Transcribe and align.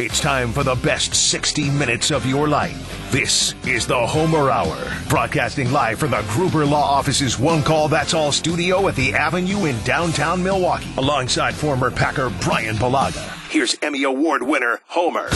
It's 0.00 0.20
time 0.20 0.52
for 0.52 0.62
the 0.62 0.76
best 0.76 1.12
60 1.12 1.70
minutes 1.70 2.12
of 2.12 2.24
your 2.24 2.46
life. 2.46 3.10
This 3.10 3.52
is 3.66 3.84
the 3.84 3.98
Homer 3.98 4.48
Hour, 4.48 4.76
broadcasting 5.08 5.72
live 5.72 5.98
from 5.98 6.12
the 6.12 6.24
Gruber 6.28 6.64
Law 6.64 6.84
Office's 6.84 7.36
One 7.36 7.64
Call 7.64 7.88
That's 7.88 8.14
All 8.14 8.30
studio 8.30 8.86
at 8.86 8.94
the 8.94 9.12
Avenue 9.12 9.64
in 9.64 9.76
downtown 9.82 10.40
Milwaukee, 10.40 10.88
alongside 10.98 11.52
former 11.52 11.90
Packer 11.90 12.30
Bryan 12.30 12.76
Bulaga. 12.76 13.50
Here's 13.50 13.76
Emmy 13.82 14.04
Award 14.04 14.44
winner 14.44 14.78
Homer. 14.86 15.30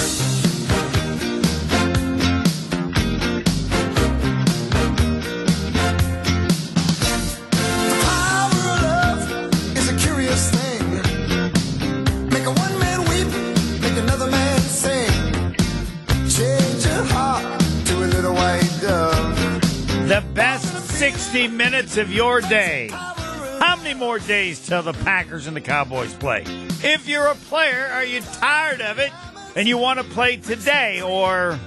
60 21.32 21.48
minutes 21.48 21.96
of 21.96 22.12
your 22.12 22.42
day. 22.42 22.90
How 22.92 23.74
many 23.76 23.94
more 23.98 24.18
days 24.18 24.66
till 24.66 24.82
the 24.82 24.92
Packers 24.92 25.46
and 25.46 25.56
the 25.56 25.62
Cowboys 25.62 26.12
play? 26.12 26.42
If 26.84 27.08
you're 27.08 27.26
a 27.26 27.34
player, 27.34 27.88
are 27.90 28.04
you 28.04 28.20
tired 28.20 28.82
of 28.82 28.98
it 28.98 29.10
and 29.56 29.66
you 29.66 29.78
want 29.78 29.98
to 29.98 30.04
play 30.04 30.36
today? 30.36 31.00
Or 31.00 31.58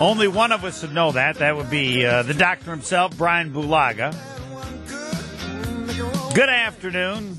only 0.00 0.28
one 0.28 0.50
of 0.50 0.64
us 0.64 0.80
would 0.80 0.94
know 0.94 1.12
that. 1.12 1.36
That 1.36 1.54
would 1.54 1.68
be 1.68 2.06
uh, 2.06 2.22
the 2.22 2.32
doctor 2.32 2.70
himself, 2.70 3.18
Bryan 3.18 3.52
Bulaga. 3.52 4.14
Good 6.34 6.48
afternoon. 6.48 7.36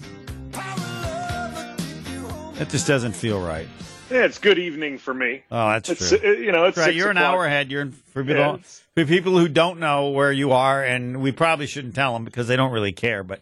That 2.59 2.69
just 2.69 2.85
doesn't 2.85 3.13
feel 3.13 3.41
right. 3.43 3.67
Yeah, 4.11 4.25
it's 4.25 4.37
good 4.37 4.59
evening 4.59 4.99
for 4.99 5.15
me. 5.15 5.41
Oh, 5.49 5.69
that's 5.69 5.89
it's, 5.89 6.09
true. 6.09 6.19
uh, 6.23 6.33
You 6.33 6.51
know, 6.51 6.65
it's 6.65 6.77
right, 6.77 6.93
you're 6.93 7.09
an 7.09 7.17
hour 7.17 7.47
ahead. 7.47 7.71
You're 7.71 7.81
in, 7.81 7.93
for 7.93 8.23
people, 8.23 8.35
Yeah, 8.41 8.57
for 8.95 9.05
people 9.05 9.37
who 9.37 9.49
don't 9.49 9.79
know 9.79 10.09
where 10.09 10.31
you 10.31 10.53
are, 10.53 10.83
and 10.83 11.21
we 11.21 11.31
probably 11.31 11.67
shouldn't 11.67 11.95
tell 11.95 12.13
them 12.13 12.23
because 12.23 12.47
they 12.47 12.55
don't 12.55 12.71
really 12.71 12.93
care. 12.93 13.23
But 13.23 13.41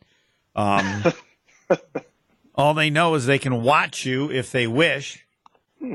um, 0.56 1.04
all 2.56 2.74
they 2.74 2.90
know 2.90 3.14
is 3.14 3.26
they 3.26 3.40
can 3.40 3.62
watch 3.62 4.06
you 4.06 4.32
if 4.32 4.52
they 4.52 4.66
wish, 4.66 5.26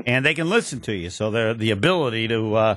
and 0.05 0.25
they 0.25 0.33
can 0.33 0.49
listen 0.49 0.79
to 0.81 0.93
you. 0.93 1.09
So 1.09 1.29
they're 1.29 1.53
the 1.53 1.71
ability 1.71 2.29
to 2.29 2.55
uh, 2.55 2.75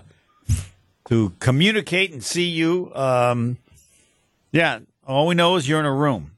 to 1.09 1.33
communicate 1.39 2.13
and 2.13 2.23
see 2.23 2.49
you. 2.49 2.93
Um, 2.95 3.59
yeah, 4.51 4.81
all 5.07 5.29
we 5.29 5.37
know 5.37 5.55
is 5.57 5.69
you're 5.69 5.81
in 5.81 5.87
a 5.87 5.95
room. 5.95 6.33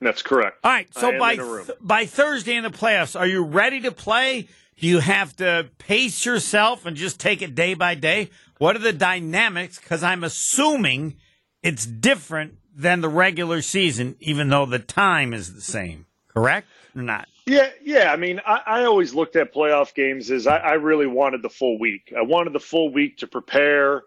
That's 0.00 0.20
correct. 0.20 0.58
All 0.64 0.70
right. 0.70 0.92
So 0.92 1.16
by 1.18 1.34
in 1.34 1.40
a 1.40 1.44
room. 1.44 1.66
th- 1.66 1.78
by 1.80 2.06
Thursday 2.06 2.56
in 2.56 2.64
the 2.64 2.70
playoffs, 2.70 3.18
are 3.18 3.26
you 3.26 3.44
ready 3.44 3.80
to 3.82 3.92
play? 3.92 4.48
Do 4.78 4.86
you 4.86 5.00
have 5.00 5.34
to 5.36 5.70
pace 5.78 6.26
yourself 6.26 6.84
and 6.84 6.96
just 6.96 7.18
take 7.18 7.40
it 7.40 7.54
day 7.54 7.72
by 7.72 7.94
day? 7.94 8.30
What 8.58 8.76
are 8.76 8.80
the 8.80 8.92
dynamics? 8.92 9.78
Because 9.78 10.02
I'm 10.02 10.22
assuming 10.22 11.16
it's 11.62 11.86
different 11.86 12.58
than 12.74 13.00
the 13.00 13.08
regular 13.08 13.62
season, 13.62 14.16
even 14.20 14.50
though 14.50 14.66
the 14.66 14.78
time 14.78 15.32
is 15.32 15.54
the 15.54 15.62
same. 15.62 16.04
Correct 16.28 16.68
or 16.94 17.00
not? 17.00 17.26
Yeah, 17.46 17.70
yeah. 17.82 18.12
I 18.12 18.16
mean, 18.16 18.40
I, 18.46 18.60
I 18.66 18.84
always 18.84 19.14
looked 19.14 19.36
at 19.36 19.54
playoff 19.54 19.94
games 19.94 20.30
as 20.30 20.46
I, 20.46 20.58
I 20.58 20.72
really 20.74 21.06
wanted 21.06 21.40
the 21.40 21.48
full 21.48 21.78
week. 21.78 22.12
I 22.16 22.22
wanted 22.22 22.52
the 22.52 22.60
full 22.60 22.92
week 22.92 23.18
to 23.18 23.26
prepare. 23.26 24.02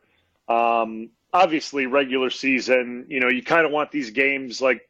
Um, 0.48 1.10
obviously, 1.34 1.88
regular 1.88 2.30
season, 2.30 3.06
you 3.08 3.20
know, 3.20 3.30
you 3.30 3.42
kind 3.42 3.66
of 3.66 3.72
want 3.72 3.92
these 3.92 4.12
games 4.12 4.62
like 4.62 4.88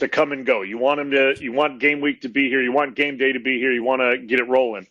to 0.00 0.08
come 0.08 0.32
and 0.32 0.44
go. 0.44 0.60
You 0.60 0.76
want 0.76 0.98
them 0.98 1.10
to, 1.12 1.34
you 1.40 1.52
want 1.52 1.80
game 1.80 2.02
week 2.02 2.22
to 2.22 2.28
be 2.28 2.50
here. 2.50 2.60
You 2.60 2.72
want 2.72 2.96
game 2.96 3.16
day 3.16 3.32
to 3.32 3.40
be 3.40 3.58
here. 3.58 3.72
You 3.72 3.84
want 3.84 4.02
to 4.02 4.18
get 4.18 4.38
it 4.38 4.48
rolling. 4.48 4.86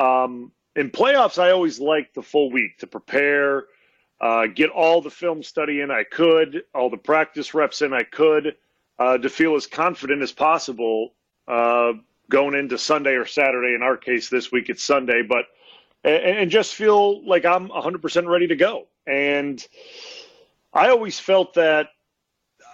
Um, 0.00 0.52
in 0.76 0.90
playoffs, 0.90 1.38
I 1.38 1.50
always 1.50 1.78
liked 1.78 2.14
the 2.14 2.22
full 2.22 2.50
week 2.50 2.78
to 2.78 2.86
prepare, 2.86 3.64
uh, 4.20 4.46
get 4.46 4.70
all 4.70 5.02
the 5.02 5.10
film 5.10 5.42
study 5.42 5.82
in 5.82 5.90
I 5.90 6.04
could, 6.04 6.62
all 6.74 6.88
the 6.88 6.96
practice 6.96 7.52
reps 7.52 7.82
in 7.82 7.92
I 7.92 8.04
could, 8.04 8.56
uh, 8.98 9.18
to 9.18 9.28
feel 9.28 9.56
as 9.56 9.66
confident 9.66 10.22
as 10.22 10.32
possible 10.32 11.12
uh, 11.46 11.92
going 12.30 12.54
into 12.54 12.78
Sunday 12.78 13.12
or 13.12 13.26
Saturday. 13.26 13.74
In 13.74 13.82
our 13.82 13.96
case, 13.98 14.30
this 14.30 14.50
week 14.50 14.70
it's 14.70 14.82
Sunday, 14.82 15.22
but 15.22 15.46
and, 16.02 16.38
and 16.38 16.50
just 16.50 16.74
feel 16.74 17.26
like 17.26 17.44
I'm 17.44 17.68
100% 17.68 18.26
ready 18.26 18.46
to 18.46 18.56
go. 18.56 18.86
And 19.06 19.64
I 20.72 20.88
always 20.88 21.18
felt 21.18 21.54
that 21.54 21.88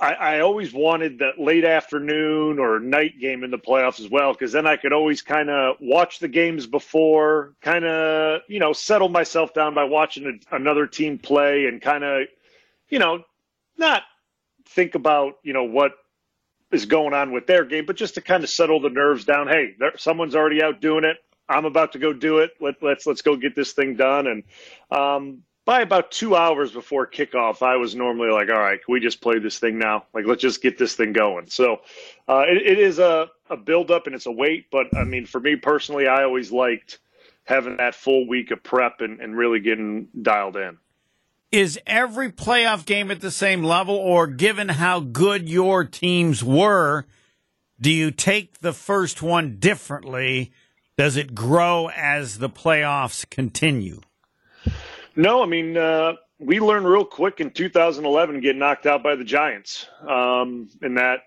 I, 0.00 0.12
I 0.12 0.40
always 0.40 0.72
wanted 0.72 1.18
that 1.20 1.38
late 1.38 1.64
afternoon 1.64 2.58
or 2.58 2.78
night 2.78 3.18
game 3.20 3.44
in 3.44 3.50
the 3.50 3.58
playoffs 3.58 4.00
as 4.00 4.08
well, 4.08 4.32
because 4.32 4.52
then 4.52 4.66
I 4.66 4.76
could 4.76 4.92
always 4.92 5.22
kind 5.22 5.50
of 5.50 5.76
watch 5.80 6.18
the 6.18 6.28
games 6.28 6.66
before, 6.66 7.54
kind 7.60 7.84
of, 7.84 8.42
you 8.48 8.60
know, 8.60 8.72
settle 8.72 9.08
myself 9.08 9.54
down 9.54 9.74
by 9.74 9.84
watching 9.84 10.40
a, 10.50 10.56
another 10.56 10.86
team 10.86 11.18
play 11.18 11.66
and 11.66 11.80
kind 11.80 12.04
of, 12.04 12.26
you 12.88 12.98
know, 12.98 13.24
not 13.78 14.02
think 14.66 14.94
about, 14.94 15.34
you 15.42 15.52
know, 15.52 15.64
what 15.64 15.92
is 16.72 16.86
going 16.86 17.14
on 17.14 17.32
with 17.32 17.46
their 17.46 17.64
game, 17.64 17.86
but 17.86 17.96
just 17.96 18.14
to 18.14 18.20
kind 18.20 18.42
of 18.42 18.50
settle 18.50 18.80
the 18.80 18.90
nerves 18.90 19.24
down. 19.24 19.48
Hey, 19.48 19.74
there, 19.78 19.96
someone's 19.96 20.34
already 20.34 20.62
out 20.62 20.80
doing 20.80 21.04
it. 21.04 21.16
I'm 21.48 21.64
about 21.64 21.92
to 21.92 21.98
go 21.98 22.12
do 22.12 22.38
it. 22.38 22.50
Let, 22.60 22.82
let's 22.82 23.06
let's 23.06 23.22
go 23.22 23.36
get 23.36 23.54
this 23.54 23.72
thing 23.72 23.94
done. 23.94 24.26
And 24.26 24.42
um, 24.90 25.42
by 25.66 25.80
about 25.80 26.12
two 26.12 26.36
hours 26.36 26.70
before 26.70 27.08
kickoff, 27.08 27.60
I 27.60 27.76
was 27.76 27.96
normally 27.96 28.30
like, 28.30 28.48
all 28.48 28.58
right, 28.58 28.82
can 28.82 28.92
we 28.92 29.00
just 29.00 29.20
play 29.20 29.40
this 29.40 29.58
thing 29.58 29.78
now? 29.78 30.04
Like, 30.14 30.24
let's 30.24 30.40
just 30.40 30.62
get 30.62 30.78
this 30.78 30.94
thing 30.94 31.12
going. 31.12 31.48
So 31.48 31.80
uh, 32.28 32.44
it, 32.48 32.62
it 32.64 32.78
is 32.78 33.00
a, 33.00 33.28
a 33.50 33.56
build 33.56 33.90
up 33.90 34.06
and 34.06 34.14
it's 34.14 34.26
a 34.26 34.30
wait. 34.30 34.70
But 34.70 34.96
I 34.96 35.02
mean, 35.02 35.26
for 35.26 35.40
me 35.40 35.56
personally, 35.56 36.06
I 36.06 36.22
always 36.22 36.52
liked 36.52 37.00
having 37.42 37.78
that 37.78 37.96
full 37.96 38.28
week 38.28 38.52
of 38.52 38.62
prep 38.62 39.00
and, 39.00 39.20
and 39.20 39.36
really 39.36 39.58
getting 39.58 40.08
dialed 40.22 40.56
in. 40.56 40.78
Is 41.50 41.78
every 41.84 42.30
playoff 42.30 42.86
game 42.86 43.10
at 43.10 43.20
the 43.20 43.30
same 43.30 43.62
level, 43.62 43.96
or 43.96 44.26
given 44.26 44.68
how 44.68 45.00
good 45.00 45.48
your 45.48 45.84
teams 45.84 46.44
were, 46.44 47.06
do 47.80 47.90
you 47.90 48.10
take 48.12 48.60
the 48.60 48.72
first 48.72 49.20
one 49.20 49.56
differently? 49.58 50.52
Does 50.96 51.16
it 51.16 51.34
grow 51.34 51.88
as 51.88 52.38
the 52.38 52.48
playoffs 52.48 53.28
continue? 53.28 54.00
No, 55.16 55.42
I 55.42 55.46
mean, 55.46 55.76
uh, 55.76 56.14
we 56.38 56.60
learned 56.60 56.86
real 56.86 57.04
quick 57.04 57.40
in 57.40 57.50
2011 57.50 58.40
getting 58.40 58.58
knocked 58.58 58.86
out 58.86 59.02
by 59.02 59.16
the 59.16 59.24
Giants 59.24 59.86
um, 60.06 60.68
in 60.82 60.94
that 60.94 61.20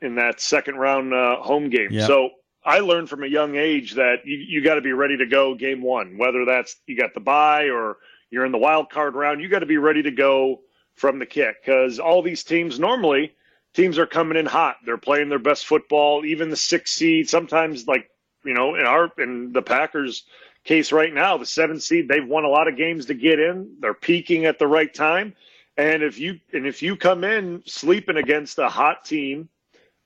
in 0.00 0.16
that 0.16 0.40
second 0.40 0.76
round 0.76 1.14
uh, 1.14 1.36
home 1.36 1.70
game. 1.70 1.88
Yeah. 1.90 2.06
So 2.06 2.30
I 2.64 2.80
learned 2.80 3.08
from 3.08 3.22
a 3.22 3.26
young 3.26 3.56
age 3.56 3.94
that 3.94 4.24
you, 4.24 4.36
you 4.36 4.64
got 4.64 4.74
to 4.74 4.80
be 4.80 4.92
ready 4.92 5.16
to 5.18 5.26
go 5.26 5.54
game 5.54 5.82
one, 5.82 6.16
whether 6.18 6.44
that's 6.44 6.76
you 6.86 6.96
got 6.96 7.14
the 7.14 7.20
bye 7.20 7.64
or 7.64 7.98
you're 8.30 8.46
in 8.46 8.52
the 8.52 8.58
wild 8.58 8.90
card 8.90 9.14
round. 9.14 9.40
You 9.40 9.48
got 9.48 9.60
to 9.60 9.66
be 9.66 9.76
ready 9.76 10.02
to 10.02 10.10
go 10.10 10.62
from 10.94 11.18
the 11.18 11.26
kick 11.26 11.56
because 11.64 11.98
all 11.98 12.22
these 12.22 12.44
teams 12.44 12.78
normally 12.78 13.34
teams 13.74 13.98
are 13.98 14.06
coming 14.06 14.38
in 14.38 14.46
hot. 14.46 14.76
They're 14.86 14.96
playing 14.96 15.28
their 15.28 15.38
best 15.38 15.66
football. 15.66 16.24
Even 16.24 16.48
the 16.48 16.56
six 16.56 16.92
seed, 16.92 17.28
sometimes 17.28 17.86
like 17.86 18.08
you 18.44 18.54
know, 18.54 18.74
in 18.74 18.86
our 18.86 19.10
in 19.18 19.52
the 19.52 19.62
Packers 19.62 20.24
case 20.64 20.92
right 20.92 21.12
now, 21.12 21.36
the 21.36 21.46
seven 21.46 21.78
seed, 21.78 22.08
they've 22.08 22.26
won 22.26 22.44
a 22.44 22.48
lot 22.48 22.68
of 22.68 22.76
games 22.76 23.06
to 23.06 23.14
get 23.14 23.38
in. 23.38 23.76
They're 23.80 23.94
peaking 23.94 24.46
at 24.46 24.58
the 24.58 24.66
right 24.66 24.92
time. 24.92 25.34
And 25.76 26.02
if 26.02 26.18
you 26.18 26.40
and 26.52 26.66
if 26.66 26.82
you 26.82 26.96
come 26.96 27.24
in 27.24 27.62
sleeping 27.66 28.16
against 28.16 28.58
a 28.58 28.68
hot 28.68 29.04
team, 29.04 29.48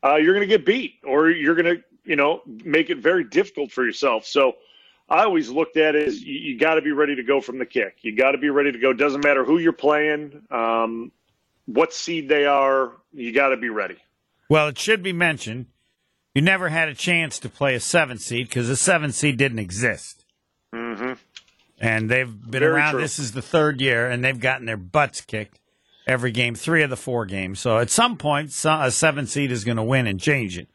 uh, 0.02 0.16
you're 0.16 0.34
going 0.34 0.48
to 0.48 0.58
get 0.58 0.64
beat, 0.64 0.94
or 1.04 1.30
you're 1.30 1.54
going 1.54 1.76
to 1.76 1.84
you 2.04 2.16
know 2.16 2.41
make 2.47 2.91
it 2.91 2.98
very 2.98 3.24
difficult 3.24 3.70
for 3.70 3.84
yourself. 3.84 4.24
So 4.24 4.54
I 5.08 5.24
always 5.24 5.50
looked 5.50 5.76
at 5.76 5.94
it 5.94 6.08
as 6.08 6.22
you, 6.22 6.34
you 6.34 6.58
got 6.58 6.76
to 6.76 6.82
be 6.82 6.92
ready 6.92 7.14
to 7.16 7.22
go 7.22 7.41
from 7.41 7.58
the 7.58 7.66
kick. 7.66 7.98
You 8.00 8.16
got 8.16 8.32
to 8.32 8.38
be 8.38 8.48
ready 8.48 8.72
to 8.72 8.78
go. 8.78 8.94
Doesn't 8.94 9.22
matter 9.22 9.44
who 9.44 9.58
you're 9.58 9.72
playing, 9.72 10.42
um, 10.50 11.12
what 11.66 11.92
seed 11.92 12.28
they 12.30 12.47
are. 12.47 12.92
You 13.12 13.32
got 13.32 13.50
to 13.50 13.58
be 13.58 13.68
ready. 13.68 13.98
Well, 14.48 14.68
it 14.68 14.78
should 14.78 15.02
be 15.02 15.12
mentioned 15.12 15.66
you 16.38 16.42
never 16.42 16.68
had 16.68 16.88
a 16.88 16.94
chance 16.94 17.41
to 17.41 17.48
play 17.48 17.74
a 17.74 17.80
seven 17.80 18.16
seed 18.16 18.48
because 18.48 18.68
the 18.68 18.76
seven 18.76 19.10
seed 19.10 19.38
didn't 19.38 19.58
exist. 19.58 20.17
And 21.80 22.10
they've 22.10 22.28
been 22.28 22.60
Very 22.60 22.72
around. 22.75 22.92
true. 22.92 23.01
This 23.01 23.19
is 23.19 23.33
the 23.33 23.42
third 23.42 23.80
year, 23.80 24.09
and 24.10 24.25
they've 24.25 24.39
gotten 24.39 24.66
their 24.66 24.77
butts 24.77 25.21
kicked 25.21 25.60
every 26.07 26.33
game, 26.33 26.54
three 26.54 26.83
of 26.83 26.91
the 26.91 26.97
four 26.97 27.27
games. 27.27 27.60
So 27.60 27.78
at 27.78 27.91
some 27.91 28.16
point, 28.16 28.48
a 28.65 28.91
seven 28.91 29.27
seed 29.27 29.53
is 29.53 29.65
going 29.65 29.77
to 29.77 29.83
win 29.83 30.07
and 30.07 30.19
change 30.19 30.59
it. 30.59 30.69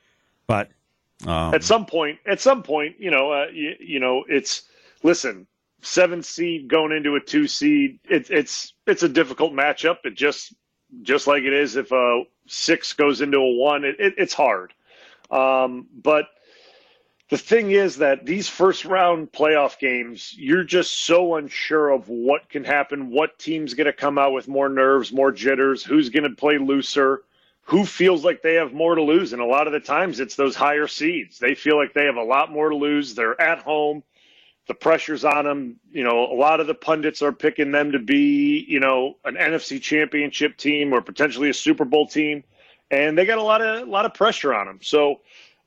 But 0.48 0.70
um, 1.26 1.54
at 1.54 1.64
some 1.64 1.86
point, 1.86 2.20
at 2.26 2.40
some 2.40 2.64
point, 2.64 2.96
you 3.00 3.12
know, 3.12 3.32
uh, 3.32 3.48
you, 3.52 3.76
you 3.80 4.00
know, 4.00 4.24
it's 4.28 4.64
listen, 5.02 5.48
seven 5.82 6.24
seed 6.24 6.68
going 6.68 6.92
into 6.92 7.16
a 7.16 7.20
two 7.20 7.48
seed. 7.48 8.00
It, 8.06 8.30
it's 8.30 8.74
it's 8.88 9.04
a 9.04 9.10
difficult 9.10 9.54
matchup. 9.54 9.98
It 10.06 10.16
just 10.16 10.54
just 11.02 11.28
like 11.28 11.44
it 11.44 11.54
is 11.54 11.76
if 11.76 11.92
a 11.92 12.24
six 12.48 12.94
goes 12.94 13.22
into 13.22 13.38
a 13.38 13.56
one. 13.56 13.84
It, 13.84 13.96
it, 14.00 14.14
it's 14.18 14.34
hard. 14.34 14.74
Um, 15.32 15.88
but 15.94 16.26
the 17.30 17.38
thing 17.38 17.72
is 17.72 17.98
that 17.98 18.26
these 18.26 18.50
first 18.50 18.86
round 18.86 19.32
playoff 19.32 19.80
games, 19.80 20.36
you're 20.38 20.64
just 20.66 21.06
so 21.06 21.36
unsure 21.36 21.90
of 21.90 22.10
what 22.10 22.50
can 22.50 22.64
happen, 22.64 23.12
what 23.12 23.40
team's 23.40 23.74
going 23.74 23.88
to 23.88 23.94
come 23.94 24.18
out 24.18 24.34
with 24.34 24.48
more 24.48 24.70
nerves, 24.70 25.12
more 25.12 25.32
jitters, 25.32 25.84
who's 25.84 26.10
going 26.10 26.24
to 26.30 26.36
play 26.36 26.58
looser, 26.58 27.24
who 27.62 27.86
feels 27.86 28.26
like 28.26 28.42
they 28.42 28.56
have 28.56 28.74
more 28.74 28.96
to 28.96 29.02
lose. 29.02 29.34
And 29.34 29.42
a 29.42 29.46
lot 29.46 29.68
of 29.68 29.74
the 29.74 29.80
times 29.80 30.20
it's 30.20 30.36
those 30.36 30.56
higher 30.56 30.88
seeds. 30.88 31.40
They 31.40 31.56
feel 31.56 31.78
like 31.78 31.94
they 31.94 32.06
have 32.06 32.18
a 32.18 32.24
lot 32.24 32.52
more 32.52 32.70
to 32.70 32.76
lose. 32.76 33.16
They're 33.16 33.40
at 33.40 33.60
home. 33.60 34.04
the 34.68 34.74
pressure's 34.74 35.26
on 35.26 35.46
them. 35.46 35.80
You 35.92 36.04
know, 36.04 36.26
a 36.32 36.36
lot 36.36 36.60
of 36.60 36.68
the 36.68 36.74
pundits 36.76 37.22
are 37.22 37.34
picking 37.34 37.72
them 37.72 37.92
to 37.92 38.00
be, 38.00 38.66
you 38.68 38.80
know, 38.80 39.18
an 39.26 39.36
NFC 39.36 39.82
championship 39.82 40.58
team 40.58 40.94
or 40.94 41.02
potentially 41.02 41.50
a 41.50 41.54
Super 41.54 41.86
Bowl 41.86 42.08
team. 42.08 42.44
And 42.92 43.18
they 43.18 43.26
got 43.26 43.40
a 43.40 43.44
lot 43.44 43.62
of 43.62 43.88
a 43.88 43.92
lot 43.92 44.06
of 44.06 44.14
pressure 44.14 44.54
on 44.54 44.68
them. 44.68 44.80
So 44.82 45.22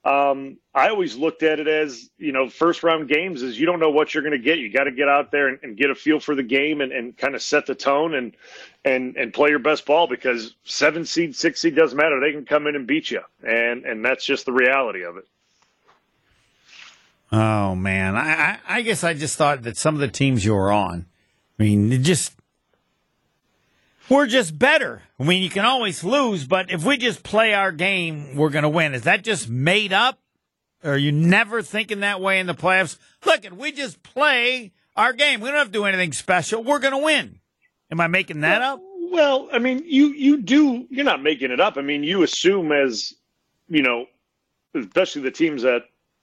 um, 0.06 0.58
I 0.72 0.90
always 0.90 1.16
looked 1.16 1.42
at 1.42 1.58
it 1.58 1.66
as, 1.66 2.08
you 2.16 2.30
know, 2.30 2.48
first 2.48 2.84
round 2.84 3.08
games 3.08 3.42
is 3.42 3.58
you 3.58 3.66
don't 3.66 3.80
know 3.80 3.90
what 3.90 4.14
you're 4.14 4.22
going 4.22 4.38
to 4.38 4.38
get. 4.38 4.58
You 4.58 4.72
got 4.72 4.84
to 4.84 4.92
get 4.92 5.08
out 5.08 5.32
there 5.32 5.48
and, 5.48 5.58
and, 5.64 5.76
get 5.76 5.90
a 5.90 5.96
feel 5.96 6.20
for 6.20 6.36
the 6.36 6.44
game 6.44 6.80
and, 6.80 6.92
and 6.92 7.16
kind 7.16 7.34
of 7.34 7.42
set 7.42 7.66
the 7.66 7.74
tone 7.74 8.14
and, 8.14 8.36
and, 8.84 9.16
and 9.16 9.34
play 9.34 9.50
your 9.50 9.58
best 9.58 9.84
ball 9.84 10.06
because 10.06 10.54
seven 10.62 11.04
seed, 11.06 11.34
six 11.34 11.60
seed 11.60 11.74
doesn't 11.74 11.96
matter. 11.96 12.20
They 12.20 12.30
can 12.30 12.44
come 12.44 12.68
in 12.68 12.76
and 12.76 12.86
beat 12.86 13.10
you. 13.10 13.22
And, 13.42 13.84
and 13.84 14.04
that's 14.04 14.24
just 14.24 14.46
the 14.46 14.52
reality 14.52 15.02
of 15.02 15.16
it. 15.16 15.24
Oh 17.32 17.74
man. 17.74 18.14
I, 18.14 18.30
I, 18.30 18.58
I 18.68 18.82
guess 18.82 19.02
I 19.02 19.12
just 19.12 19.36
thought 19.36 19.62
that 19.62 19.76
some 19.76 19.96
of 19.96 20.00
the 20.00 20.06
teams 20.06 20.44
you 20.44 20.54
were 20.54 20.70
on, 20.70 21.06
I 21.58 21.64
mean, 21.64 22.04
just, 22.04 22.32
we're 24.08 24.26
just 24.26 24.58
better. 24.58 25.02
I 25.18 25.24
mean, 25.24 25.42
you 25.42 25.50
can 25.50 25.64
always 25.64 26.04
lose, 26.04 26.46
but 26.46 26.70
if 26.70 26.84
we 26.84 26.96
just 26.96 27.22
play 27.22 27.54
our 27.54 27.72
game, 27.72 28.36
we're 28.36 28.50
going 28.50 28.62
to 28.62 28.68
win. 28.68 28.94
Is 28.94 29.02
that 29.02 29.22
just 29.22 29.48
made 29.48 29.92
up? 29.92 30.18
Are 30.84 30.96
you 30.96 31.10
never 31.12 31.62
thinking 31.62 32.00
that 32.00 32.20
way 32.20 32.38
in 32.38 32.46
the 32.46 32.54
playoffs? 32.54 32.98
Look, 33.24 33.44
if 33.44 33.52
we 33.52 33.72
just 33.72 34.02
play 34.02 34.72
our 34.94 35.12
game, 35.12 35.40
we 35.40 35.48
don't 35.48 35.58
have 35.58 35.68
to 35.68 35.72
do 35.72 35.84
anything 35.84 36.12
special. 36.12 36.62
We're 36.62 36.78
going 36.78 36.92
to 36.92 37.04
win. 37.04 37.40
Am 37.90 38.00
I 38.00 38.06
making 38.06 38.40
that 38.42 38.60
well, 38.60 38.74
up? 38.74 38.82
Well, 39.10 39.48
I 39.52 39.58
mean, 39.58 39.82
you 39.86 40.08
you 40.08 40.42
do. 40.42 40.86
You're 40.90 41.04
not 41.04 41.22
making 41.22 41.50
it 41.50 41.60
up. 41.60 41.76
I 41.76 41.82
mean, 41.82 42.02
you 42.02 42.22
assume 42.22 42.72
as 42.72 43.14
you 43.68 43.82
know, 43.82 44.06
especially 44.74 45.22
the 45.22 45.30
teams 45.30 45.62
that 45.62 45.82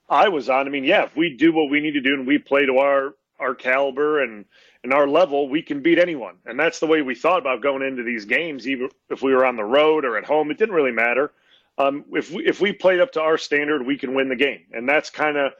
I 0.10 0.30
was 0.30 0.50
on. 0.50 0.68
I 0.68 0.70
mean, 0.70 0.84
yeah, 0.84 1.04
if 1.04 1.16
we 1.16 1.36
do 1.36 1.54
what 1.54 1.70
we 1.70 1.80
need 1.80 1.94
to 1.94 2.02
do 2.02 2.14
and 2.14 2.28
we 2.28 2.38
play 2.38 2.66
to 2.66 2.78
our 2.78 3.16
our 3.40 3.56
caliber 3.56 4.22
and 4.22 4.46
and 4.84 4.94
our 4.94 5.08
level, 5.08 5.48
we 5.48 5.62
can 5.62 5.82
beat 5.82 5.98
anyone. 5.98 6.36
And 6.46 6.60
that's 6.60 6.80
the 6.80 6.88
way 6.88 7.02
we 7.02 7.16
thought 7.16 7.40
about 7.40 7.62
going 7.62 7.82
into 7.82 8.04
these 8.04 8.26
games, 8.26 8.68
even 8.68 8.90
if 9.10 9.22
we 9.22 9.34
were 9.34 9.46
on 9.46 9.56
the 9.56 9.64
road 9.64 10.04
or 10.04 10.18
at 10.18 10.26
home. 10.26 10.52
It 10.52 10.58
didn't 10.58 10.76
really 10.76 10.92
matter. 10.92 11.32
Um, 11.78 12.06
if 12.12 12.32
we 12.32 12.46
if 12.46 12.62
we 12.62 12.72
played 12.72 13.00
up 13.00 13.14
to 13.14 13.22
our 13.22 13.38
standard, 13.38 13.86
we 13.86 13.98
can 13.98 14.14
win 14.14 14.30
the 14.30 14.36
game, 14.36 14.62
and 14.74 14.88
that's 14.88 15.10
kind 15.10 15.38
of 15.38 15.54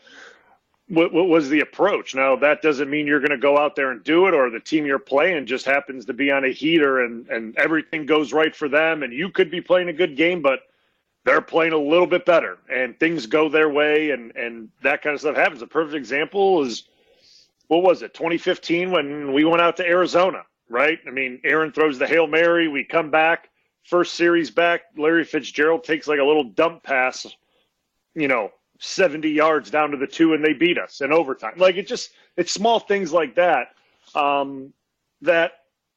what, 0.88 1.12
what, 1.12 1.28
was 1.28 1.50
the 1.50 1.62
approach. 1.62 2.14
Now 2.14 2.36
that 2.36 2.62
doesn't 2.62 2.88
mean 2.88 3.08
you're 3.08 3.20
going 3.20 3.32
to 3.32 3.38
go 3.38 3.58
out 3.58 3.76
there 3.76 3.90
and 3.90 4.04
do 4.04 4.28
it, 4.28 4.36
or 4.36 4.52
the 4.52 4.60
team 4.60 4.86
you're 4.86 5.00
playing 5.00 5.48
just 5.48 5.66
happens 5.66 6.06
to 6.06 6.14
be 6.14 6.30
on 6.30 6.46
a 6.46 6.50
heater 6.50 7.04
and 7.04 7.28
and 7.30 7.58
everything 7.58 8.06
goes 8.06 8.32
right 8.32 8.56
for 8.56 8.70
them, 8.70 9.02
and 9.02 9.12
you 9.12 9.30
could 9.30 9.50
be 9.50 9.60
playing 9.60 9.90
a 9.90 9.94
good 9.94 10.16
game, 10.16 10.44
but 10.44 10.60
they're 11.26 11.42
playing 11.42 11.74
a 11.74 11.78
little 11.78 12.06
bit 12.06 12.26
better, 12.26 12.60
and 12.72 13.00
things 13.00 13.26
go 13.26 13.50
their 13.50 13.70
way, 13.70 14.12
and 14.12 14.36
and 14.36 14.70
that 14.84 15.02
kind 15.02 15.16
of 15.16 15.20
stuff 15.20 15.36
happens. 15.36 15.64
A 15.64 15.68
perfect 15.68 15.96
example 15.96 16.62
is 16.62 16.84
what 17.68 17.84
was 17.84 18.02
it 18.02 18.14
2015 18.14 18.92
when 18.92 19.34
we 19.34 19.46
went 19.46 19.62
out 19.62 19.78
to 19.78 19.86
Arizona, 19.86 20.44
right? 20.70 21.00
I 21.08 21.12
mean, 21.12 21.40
Aaron 21.44 21.72
throws 21.72 21.98
the 22.00 22.08
hail 22.08 22.28
mary, 22.28 22.68
we 22.68 22.84
come 22.84 23.10
back 23.10 23.50
First 23.84 24.14
series 24.14 24.50
back, 24.50 24.84
Larry 24.98 25.26
Fitzgerald 25.26 25.84
takes 25.84 26.08
like 26.08 26.20
a 26.20 26.24
little 26.24 26.46
dump 26.46 26.84
pass, 26.84 27.28
you 28.16 28.30
know, 28.30 28.52
70 28.80 29.30
yards 29.30 29.70
down 29.70 29.92
to 29.92 29.98
the 29.98 30.08
two, 30.08 30.34
and 30.34 30.44
they 30.44 30.54
beat 30.54 30.78
us 30.78 31.02
in 31.02 31.12
overtime. 31.12 31.54
Like 31.58 31.76
it 31.76 31.88
just, 31.88 32.12
it's 32.38 32.52
small 32.52 32.80
things 32.80 33.12
like 33.12 33.36
that 33.36 33.70
um, 34.16 34.74
that 35.22 35.54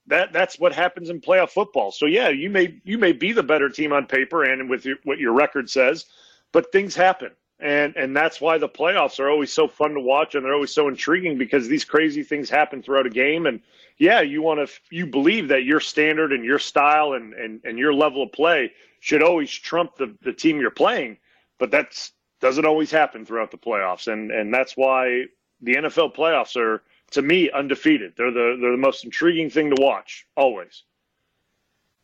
that 0.08 0.32
that's 0.32 0.58
what 0.58 0.72
happens 0.72 1.10
in 1.10 1.20
playoff 1.20 1.50
football. 1.50 1.92
So 1.92 2.06
yeah, 2.06 2.28
you 2.28 2.50
may 2.50 2.80
you 2.84 2.98
may 2.98 3.12
be 3.12 3.32
the 3.32 3.42
better 3.42 3.68
team 3.68 3.92
on 3.92 4.06
paper 4.06 4.42
and 4.42 4.68
with 4.68 4.84
your, 4.84 4.96
what 5.04 5.18
your 5.18 5.32
record 5.32 5.70
says, 5.70 6.06
but 6.52 6.72
things 6.72 6.94
happen, 6.94 7.30
and 7.58 7.96
and 7.96 8.16
that's 8.16 8.40
why 8.40 8.58
the 8.58 8.68
playoffs 8.68 9.18
are 9.18 9.30
always 9.30 9.52
so 9.52 9.66
fun 9.66 9.94
to 9.94 10.00
watch 10.00 10.34
and 10.34 10.44
they're 10.44 10.54
always 10.54 10.74
so 10.74 10.88
intriguing 10.88 11.38
because 11.38 11.68
these 11.68 11.84
crazy 11.84 12.22
things 12.22 12.50
happen 12.50 12.82
throughout 12.82 13.06
a 13.06 13.10
game 13.10 13.46
and 13.46 13.60
yeah, 13.98 14.20
you 14.20 14.42
want 14.42 14.66
to, 14.66 14.72
you 14.90 15.06
believe 15.06 15.48
that 15.48 15.64
your 15.64 15.80
standard 15.80 16.32
and 16.32 16.44
your 16.44 16.58
style 16.58 17.14
and, 17.14 17.32
and, 17.34 17.60
and 17.64 17.78
your 17.78 17.94
level 17.94 18.22
of 18.22 18.32
play 18.32 18.72
should 19.00 19.22
always 19.22 19.50
trump 19.50 19.96
the, 19.96 20.14
the 20.22 20.32
team 20.32 20.60
you're 20.60 20.70
playing, 20.70 21.18
but 21.58 21.70
that's 21.70 22.12
doesn't 22.40 22.66
always 22.66 22.90
happen 22.90 23.24
throughout 23.24 23.50
the 23.50 23.56
playoffs. 23.56 24.12
And, 24.12 24.30
and 24.30 24.52
that's 24.52 24.76
why 24.76 25.24
the 25.62 25.76
NFL 25.76 26.14
playoffs 26.14 26.54
are, 26.56 26.82
to 27.12 27.22
me, 27.22 27.50
undefeated. 27.50 28.12
They're 28.14 28.30
the, 28.30 28.58
they're 28.60 28.72
the 28.72 28.76
most 28.76 29.04
intriguing 29.04 29.48
thing 29.48 29.74
to 29.74 29.82
watch 29.82 30.26
always. 30.36 30.82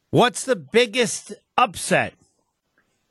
What's 0.08 0.44
the 0.44 0.56
biggest 0.56 1.34
upset 1.58 2.14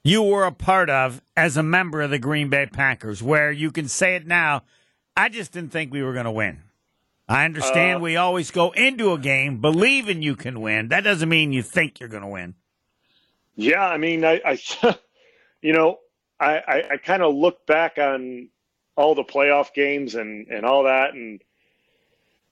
you 0.04 0.24
were 0.24 0.46
a 0.46 0.52
part 0.52 0.90
of 0.90 1.22
as 1.36 1.58
a 1.58 1.64
member 1.64 2.02
of 2.02 2.10
the 2.10 2.20
Green 2.20 2.50
Bay 2.50 2.66
Packers 2.66 3.22
where 3.22 3.52
you 3.52 3.72
can 3.72 3.88
say 3.88 4.16
it 4.16 4.26
now? 4.26 4.64
I 5.16 5.30
just 5.30 5.52
didn't 5.52 5.72
think 5.72 5.92
we 5.92 6.02
were 6.02 6.14
going 6.14 6.26
to 6.26 6.32
win. 6.32 6.64
I 7.28 7.46
understand 7.46 7.98
uh, 7.98 8.02
we 8.02 8.16
always 8.18 8.52
go 8.52 8.72
into 8.72 9.14
a 9.14 9.18
game 9.18 9.62
believing 9.62 10.22
you 10.22 10.36
can 10.36 10.60
win. 10.60 10.90
That 10.90 11.04
doesn't 11.04 11.30
mean 11.30 11.54
you 11.54 11.62
think 11.62 12.00
you're 12.00 12.10
going 12.10 12.24
to 12.24 12.28
win. 12.28 12.56
Yeah, 13.56 13.86
I 13.86 13.98
mean, 13.98 14.26
I, 14.26 14.42
I 14.46 14.60
you 15.62 15.74
know, 15.74 16.00
I, 16.40 16.58
I, 16.58 16.84
I 16.94 16.98
kind 16.98 17.22
of 17.22 17.36
look 17.36 17.66
back 17.66 17.98
on 17.98 18.50
all 18.96 19.16
the 19.16 19.24
playoff 19.24 19.74
games 19.74 20.16
and, 20.16 20.48
and 20.48 20.66
all 20.66 20.84
that, 20.84 21.14
and 21.14 21.42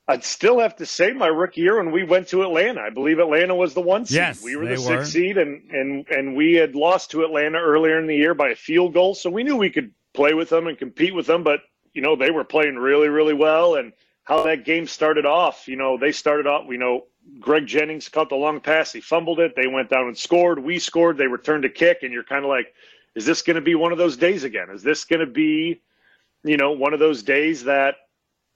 I'd 0.10 0.24
still 0.24 0.60
have 0.60 0.76
to 0.78 0.86
say 0.86 1.14
my 1.14 1.28
rookie 1.28 1.62
year 1.62 1.78
when 1.78 1.92
we 1.94 2.04
went 2.04 2.28
to 2.30 2.42
Atlanta. 2.44 2.82
I 2.82 2.90
believe 2.90 3.20
Atlanta 3.20 3.56
was 3.56 3.74
the 3.74 3.82
one 3.82 4.06
seed. 4.06 4.16
Yes, 4.16 4.44
we 4.44 4.56
were 4.56 4.66
the 4.66 4.72
were. 4.72 4.78
sixth 4.78 5.14
seed, 5.14 5.38
and, 5.38 5.70
and, 5.72 6.08
and 6.10 6.36
we 6.36 6.56
had 6.56 6.76
lost 6.76 7.12
to 7.12 7.24
Atlanta 7.24 7.60
earlier 7.60 7.98
in 8.00 8.08
the 8.08 8.16
year 8.16 8.34
by 8.34 8.50
a 8.50 8.56
field 8.56 8.94
goal, 8.94 9.16
so 9.16 9.30
we 9.30 9.44
knew 9.44 9.56
we 9.56 9.70
could 9.70 9.92
play 10.14 10.34
with 10.34 10.50
them 10.50 10.68
and 10.68 10.78
compete 10.78 11.16
with 11.16 11.28
them, 11.28 11.44
but, 11.44 11.62
you 11.94 12.02
know, 12.02 12.16
they 12.16 12.32
were 12.32 12.44
playing 12.44 12.76
really, 12.76 13.08
really 13.08 13.34
well, 13.34 13.76
and– 13.76 13.94
how 14.30 14.44
that 14.44 14.64
game 14.64 14.86
started 14.86 15.26
off. 15.26 15.68
You 15.68 15.76
know, 15.76 15.98
they 15.98 16.12
started 16.12 16.46
off, 16.46 16.68
you 16.70 16.78
know, 16.78 17.08
Greg 17.40 17.66
Jennings 17.66 18.10
caught 18.10 18.30
the 18.30 18.36
long 18.36 18.60
pass. 18.60 18.94
He 18.94 19.02
fumbled 19.02 19.40
it. 19.40 19.56
They 19.56 19.66
went 19.66 19.90
down 19.90 20.06
and 20.06 20.16
scored. 20.16 20.64
We 20.64 20.78
scored. 20.78 21.18
They 21.18 21.26
returned 21.26 21.66
a 21.66 21.70
kick. 21.70 22.04
And 22.04 22.14
you're 22.14 22.24
kind 22.24 22.46
of 22.46 22.50
like, 22.50 22.72
is 23.16 23.26
this 23.26 23.42
going 23.42 23.56
to 23.56 23.62
be 23.62 23.74
one 23.74 23.92
of 23.92 23.98
those 23.98 24.18
days 24.18 24.44
again? 24.44 24.70
Is 24.70 24.84
this 24.84 25.04
going 25.06 25.22
to 25.22 25.26
be, 25.26 25.82
you 26.44 26.58
know, 26.58 26.74
one 26.74 26.94
of 26.94 27.00
those 27.00 27.24
days 27.24 27.64
that, 27.64 27.96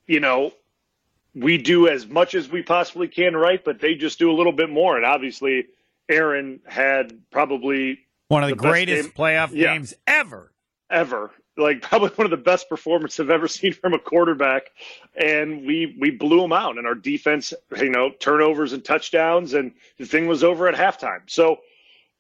you 0.06 0.20
know, 0.20 0.54
we 1.36 1.58
do 1.58 1.88
as 1.88 2.08
much 2.08 2.36
as 2.36 2.50
we 2.50 2.62
possibly 2.62 3.08
can 3.08 3.36
right, 3.36 3.64
but 3.64 3.80
they 3.80 3.96
just 3.96 4.20
do 4.20 4.32
a 4.32 4.36
little 4.36 4.52
bit 4.52 4.70
more. 4.70 4.98
And 4.98 5.06
obviously, 5.06 5.66
Aaron 6.10 6.60
had 6.66 7.20
probably 7.32 8.00
one 8.28 8.44
of 8.44 8.50
the, 8.50 8.56
the 8.56 8.62
greatest 8.62 9.04
game. 9.04 9.12
playoff 9.12 9.50
yeah. 9.54 9.74
games 9.74 9.94
ever. 10.08 10.52
Ever 10.90 11.32
like 11.58 11.82
probably 11.90 12.10
one 12.10 12.26
of 12.26 12.32
the 12.32 12.38
best 12.38 12.70
performances 12.70 13.20
I've 13.20 13.30
ever 13.30 13.48
seen 13.48 13.74
from 13.74 13.94
a 13.94 14.00
quarterback. 14.00 14.72
And 15.16 15.66
we 15.66 15.96
we 16.00 16.12
blew 16.12 16.42
them 16.42 16.54
out, 16.54 16.78
and 16.78 16.88
our 16.88 16.96
defense, 16.96 17.54
you 17.78 17.90
know, 17.90 18.12
turnovers 18.20 18.74
and 18.74 18.84
touchdowns, 18.84 19.54
and 19.54 19.72
the 19.98 20.06
thing 20.06 20.28
was 20.28 20.44
over 20.44 20.68
at 20.68 20.76
halftime. 20.76 21.22
So 21.28 21.60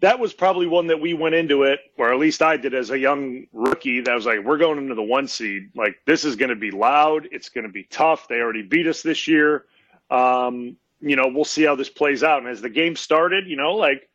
that 0.04 0.20
was 0.20 0.34
probably 0.34 0.68
one 0.68 0.88
that 0.88 1.00
we 1.00 1.14
went 1.14 1.34
into 1.34 1.64
it, 1.64 1.80
or 1.98 2.12
at 2.12 2.20
least 2.20 2.42
I 2.42 2.58
did 2.58 2.74
as 2.74 2.90
a 2.90 3.00
young 3.00 3.48
rookie. 3.54 4.02
That 4.02 4.14
was 4.14 4.26
like, 4.26 4.40
we're 4.44 4.58
going 4.58 4.78
into 4.78 4.96
the 4.96 5.02
one 5.02 5.30
seed. 5.30 5.70
Like 5.76 5.96
this 6.06 6.26
is 6.26 6.36
going 6.36 6.50
to 6.50 6.58
be 6.58 6.72
loud. 6.72 7.30
It's 7.32 7.48
going 7.48 7.66
to 7.66 7.72
be 7.72 7.86
tough. 7.86 8.28
They 8.28 8.42
already 8.42 8.64
beat 8.64 8.86
us 8.86 9.02
this 9.02 9.30
year. 9.30 9.64
Um, 10.12 10.76
you 11.00 11.16
know, 11.16 11.30
we'll 11.34 11.46
see 11.46 11.64
how 11.64 11.76
this 11.76 11.88
plays 11.88 12.22
out. 12.22 12.42
And 12.42 12.50
as 12.50 12.60
the 12.60 12.70
game 12.70 12.98
started, 12.98 13.48
you 13.48 13.56
know, 13.56 13.76
like 13.76 14.10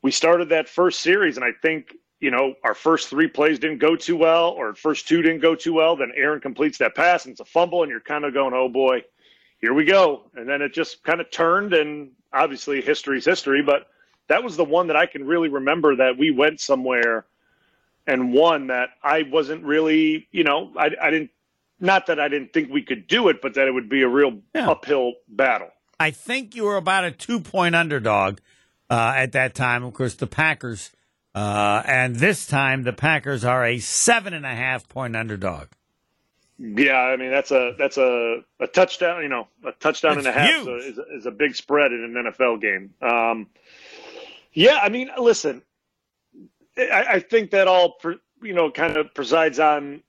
we 0.00 0.10
started 0.10 0.48
that 0.48 0.70
first 0.70 1.00
series, 1.00 1.36
and 1.36 1.44
I 1.44 1.52
think 1.60 1.94
you 2.20 2.30
know, 2.30 2.54
our 2.64 2.74
first 2.74 3.08
three 3.08 3.28
plays 3.28 3.58
didn't 3.58 3.78
go 3.78 3.96
too 3.96 4.16
well, 4.16 4.48
or 4.50 4.74
first 4.74 5.06
two 5.06 5.20
didn't 5.20 5.40
go 5.40 5.54
too 5.54 5.74
well, 5.74 5.96
then 5.96 6.12
Aaron 6.16 6.40
completes 6.40 6.78
that 6.78 6.94
pass 6.94 7.26
and 7.26 7.32
it's 7.32 7.40
a 7.40 7.44
fumble, 7.44 7.82
and 7.82 7.90
you're 7.90 8.00
kind 8.00 8.24
of 8.24 8.32
going, 8.32 8.54
oh 8.54 8.70
boy, 8.70 9.02
here 9.58 9.74
we 9.74 9.84
go. 9.84 10.30
And 10.34 10.48
then 10.48 10.62
it 10.62 10.72
just 10.72 11.02
kind 11.02 11.20
of 11.20 11.30
turned, 11.30 11.74
and 11.74 12.10
obviously 12.32 12.80
history's 12.80 13.26
history, 13.26 13.62
but 13.62 13.86
that 14.30 14.44
was 14.44 14.56
the 14.56 14.64
one 14.64 14.86
that 14.86 14.96
I 14.96 15.06
can 15.06 15.26
really 15.26 15.48
remember 15.48 15.96
that 15.96 16.16
we 16.16 16.30
went 16.30 16.60
somewhere 16.60 17.26
and 18.06 18.32
won 18.32 18.68
that 18.68 18.90
I 19.02 19.22
wasn't 19.22 19.64
really, 19.64 20.28
you 20.30 20.44
know, 20.44 20.72
I, 20.76 20.90
I 21.02 21.10
didn't, 21.10 21.30
not 21.80 22.06
that 22.06 22.20
I 22.20 22.28
didn't 22.28 22.52
think 22.52 22.70
we 22.70 22.82
could 22.82 23.08
do 23.08 23.28
it, 23.28 23.42
but 23.42 23.54
that 23.54 23.66
it 23.66 23.72
would 23.72 23.88
be 23.88 24.02
a 24.02 24.08
real 24.08 24.38
yeah. 24.54 24.70
uphill 24.70 25.14
battle. 25.28 25.70
I 25.98 26.12
think 26.12 26.54
you 26.54 26.64
were 26.64 26.76
about 26.76 27.04
a 27.04 27.10
two 27.10 27.40
point 27.40 27.74
underdog 27.74 28.38
uh, 28.88 29.14
at 29.16 29.32
that 29.32 29.56
time. 29.56 29.82
Of 29.82 29.94
course, 29.94 30.14
the 30.14 30.28
Packers 30.28 30.92
uh, 31.34 31.82
and 31.84 32.16
this 32.16 32.46
time, 32.46 32.84
the 32.84 32.92
Packers 32.92 33.44
are 33.44 33.64
a 33.64 33.80
seven 33.80 34.32
and 34.32 34.46
a 34.46 34.54
half 34.54 34.88
point 34.88 35.16
underdog. 35.16 35.68
Yeah, 36.62 36.98
I 36.98 37.16
mean 37.16 37.30
that's 37.30 37.50
a 37.50 37.74
that's 37.78 37.96
a, 37.96 38.42
a 38.60 38.66
touchdown. 38.66 39.22
You 39.22 39.28
know, 39.28 39.48
a 39.64 39.72
touchdown 39.72 40.18
and 40.18 40.26
a 40.26 40.32
half 40.32 40.50
is, 40.68 40.98
a, 40.98 41.16
is 41.16 41.26
a 41.26 41.30
big 41.30 41.56
spread 41.56 41.90
in 41.90 42.04
an 42.04 42.32
NFL 42.32 42.60
game. 42.60 42.92
Um, 43.00 43.46
yeah, 44.52 44.78
I 44.82 44.88
mean, 44.88 45.10
listen, 45.18 45.62
I, 46.76 47.04
I 47.08 47.20
think 47.20 47.50
that 47.50 47.68
all 47.68 47.98
you 48.42 48.54
know 48.54 48.70
kind 48.70 48.96
of 48.96 49.14
presides 49.14 49.58
on 49.58 50.02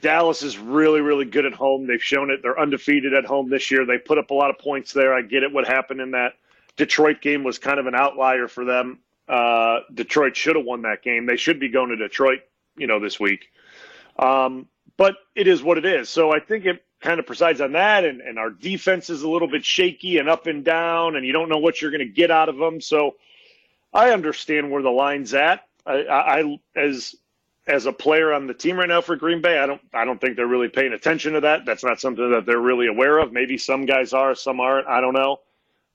Dallas 0.00 0.42
is 0.42 0.58
really 0.58 1.00
really 1.00 1.24
good 1.24 1.46
at 1.46 1.52
home. 1.52 1.86
They've 1.86 2.02
shown 2.02 2.30
it. 2.30 2.40
They're 2.42 2.58
undefeated 2.58 3.14
at 3.14 3.24
home 3.24 3.50
this 3.50 3.70
year. 3.70 3.84
They 3.84 3.98
put 3.98 4.18
up 4.18 4.30
a 4.30 4.34
lot 4.34 4.50
of 4.50 4.58
points 4.58 4.92
there. 4.92 5.14
I 5.14 5.22
get 5.22 5.42
it. 5.42 5.52
What 5.52 5.66
happened 5.66 6.00
in 6.00 6.12
that 6.12 6.34
Detroit 6.76 7.20
game 7.20 7.44
was 7.44 7.58
kind 7.58 7.78
of 7.78 7.86
an 7.86 7.94
outlier 7.94 8.48
for 8.48 8.64
them. 8.64 9.00
Uh, 9.28 9.80
Detroit 9.92 10.36
should 10.36 10.56
have 10.56 10.64
won 10.64 10.82
that 10.82 11.02
game. 11.02 11.26
They 11.26 11.36
should 11.36 11.58
be 11.58 11.68
going 11.68 11.90
to 11.90 11.96
Detroit, 11.96 12.40
you 12.76 12.86
know, 12.86 13.00
this 13.00 13.18
week. 13.18 13.46
Um, 14.18 14.68
but 14.96 15.16
it 15.34 15.46
is 15.46 15.62
what 15.62 15.78
it 15.78 15.84
is. 15.84 16.08
So 16.08 16.32
I 16.32 16.40
think 16.40 16.66
it 16.66 16.84
kind 17.00 17.18
of 17.18 17.26
presides 17.26 17.60
on 17.60 17.72
that, 17.72 18.04
and, 18.04 18.20
and 18.20 18.38
our 18.38 18.50
defense 18.50 19.10
is 19.10 19.22
a 19.22 19.28
little 19.28 19.48
bit 19.48 19.64
shaky 19.64 20.18
and 20.18 20.28
up 20.28 20.46
and 20.46 20.64
down, 20.64 21.16
and 21.16 21.26
you 21.26 21.32
don't 21.32 21.48
know 21.48 21.58
what 21.58 21.80
you're 21.80 21.90
going 21.90 22.06
to 22.06 22.12
get 22.12 22.30
out 22.30 22.48
of 22.48 22.56
them. 22.56 22.80
So 22.80 23.16
I 23.94 24.10
understand 24.10 24.70
where 24.70 24.82
the 24.82 24.90
line's 24.90 25.32
at. 25.34 25.66
I, 25.86 26.06
I 26.08 26.58
as 26.76 27.14
as 27.66 27.86
a 27.86 27.92
player 27.92 28.32
on 28.32 28.46
the 28.46 28.54
team 28.54 28.76
right 28.76 28.88
now 28.88 29.00
for 29.00 29.16
Green 29.16 29.40
Bay, 29.40 29.58
I 29.58 29.66
don't 29.66 29.80
I 29.94 30.04
don't 30.04 30.20
think 30.20 30.36
they're 30.36 30.46
really 30.46 30.68
paying 30.68 30.92
attention 30.92 31.34
to 31.34 31.40
that. 31.42 31.64
That's 31.64 31.84
not 31.84 32.00
something 32.00 32.30
that 32.32 32.44
they're 32.44 32.60
really 32.60 32.88
aware 32.88 33.18
of. 33.18 33.32
Maybe 33.32 33.56
some 33.56 33.86
guys 33.86 34.12
are, 34.12 34.34
some 34.34 34.60
aren't. 34.60 34.86
I 34.88 35.00
don't 35.00 35.14
know. 35.14 35.40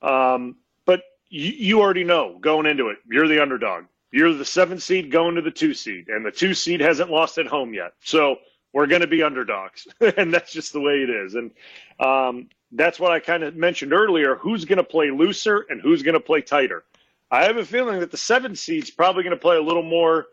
Um, 0.02 0.56
but 0.86 1.02
you, 1.30 1.52
you 1.52 1.82
already 1.82 2.06
know 2.06 2.38
going 2.40 2.66
into 2.66 2.88
it, 2.88 2.98
you're 3.10 3.28
the 3.28 3.42
underdog. 3.42 3.86
You're 4.12 4.34
the 4.34 4.46
seven 4.46 4.80
seed 4.80 5.12
going 5.12 5.36
to 5.36 5.42
the 5.42 5.52
two 5.52 5.74
seed, 5.74 6.08
and 6.08 6.26
the 6.26 6.32
two 6.32 6.54
seed 6.56 6.80
hasn't 6.82 7.12
lost 7.12 7.38
at 7.38 7.46
home 7.46 7.74
yet. 7.74 7.94
So 8.04 8.38
we're 8.74 8.88
going 8.88 9.02
to 9.02 9.08
be 9.08 9.22
underdogs, 9.22 9.88
and 10.18 10.34
that's 10.34 10.52
just 10.52 10.74
the 10.74 10.80
way 10.80 11.04
it 11.04 11.10
is. 11.10 11.36
And 11.36 11.52
um, 12.00 12.50
that's 12.72 13.00
what 13.00 13.12
I 13.12 13.20
kind 13.20 13.44
of 13.44 13.56
mentioned 13.56 13.94
earlier. 13.94 14.36
Who's 14.36 14.66
going 14.66 14.78
to 14.78 14.84
play 14.84 15.12
looser 15.12 15.66
and 15.70 15.82
who's 15.82 16.02
going 16.02 16.14
to 16.14 16.20
play 16.20 16.42
tighter? 16.42 16.84
I 17.32 17.44
have 17.44 17.58
a 17.58 17.66
feeling 17.66 18.00
that 18.00 18.12
the 18.12 18.18
seven 18.18 18.56
seed's 18.56 18.90
probably 18.90 19.24
going 19.24 19.36
to 19.36 19.42
play 19.42 19.58
a 19.58 19.62
little 19.62 19.84
more 19.84 20.28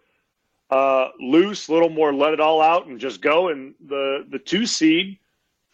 uh, 0.71 1.09
loose, 1.21 1.69
a 1.69 1.73
little 1.73 1.91
more 1.91 2.13
let 2.13 2.33
it 2.33 2.41
all 2.41 2.61
out 2.61 2.87
and 2.87 2.99
just 2.99 3.21
go. 3.21 3.49
And 3.49 3.75
the 3.85 4.27
the 4.29 4.39
two 4.39 4.67
seed 4.67 5.19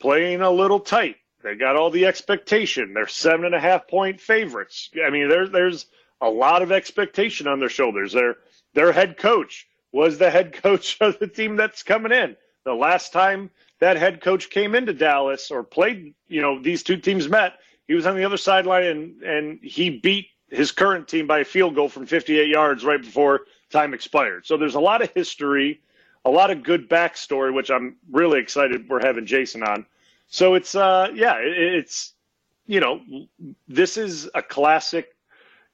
playing 0.01 0.41
a 0.41 0.51
little 0.51 0.81
tight. 0.81 1.17
They 1.43 1.55
got 1.55 1.77
all 1.77 1.91
the 1.91 2.07
expectation. 2.07 2.95
They're 2.95 3.07
seven 3.07 3.47
and 3.47 3.55
a 3.55 3.61
half 3.61 3.89
point 3.89 4.21
favorites. 4.21 4.91
I 5.05 5.11
mean, 5.11 5.29
there's 5.29 5.51
there's 5.51 5.87
a 6.21 6.29
lot 6.29 6.63
of 6.63 6.73
expectation 6.73 7.47
on 7.47 7.61
their 7.61 7.69
shoulders. 7.69 8.13
Their 8.13 8.37
their 8.75 8.93
head 8.93 9.17
coach 9.17 9.67
was 9.93 10.19
the 10.19 10.31
head 10.31 10.53
coach 10.63 10.99
of 11.01 11.19
the 11.19 11.27
team 11.27 11.57
that's 11.57 11.83
coming 11.83 12.13
in. 12.13 12.37
The 12.65 12.75
last 12.75 13.13
time 13.13 13.51
that 13.81 13.97
head 13.97 14.21
coach 14.21 14.51
came 14.51 14.75
into 14.75 14.93
Dallas 14.93 15.51
or 15.51 15.65
played, 15.65 16.15
you 16.29 16.41
know, 16.41 16.63
these 16.63 16.85
two 16.85 16.97
teams 16.97 17.29
met, 17.29 17.55
he 17.89 17.95
was 17.95 18.07
on 18.07 18.17
the 18.17 18.25
other 18.25 18.37
sideline 18.37 18.85
and 18.85 19.23
and 19.23 19.59
he 19.63 19.91
beat 19.99 20.27
his 20.53 20.71
current 20.71 21.09
team 21.09 21.27
by 21.27 21.41
a 21.41 21.45
field 21.45 21.75
goal 21.75 21.89
from 21.89 22.07
58 22.07 22.49
yards 22.49 22.85
right 22.85 23.01
before 23.01 23.43
time 23.71 23.95
expired. 23.95 24.47
So 24.47 24.57
there's 24.57 24.75
a 24.75 24.81
lot 24.81 25.03
of 25.03 25.11
history, 25.13 25.81
a 26.25 26.31
lot 26.31 26.51
of 26.51 26.63
good 26.63 26.89
backstory, 26.89 27.53
which 27.53 27.71
I'm 27.71 27.97
really 28.11 28.39
excited 28.39 28.89
we're 28.89 29.05
having 29.05 29.27
Jason 29.27 29.63
on. 29.63 29.87
So 30.29 30.55
it's 30.55 30.75
uh 30.75 31.09
yeah, 31.15 31.37
it's 31.39 32.13
you 32.67 32.81
know, 32.81 33.01
this 33.67 33.97
is 33.97 34.31
a 34.35 34.43
classic 34.43 35.17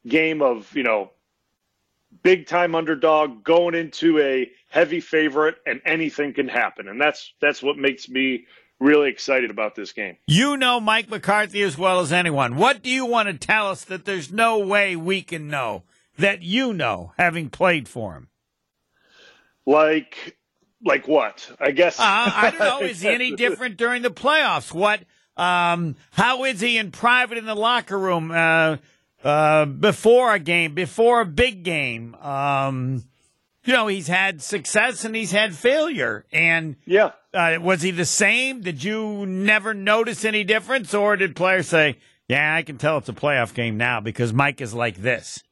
game 0.07 0.41
of, 0.43 0.75
you 0.75 0.83
know, 0.83 1.11
big 2.23 2.47
time 2.47 2.75
underdog 2.75 3.45
going 3.45 3.75
into 3.75 4.19
a 4.19 4.51
heavy 4.69 5.01
favorite 5.01 5.57
and 5.67 5.81
anything 5.85 6.33
can 6.33 6.49
happen. 6.49 6.89
And 6.89 7.01
that's 7.01 7.33
that's 7.41 7.63
what 7.63 7.77
makes 7.77 8.09
me 8.09 8.47
really 8.81 9.11
excited 9.11 9.51
about 9.51 9.75
this 9.75 9.93
game. 9.93 10.17
You 10.27 10.57
know 10.57 10.81
Mike 10.81 11.09
McCarthy 11.09 11.63
as 11.63 11.77
well 11.77 12.01
as 12.01 12.13
anyone. 12.13 12.57
What 12.57 12.83
do 12.83 12.91
you 12.91 13.07
want 13.07 13.29
to 13.29 13.35
tell 13.47 13.69
us 13.69 13.85
that 13.85 14.05
there's 14.05 14.33
no 14.33 14.59
way 14.59 14.97
we 14.97 15.23
can 15.23 15.49
know 15.49 15.85
that 16.19 16.43
you 16.43 16.73
know 16.73 17.13
having 17.19 17.51
played 17.51 17.89
for 17.89 18.15
him? 18.15 18.29
Like 19.67 20.37
like 20.85 21.09
what? 21.09 21.51
I 21.61 21.73
guess 21.73 21.99
uh, 21.99 22.03
I 22.05 22.51
don't 22.51 22.61
know. 22.61 22.81
Is 22.87 23.01
he 23.01 23.09
any 23.09 23.35
different 23.35 23.77
during 23.77 24.03
the 24.03 24.11
playoffs? 24.11 24.73
What 24.73 25.01
um 25.37 25.95
how 26.11 26.45
is 26.45 26.61
he 26.61 26.79
in 26.79 26.91
private 26.91 27.39
in 27.39 27.47
the 27.47 27.55
locker 27.55 27.97
room? 27.97 28.33
Uh 28.33 28.79
uh, 29.23 29.65
before 29.65 30.33
a 30.33 30.39
game, 30.39 30.75
before 30.75 31.21
a 31.21 31.27
big 31.27 31.63
game. 31.63 32.15
Um, 32.17 33.05
you 33.65 33.73
know, 33.73 33.87
he's 33.87 34.07
had 34.07 34.43
success 34.43 35.05
and 35.05 35.15
he's 35.15 35.33
had 35.33 35.55
failure. 35.55 36.25
And 36.33 36.77
yeah, 36.87 37.13
uh, 37.35 37.59
was 37.61 37.83
he 37.83 37.91
the 37.91 38.05
same? 38.05 38.61
Did 38.63 38.83
you 38.83 39.27
never 39.27 39.75
notice 39.75 40.25
any 40.25 40.45
difference, 40.45 40.95
or 40.95 41.17
did 41.17 41.37
players 41.37 41.69
say, 41.69 41.99
"Yeah, 42.29 42.55
I 42.55 42.63
can 42.63 42.79
tell 42.79 42.99
it's 42.99 43.09
a 43.09 43.15
playoff 43.15 43.55
game 43.55 43.77
now 43.77 44.01
because 44.01 44.33
Mike 44.33 44.61
is 44.61 44.75
like 44.75 44.97
this"? 44.97 45.43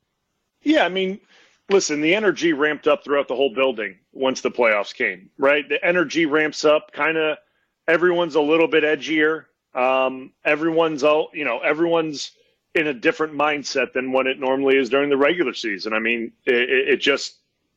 Yeah, 0.62 0.84
I 0.84 0.88
mean, 0.88 1.20
listen, 1.68 2.00
the 2.00 2.14
energy 2.14 2.52
ramped 2.52 2.86
up 2.86 3.04
throughout 3.04 3.28
the 3.28 3.36
whole 3.36 3.54
building 3.54 3.96
once 4.12 4.40
the 4.40 4.50
playoffs 4.50 4.94
came. 4.94 5.30
Right, 5.38 5.68
the 5.68 5.84
energy 5.84 6.26
ramps 6.26 6.64
up. 6.64 6.92
Kind 6.92 7.18
of, 7.18 7.38
everyone's 7.86 8.34
a 8.34 8.40
little 8.40 8.68
bit 8.68 8.84
edgier. 8.84 9.44
Um, 9.74 10.32
everyone's 10.44 11.04
all, 11.04 11.28
you 11.34 11.44
know, 11.44 11.58
everyone's 11.58 12.32
in 12.74 12.86
a 12.86 12.94
different 12.94 13.34
mindset 13.34 13.92
than 13.92 14.12
what 14.12 14.26
it 14.26 14.38
normally 14.38 14.76
is 14.76 14.88
during 14.88 15.10
the 15.10 15.16
regular 15.16 15.54
season. 15.54 15.92
I 15.92 15.98
mean, 15.98 16.32
it, 16.44 16.88
it 16.88 16.96
just 17.00 17.36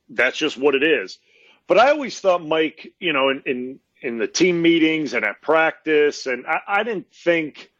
that's 0.09 0.37
just 0.37 0.57
what 0.57 0.75
it 0.75 0.83
is. 0.83 1.19
But 1.67 1.77
I 1.77 1.91
always 1.91 2.19
thought 2.19 2.45
Mike, 2.45 2.93
you 2.99 3.13
know, 3.13 3.29
in 3.29 3.43
in, 3.45 3.79
in 4.01 4.17
the 4.17 4.27
team 4.27 4.61
meetings 4.61 5.13
and 5.13 5.25
at 5.25 5.41
practice, 5.41 6.25
and 6.25 6.45
I, 6.47 6.59
I 6.67 6.83
didn't 6.83 7.11
think 7.13 7.71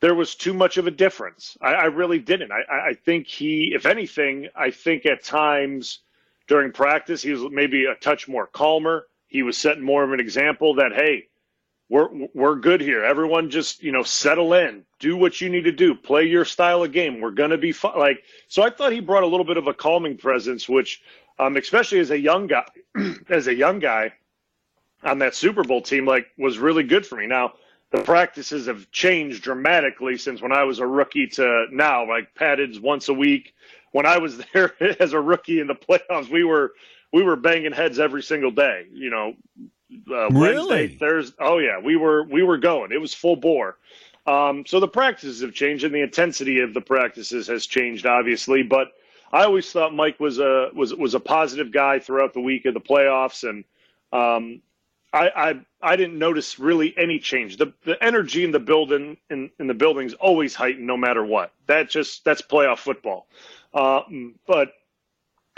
there 0.00 0.14
was 0.14 0.34
too 0.34 0.52
much 0.52 0.76
of 0.76 0.86
a 0.86 0.90
difference. 0.90 1.56
I, 1.60 1.74
I 1.74 1.84
really 1.84 2.18
didn't. 2.18 2.52
I, 2.52 2.90
I 2.90 2.94
think 2.94 3.26
he, 3.26 3.72
if 3.74 3.86
anything, 3.86 4.48
I 4.54 4.70
think 4.70 5.06
at 5.06 5.24
times 5.24 6.00
during 6.48 6.72
practice 6.72 7.22
he 7.22 7.32
was 7.32 7.50
maybe 7.50 7.86
a 7.86 7.94
touch 7.94 8.28
more 8.28 8.46
calmer. 8.46 9.06
He 9.28 9.42
was 9.42 9.56
setting 9.56 9.82
more 9.82 10.04
of 10.04 10.12
an 10.12 10.20
example 10.20 10.74
that 10.76 10.92
hey, 10.92 11.28
we're 11.88 12.08
we're 12.34 12.56
good 12.56 12.80
here. 12.80 13.04
Everyone 13.04 13.50
just 13.50 13.82
you 13.82 13.92
know 13.92 14.02
settle 14.02 14.54
in, 14.54 14.84
do 14.98 15.16
what 15.16 15.40
you 15.40 15.48
need 15.48 15.64
to 15.64 15.72
do, 15.72 15.94
play 15.94 16.24
your 16.24 16.44
style 16.44 16.82
of 16.84 16.92
game. 16.92 17.20
We're 17.20 17.30
gonna 17.30 17.58
be 17.58 17.72
fun. 17.72 17.98
Like 17.98 18.22
so, 18.48 18.62
I 18.62 18.70
thought 18.70 18.92
he 18.92 19.00
brought 19.00 19.22
a 19.22 19.26
little 19.26 19.46
bit 19.46 19.56
of 19.56 19.66
a 19.66 19.74
calming 19.74 20.16
presence, 20.16 20.68
which, 20.68 21.02
um, 21.38 21.56
especially 21.56 22.00
as 22.00 22.10
a 22.10 22.18
young 22.18 22.46
guy, 22.46 22.66
as 23.28 23.46
a 23.46 23.54
young 23.54 23.78
guy 23.78 24.12
on 25.06 25.18
that 25.20 25.34
Super 25.34 25.64
Bowl 25.64 25.80
team, 25.80 26.06
like 26.06 26.26
was 26.36 26.58
really 26.58 26.82
good 26.82 27.06
for 27.06 27.16
me. 27.16 27.26
Now 27.26 27.54
the 27.90 28.02
practices 28.02 28.66
have 28.66 28.90
changed 28.90 29.42
dramatically 29.42 30.18
since 30.18 30.42
when 30.42 30.52
I 30.52 30.64
was 30.64 30.80
a 30.80 30.86
rookie 30.86 31.28
to 31.28 31.66
now. 31.70 32.08
Like 32.08 32.34
padded 32.34 32.80
once 32.80 33.08
a 33.08 33.14
week. 33.14 33.54
When 33.92 34.06
I 34.06 34.18
was 34.18 34.38
there 34.52 34.74
as 35.00 35.12
a 35.12 35.20
rookie 35.20 35.60
in 35.60 35.66
the 35.66 35.74
playoffs, 35.74 36.30
we 36.30 36.44
were 36.44 36.72
we 37.12 37.22
were 37.22 37.36
banging 37.36 37.72
heads 37.72 37.98
every 37.98 38.22
single 38.22 38.50
day. 38.50 38.86
You 38.92 39.10
know, 39.10 39.34
uh, 40.10 40.28
really? 40.30 40.66
Wednesday, 40.66 40.88
Thursday. 40.88 41.36
Oh 41.40 41.58
yeah, 41.58 41.78
we 41.78 41.96
were 41.96 42.24
we 42.24 42.42
were 42.42 42.58
going. 42.58 42.92
It 42.92 43.00
was 43.00 43.14
full 43.14 43.36
bore. 43.36 43.78
Um, 44.26 44.64
so 44.66 44.80
the 44.80 44.88
practices 44.88 45.40
have 45.42 45.54
changed, 45.54 45.84
and 45.84 45.94
the 45.94 46.02
intensity 46.02 46.58
of 46.58 46.74
the 46.74 46.80
practices 46.80 47.46
has 47.46 47.66
changed, 47.66 48.06
obviously. 48.06 48.64
But 48.64 48.88
I 49.32 49.44
always 49.44 49.70
thought 49.70 49.94
Mike 49.94 50.18
was 50.18 50.40
a 50.40 50.70
was 50.74 50.92
was 50.92 51.14
a 51.14 51.20
positive 51.20 51.72
guy 51.72 52.00
throughout 52.00 52.34
the 52.34 52.40
week 52.40 52.66
of 52.66 52.74
the 52.74 52.80
playoffs, 52.80 53.48
and 53.48 53.64
um, 54.12 54.62
I, 55.12 55.30
I 55.36 55.54
I 55.80 55.96
didn't 55.96 56.18
notice 56.18 56.58
really 56.58 56.94
any 56.96 57.18
change. 57.18 57.56
The 57.56 57.72
the 57.84 58.02
energy 58.02 58.44
in 58.44 58.50
the 58.50 58.60
building 58.60 59.16
in, 59.30 59.50
in 59.58 59.66
the 59.66 59.74
building's 59.74 60.14
always 60.14 60.54
heightened, 60.54 60.86
no 60.86 60.96
matter 60.96 61.24
what. 61.24 61.52
That 61.66 61.88
just 61.88 62.24
that's 62.24 62.42
playoff 62.42 62.78
football. 62.78 63.26
Uh, 63.72 64.02
but 64.46 64.72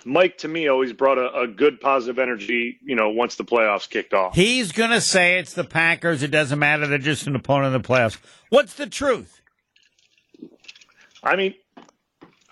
Mike 0.05 0.39
to 0.39 0.49
me 0.49 0.69
always 0.69 0.93
brought 0.93 1.19
a, 1.19 1.33
a, 1.41 1.47
good 1.47 1.81
positive 1.81 2.19
energy, 2.19 2.79
you 2.83 2.95
know, 2.95 3.11
once 3.11 3.37
the 3.37 3.45
playoffs 3.45 3.89
kicked 3.89 4.15
off. 4.15 4.35
He's 4.35 4.73
going 4.73 4.91
to 4.91 5.01
say 5.01 5.39
it's 5.39 5.55
the 5.55 5.65
Packers. 5.65 6.23
It 6.23 6.31
doesn't 6.31 6.59
matter. 6.59 6.87
They're 6.87 6.99
just 6.99 7.27
an 7.27 7.37
opponent 7.37 7.75
in 7.75 7.83
the 7.83 7.89
playoffs. 7.89 8.19
What's 8.49 8.75
the 8.75 8.87
truth? 8.87 9.41
I 11.23 11.37
mean, 11.37 11.55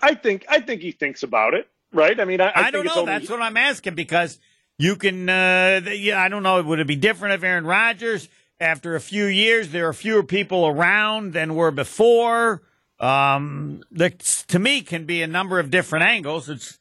I 0.01 0.13
think 0.15 0.45
I 0.49 0.59
think 0.59 0.81
he 0.81 0.91
thinks 0.91 1.23
about 1.23 1.53
it, 1.53 1.69
right? 1.93 2.19
I 2.19 2.25
mean, 2.25 2.41
I, 2.41 2.47
I, 2.49 2.63
I 2.65 2.71
don't 2.71 2.85
know. 2.85 2.93
Only... 2.95 3.05
That's 3.05 3.29
what 3.29 3.41
I'm 3.41 3.57
asking 3.57 3.95
because 3.95 4.39
you 4.77 4.95
can. 4.95 5.29
Uh, 5.29 5.81
yeah, 5.91 6.21
I 6.21 6.29
don't 6.29 6.43
know. 6.43 6.61
Would 6.61 6.79
it 6.79 6.87
be 6.87 6.95
different 6.95 7.35
if 7.35 7.43
Aaron 7.43 7.65
Rodgers, 7.65 8.29
after 8.59 8.95
a 8.95 8.99
few 8.99 9.25
years, 9.25 9.69
there 9.69 9.87
are 9.87 9.93
fewer 9.93 10.23
people 10.23 10.67
around 10.67 11.33
than 11.33 11.55
were 11.55 11.71
before? 11.71 12.61
Um, 12.99 13.83
that 13.91 14.19
to 14.47 14.59
me 14.59 14.81
can 14.81 15.05
be 15.05 15.21
a 15.21 15.27
number 15.27 15.59
of 15.59 15.69
different 15.69 16.05
angles. 16.05 16.49
It's 16.49 16.79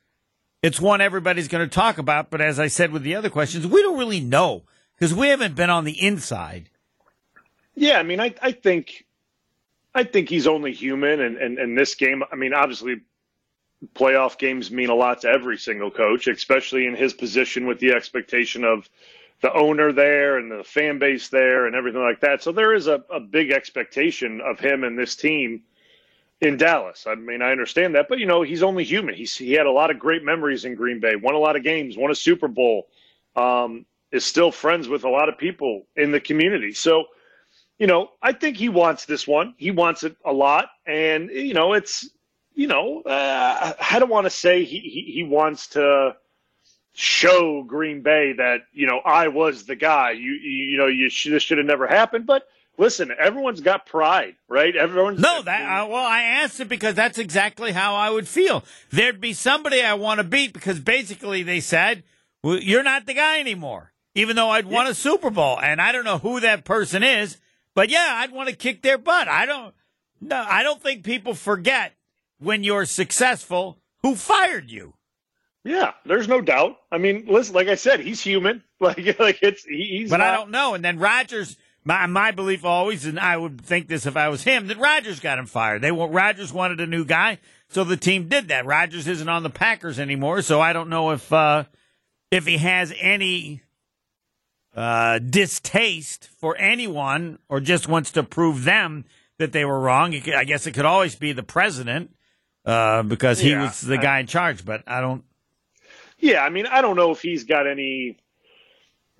it's 0.62 0.81
one 0.81 1.00
everybody's 1.00 1.49
going 1.49 1.69
to 1.69 1.75
talk 1.75 1.99
about. 1.99 2.31
But 2.31 2.41
as 2.41 2.59
I 2.59 2.69
said 2.69 2.91
with 2.91 3.03
the 3.03 3.15
other 3.15 3.31
questions, 3.31 3.67
we 3.67 3.83
don't 3.83 3.99
really 3.99 4.21
know 4.21 4.65
because 4.95 5.15
we 5.15 5.29
haven't 5.29 5.55
been 5.55 5.71
on 5.71 5.85
the 5.85 6.00
inside. 6.00 6.71
Yeah, 7.75 7.99
I 7.99 8.03
mean, 8.03 8.21
I, 8.21 8.35
I 8.41 8.53
think, 8.53 9.05
I 9.95 10.05
think 10.05 10.31
he's 10.31 10.47
only 10.47 10.73
human, 10.73 11.21
and, 11.21 11.37
and 11.37 11.59
and 11.59 11.79
this 11.79 11.95
game. 11.95 12.23
I 12.33 12.37
mean, 12.37 12.55
obviously, 12.55 13.03
playoff 13.95 14.38
games 14.38 14.71
mean 14.71 14.88
a 14.88 14.95
lot 14.95 15.21
to 15.23 15.28
every 15.28 15.59
single 15.59 15.90
coach, 15.90 16.26
especially 16.26 16.87
in 16.87 16.95
his 16.95 17.12
position 17.12 17.66
with 17.66 17.78
the 17.78 17.92
expectation 17.92 18.64
of 18.64 18.88
the 19.42 19.52
owner 19.52 19.92
there 19.92 20.38
and 20.38 20.50
the 20.50 20.64
fan 20.64 20.99
base 20.99 21.28
there 21.28 21.66
and 21.66 21.75
everything 21.75 22.00
like 22.00 22.21
that. 22.21 22.42
So 22.42 22.52
there 22.52 22.75
is 22.75 22.87
a, 22.87 23.04
a 23.11 23.21
big 23.21 23.50
expectation 23.50 24.40
of 24.40 24.59
him 24.59 24.83
and 24.83 24.99
this 24.99 25.14
team 25.14 25.62
in 26.40 26.56
Dallas. 26.56 27.06
I 27.06 27.14
mean, 27.14 27.42
I 27.42 27.50
understand 27.50 27.95
that, 27.95 28.06
but 28.09 28.18
you 28.18 28.26
know, 28.26 28.42
he's 28.42 28.62
only 28.62 28.85
human. 28.85 29.14
He's 29.14 29.37
he 29.37 29.52
had 29.52 29.66
a 29.66 29.71
lot 29.71 29.90
of 29.90 29.99
great 29.99 30.25
memories 30.25 30.64
in 30.64 30.75
Green 30.75 31.00
Bay, 31.00 31.16
won 31.16 31.35
a 31.35 31.38
lot 31.38 31.56
of 31.56 31.62
games, 31.62 31.97
won 31.97 32.11
a 32.11 32.14
Super 32.14 32.49
Bowl, 32.49 32.88
um, 33.37 33.87
is 34.12 34.25
still 34.25 34.52
friends 34.52 34.88
with 34.88 35.04
a 35.04 35.09
lot 35.09 35.28
of 35.28 35.38
people 35.38 35.87
in 35.97 36.12
the 36.12 36.21
community. 36.21 36.73
So, 36.73 37.04
you 37.78 37.87
know, 37.87 38.11
I 38.23 38.33
think 38.33 38.56
he 38.56 38.68
wants 38.68 39.06
this 39.06 39.26
one. 39.26 39.54
He 39.56 39.71
wants 39.71 40.02
it 40.02 40.16
a 40.25 40.33
lot, 40.33 40.68
and 40.87 41.30
you 41.30 41.54
know, 41.54 41.73
it's 41.75 42.09
you 42.57 42.67
know, 42.67 43.03
uh, 43.03 43.75
I 43.79 43.99
don't 43.99 44.09
want 44.09 44.25
to 44.25 44.31
say 44.31 44.65
he, 44.65 44.81
he 44.81 45.13
he 45.15 45.23
wants 45.23 45.69
to 45.69 46.17
show 46.95 47.63
Green 47.63 48.01
Bay 48.01 48.33
that 48.33 48.63
you 48.73 48.87
know 48.87 48.99
I 49.05 49.29
was 49.29 49.65
the 49.65 49.77
guy. 49.77 50.13
You 50.13 50.33
you, 50.33 50.79
know 50.79 50.87
you 50.87 51.11
this 51.11 51.43
should 51.43 51.59
have 51.59 51.67
never 51.67 51.87
happened. 51.87 52.27
But 52.27 52.45
listen, 52.79 53.13
everyone's 53.17 53.61
got 53.61 53.85
pride, 53.85 54.37
right? 54.49 54.75
Everyone's 54.75 55.21
no. 55.21 55.43
That 55.43 55.63
uh, 55.63 55.87
well, 55.87 56.05
I 56.05 56.23
asked 56.23 56.59
it 56.59 56.71
because 56.71 56.95
that's 56.95 57.19
exactly 57.19 57.73
how 57.73 57.95
I 57.95 58.09
would 58.09 58.27
feel. 58.27 58.65
There'd 58.91 59.21
be 59.21 59.35
somebody 59.35 59.83
I 59.83 59.93
want 59.93 60.19
to 60.19 60.25
beat 60.25 60.55
because 60.55 60.81
basically 60.81 61.43
they 61.43 61.61
said 61.61 62.05
well, 62.43 62.59
you're 62.59 62.83
not 62.83 63.05
the 63.05 63.15
guy 63.15 63.39
anymore. 63.39 63.93
Even 64.15 64.35
though 64.35 64.49
I'd 64.49 64.65
won 64.65 64.87
a 64.87 64.95
Super 64.95 65.29
Bowl, 65.29 65.61
and 65.61 65.79
I 65.79 65.93
don't 65.93 66.07
know 66.07 66.17
who 66.17 66.41
that 66.41 66.65
person 66.65 67.03
is, 67.03 67.37
but 67.75 67.91
yeah, 67.91 68.15
I'd 68.15 68.33
want 68.33 68.49
to 68.49 68.57
kick 68.57 68.81
their 68.81 68.97
butt. 68.97 69.29
I 69.29 69.45
don't. 69.45 69.75
No, 70.23 70.43
I 70.49 70.63
don't 70.63 70.83
think 70.83 71.05
people 71.05 71.35
forget 71.35 71.96
when 72.38 72.64
you're 72.64 72.85
successful 72.85 73.78
who 74.02 74.14
fired 74.14 74.71
you. 74.71 74.95
Yeah, 75.64 75.93
there's 76.05 76.28
no 76.28 76.40
doubt. 76.40 76.76
I 76.93 76.99
mean, 76.99 77.25
listen, 77.26 77.55
like 77.55 77.66
I 77.66 77.75
said, 77.75 78.00
he's 78.00 78.21
human. 78.23 78.62
Like, 78.78 79.19
like 79.19 79.38
it's 79.40 79.64
he's. 79.64 80.11
But 80.11 80.19
not... 80.19 80.26
I 80.26 80.37
don't 80.37 80.50
know. 80.50 80.75
And 80.75 80.85
then 80.85 80.99
Rodgers, 80.99 81.57
my 81.83 82.05
my 82.05 82.31
belief 82.31 82.62
always, 82.62 83.07
and 83.07 83.19
I 83.19 83.35
would 83.35 83.59
think 83.59 83.88
this 83.88 84.05
if 84.05 84.19
I 84.19 84.28
was 84.28 84.43
him, 84.43 84.66
that 84.66 84.76
Rodgers 84.76 85.19
got 85.19 85.38
him 85.38 85.47
fired. 85.47 85.81
They 85.81 85.90
Rodgers 85.90 86.52
wanted 86.52 86.81
a 86.81 86.87
new 86.87 87.07
guy, 87.07 87.38
so 87.71 87.85
the 87.85 87.97
team 87.97 88.28
did 88.28 88.49
that. 88.49 88.66
Rodgers 88.66 89.09
isn't 89.09 89.31
on 89.31 89.43
the 89.43 89.49
Packers 89.49 89.99
anymore, 89.99 90.43
so 90.43 90.61
I 90.61 90.75
don't 90.75 90.90
know 90.90 91.12
if 91.12 91.33
uh, 91.33 91.64
if 92.31 92.47
he 92.47 92.59
has 92.59 92.93
any 93.00 93.62
uh, 94.75 95.21
distaste 95.21 96.28
for 96.38 96.55
anyone 96.59 97.38
or 97.49 97.61
just 97.61 97.88
wants 97.88 98.11
to 98.12 98.23
prove 98.23 98.64
them 98.64 99.07
that 99.38 99.52
they 99.52 99.64
were 99.64 99.81
wrong. 99.81 100.14
I 100.14 100.45
guess 100.45 100.66
it 100.66 100.73
could 100.73 100.85
always 100.85 101.14
be 101.14 101.33
the 101.33 101.43
president 101.43 102.11
uh, 102.67 103.03
because 103.05 103.39
he 103.39 103.51
yeah, 103.51 103.65
was 103.65 103.81
the 103.81 103.97
guy 103.97 104.19
in 104.19 104.27
charge, 104.27 104.65
but 104.65 104.83
I 104.87 105.01
don't. 105.01 105.25
Yeah, 106.19 106.43
I 106.43 106.51
mean, 106.51 106.67
I 106.67 106.83
don't 106.83 106.97
know 106.97 107.13
if 107.13 107.23
he's 107.23 107.45
got 107.45 107.67
any 107.67 108.19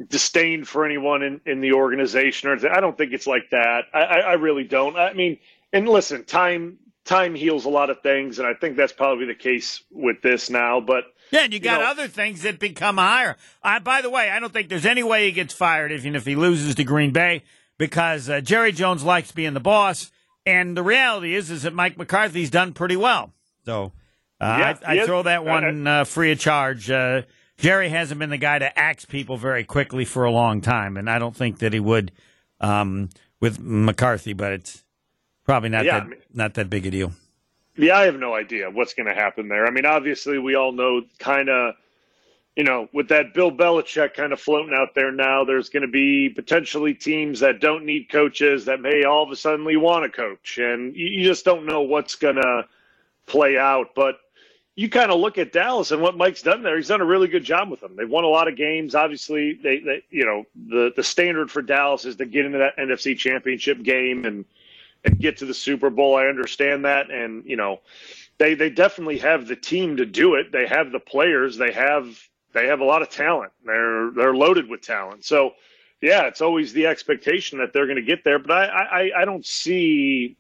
disdain 0.09 0.65
for 0.65 0.85
anyone 0.85 1.23
in, 1.23 1.41
in 1.47 1.61
the 1.61 1.73
organization 1.73 2.50
or 2.50 2.71
I 2.71 2.81
don't 2.81 2.99
think 2.99 3.12
it's 3.12 3.26
like 3.26 3.50
that. 3.50 3.85
I, 3.95 4.00
I, 4.00 4.19
I 4.19 4.33
really 4.35 4.65
don't. 4.65 4.97
I 4.97 5.15
mean, 5.15 5.38
and 5.73 5.88
listen, 5.88 6.25
time 6.25 6.79
time 7.05 7.35
heals 7.35 7.65
a 7.65 7.69
lot 7.69 7.88
of 7.88 8.00
things, 8.03 8.38
and 8.38 8.47
I 8.47 8.55
think 8.55 8.76
that's 8.76 8.93
probably 8.93 9.26
the 9.26 9.35
case 9.35 9.83
with 9.91 10.21
this 10.23 10.50
now. 10.50 10.81
But 10.81 11.05
yeah, 11.31 11.45
and 11.45 11.55
you 11.55 11.61
got 11.61 11.81
know, 11.81 11.87
other 11.87 12.09
things 12.09 12.43
that 12.43 12.59
become 12.59 12.97
higher. 12.97 13.37
I, 13.62 13.79
by 13.79 14.03
the 14.03 14.11
way, 14.11 14.31
I 14.31 14.41
don't 14.41 14.53
think 14.53 14.69
there's 14.69 14.87
any 14.87 15.03
way 15.03 15.26
he 15.26 15.33
gets 15.33 15.55
fired 15.55 15.93
even 15.93 16.15
if 16.15 16.26
he 16.26 16.37
loses 16.37 16.75
to 16.75 16.85
Green 16.85 17.12
Bay 17.12 17.45
because 17.79 18.29
uh, 18.29 18.41
Jerry 18.41 18.73
Jones 18.73 19.05
likes 19.05 19.33
being 19.33 19.55
the 19.55 19.61
boss, 19.61 20.11
and 20.47 20.76
the 20.76 20.83
reality 20.83 21.35
is 21.35 21.50
is 21.50 21.62
that 21.62 21.75
Mike 21.75 21.99
McCarthy's 21.99 22.50
done 22.50 22.73
pretty 22.73 22.97
well. 22.97 23.33
So 23.65 23.93
uh, 24.41 24.57
yeah, 24.59 24.79
I, 24.87 25.03
I 25.03 25.07
throw 25.07 25.23
that 25.25 25.45
one 25.45 25.87
uh, 25.87 26.05
free 26.05 26.33
of 26.33 26.38
charge. 26.38 26.91
Uh, 26.91 27.23
Jerry 27.59 27.88
hasn't 27.88 28.19
been 28.19 28.31
the 28.31 28.38
guy 28.38 28.59
to 28.59 28.79
axe 28.79 29.05
people 29.05 29.37
very 29.37 29.65
quickly 29.65 30.05
for 30.05 30.25
a 30.25 30.31
long 30.31 30.61
time, 30.61 30.97
and 30.97 31.09
I 31.11 31.19
don't 31.19 31.35
think 31.35 31.59
that 31.59 31.73
he 31.73 31.81
would 31.81 32.12
um, 32.61 33.09
with 33.41 33.59
McCarthy. 33.59 34.35
But 34.35 34.53
it's 34.53 34.85
probably 35.45 35.71
not 35.71 35.85
yeah, 35.85 36.00
that 36.00 36.03
I 36.03 36.09
mean, 36.09 36.21
not 36.33 36.55
that 36.55 36.71
big 36.71 36.87
a 36.87 36.91
deal. 36.91 37.12
Yeah, 37.76 37.99
I 37.99 38.05
have 38.05 38.19
no 38.19 38.35
idea 38.35 38.71
what's 38.71 38.95
going 38.95 39.07
to 39.07 39.15
happen 39.15 39.49
there. 39.49 39.67
I 39.67 39.71
mean, 39.71 39.85
obviously, 39.85 40.38
we 40.38 40.55
all 40.55 40.73
know 40.73 41.03
kind 41.19 41.49
of, 41.49 41.75
you 42.56 42.64
know, 42.64 42.88
with 42.92 43.08
that 43.08 43.34
Bill 43.34 43.52
Belichick 43.52 44.14
kind 44.14 44.32
of 44.32 44.40
floating 44.40 44.75
out 44.75 44.94
there 44.94 45.12
now, 45.12 45.44
there's 45.44 45.68
going 45.68 45.82
to 45.82 45.88
be 45.88 46.30
potentially 46.30 46.94
teams 46.94 47.40
that 47.40 47.60
don't 47.60 47.84
need 47.84 48.08
coaches 48.10 48.64
that 48.64 48.80
may 48.80 49.04
all 49.04 49.22
of 49.22 49.30
a 49.30 49.36
sudden 49.36 49.66
want 49.80 50.06
a 50.06 50.08
coach, 50.08 50.56
and 50.56 50.96
you 50.96 51.22
just 51.22 51.44
don't 51.44 51.66
know 51.66 51.82
what's 51.82 52.14
going 52.14 52.36
to 52.36 52.64
play 53.26 53.58
out. 53.58 53.94
But 53.94 54.16
you 54.75 54.88
kind 54.88 55.10
of 55.10 55.20
look 55.20 55.36
at 55.36 55.52
Dallas 55.52 55.90
and 55.90 56.00
what 56.00 56.16
Mike's 56.16 56.40
done 56.40 56.62
there. 56.62 56.76
He's 56.76 56.88
done 56.88 57.02
a 57.02 57.06
really 57.06 57.28
good 57.28 57.44
job 57.44 57.70
with 57.70 57.80
them. 57.80 57.94
They've 57.94 58.08
won 58.08 58.25
a 58.25 58.28
lot 58.28 58.48
of 58.48 58.56
games. 58.56 58.94
Obviously, 58.94 59.58
they, 59.62 59.80
they 59.80 60.02
you 60.08 60.25
know 60.25 60.44
the 60.54 60.92
the 60.96 61.04
standard 61.04 61.50
for 61.50 61.60
Dallas 61.60 62.06
is 62.06 62.16
to 62.16 62.25
get 62.25 62.46
into 62.46 62.58
that 62.58 62.78
NFC 62.78 63.18
Championship 63.18 63.82
game 63.82 64.25
and 64.25 64.46
and 65.04 65.18
get 65.18 65.36
to 65.38 65.44
the 65.46 65.54
Super 65.54 65.90
Bowl. 65.90 66.16
I 66.16 66.26
understand 66.26 66.86
that, 66.86 67.10
and 67.10 67.45
you 67.45 67.56
know 67.56 67.80
they 68.38 68.54
they 68.54 68.71
definitely 68.71 69.19
have 69.19 69.47
the 69.47 69.56
team 69.56 69.99
to 69.99 70.06
do 70.06 70.36
it. 70.36 70.52
They 70.52 70.66
have 70.66 70.90
the 70.90 71.00
players. 71.00 71.58
They 71.58 71.73
have 71.73 72.19
they 72.52 72.67
have 72.67 72.80
a 72.80 72.85
lot 72.85 73.02
of 73.02 73.11
talent. 73.11 73.52
They're 73.65 74.11
they're 74.11 74.35
loaded 74.35 74.69
with 74.69 74.82
talent. 74.82 75.25
So 75.25 75.52
yeah, 76.00 76.26
it's 76.26 76.41
always 76.41 76.73
the 76.73 76.87
expectation 76.87 77.59
that 77.59 77.73
they're 77.73 77.87
going 77.87 77.97
to 77.97 78.02
get 78.02 78.25
there. 78.25 78.39
But 78.39 78.52
I 78.52 78.67
I, 78.67 79.11
I 79.23 79.25
don't 79.25 79.45
see 79.45 80.37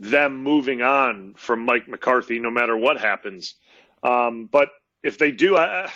them 0.00 0.42
moving 0.42 0.82
on 0.82 1.34
from 1.36 1.64
Mike 1.64 1.86
McCarthy, 1.86 2.38
no 2.38 2.50
matter 2.50 2.76
what 2.76 2.98
happens. 2.98 3.54
Um, 4.02 4.48
but 4.50 4.70
if 5.02 5.18
they 5.18 5.30
do, 5.30 5.56
I, 5.56 5.84
I, 5.84 5.90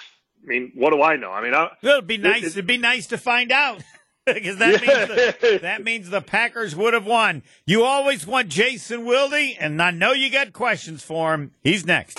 mean, 0.44 0.72
what 0.74 0.90
do 0.90 1.02
I 1.02 1.16
know? 1.16 1.30
I 1.30 1.42
mean, 1.42 1.54
I, 1.54 1.70
it'd 1.82 2.06
be 2.06 2.18
nice. 2.18 2.42
It, 2.42 2.48
it'd 2.48 2.66
be 2.66 2.76
nice 2.76 3.06
to 3.08 3.18
find 3.18 3.50
out 3.50 3.82
because 4.26 4.58
that 4.58 4.82
yeah. 4.82 5.06
means 5.06 5.08
the, 5.40 5.58
that 5.62 5.82
means 5.82 6.10
the 6.10 6.20
Packers 6.20 6.76
would 6.76 6.94
have 6.94 7.06
won. 7.06 7.42
You 7.66 7.82
always 7.82 8.26
want 8.26 8.48
Jason 8.48 9.04
Wilde, 9.06 9.56
and 9.58 9.82
I 9.82 9.90
know 9.90 10.12
you 10.12 10.30
got 10.30 10.52
questions 10.52 11.02
for 11.02 11.32
him. 11.34 11.52
He's 11.62 11.86
next. 11.86 12.18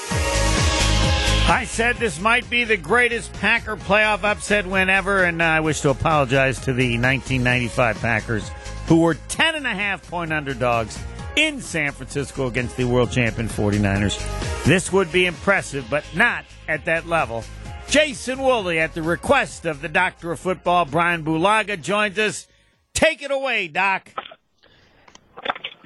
I 1.48 1.66
said 1.66 1.98
this 1.98 2.20
might 2.20 2.50
be 2.50 2.64
the 2.64 2.76
greatest 2.76 3.32
Packer 3.34 3.76
playoff 3.76 4.24
upset 4.24 4.66
win 4.66 4.90
ever, 4.90 5.26
and 5.26 5.44
I 5.44 5.60
wish 5.60 5.82
to 5.82 5.92
apologize 5.92 6.60
to 6.62 6.74
the 6.74 6.98
1995 6.98 8.00
Packers, 8.00 8.50
who 8.88 9.02
were 9.02 9.14
10 9.14 9.54
and 9.54 9.68
a 9.68 9.70
half 9.70 10.10
point 10.10 10.34
underdogs 10.34 10.98
in 11.36 11.62
San 11.62 11.92
Francisco 11.92 12.48
against 12.48 12.78
the 12.78 12.86
world 12.86 13.12
champion 13.12 13.48
49ers. 13.48 14.64
This 14.64 14.92
would 14.92 15.12
be 15.12 15.28
impressive, 15.28 15.86
but 15.88 16.04
not 16.16 16.46
at 16.68 16.86
that 16.86 17.06
level. 17.06 17.44
Jason 17.88 18.40
Woolley, 18.40 18.80
at 18.80 18.96
the 18.96 19.04
request 19.04 19.66
of 19.68 19.82
the 19.82 19.90
doctor 19.90 20.32
of 20.32 20.40
football, 20.40 20.86
Bryan 20.86 21.24
Bulaga, 21.24 21.80
joins 21.80 22.18
us. 22.18 22.48
Take 22.96 23.22
it 23.22 23.30
away, 23.30 23.68
Doc. 23.68 24.10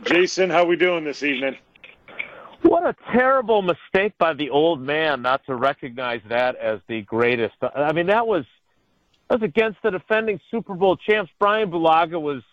Jason, 0.06 0.50
how 0.50 0.63
we 0.63 0.78
doing 0.78 1.04
this 1.04 1.22
evening? 1.22 1.58
What 2.62 2.86
a 2.86 2.95
terrible 3.13 3.62
mistake 3.62 4.13
by 4.17 4.34
the 4.34 4.50
old 4.50 4.82
man 4.82 5.22
not 5.22 5.45
to 5.45 5.56
recognize 5.56 6.22
that 6.30 6.56
as 6.58 6.80
the 6.88 7.02
greatest. 7.04 7.56
I 7.62 7.93
mean, 7.93 8.08
that 8.08 8.28
was 8.28 8.45
that 9.30 9.39
was 9.39 9.48
against 9.48 9.82
the 9.84 9.91
defending 9.91 10.39
Super 10.52 10.74
Bowl 10.74 10.98
champs. 10.98 11.32
Bryan 11.39 11.72
Bulaga 11.72 12.19
was 12.22 12.43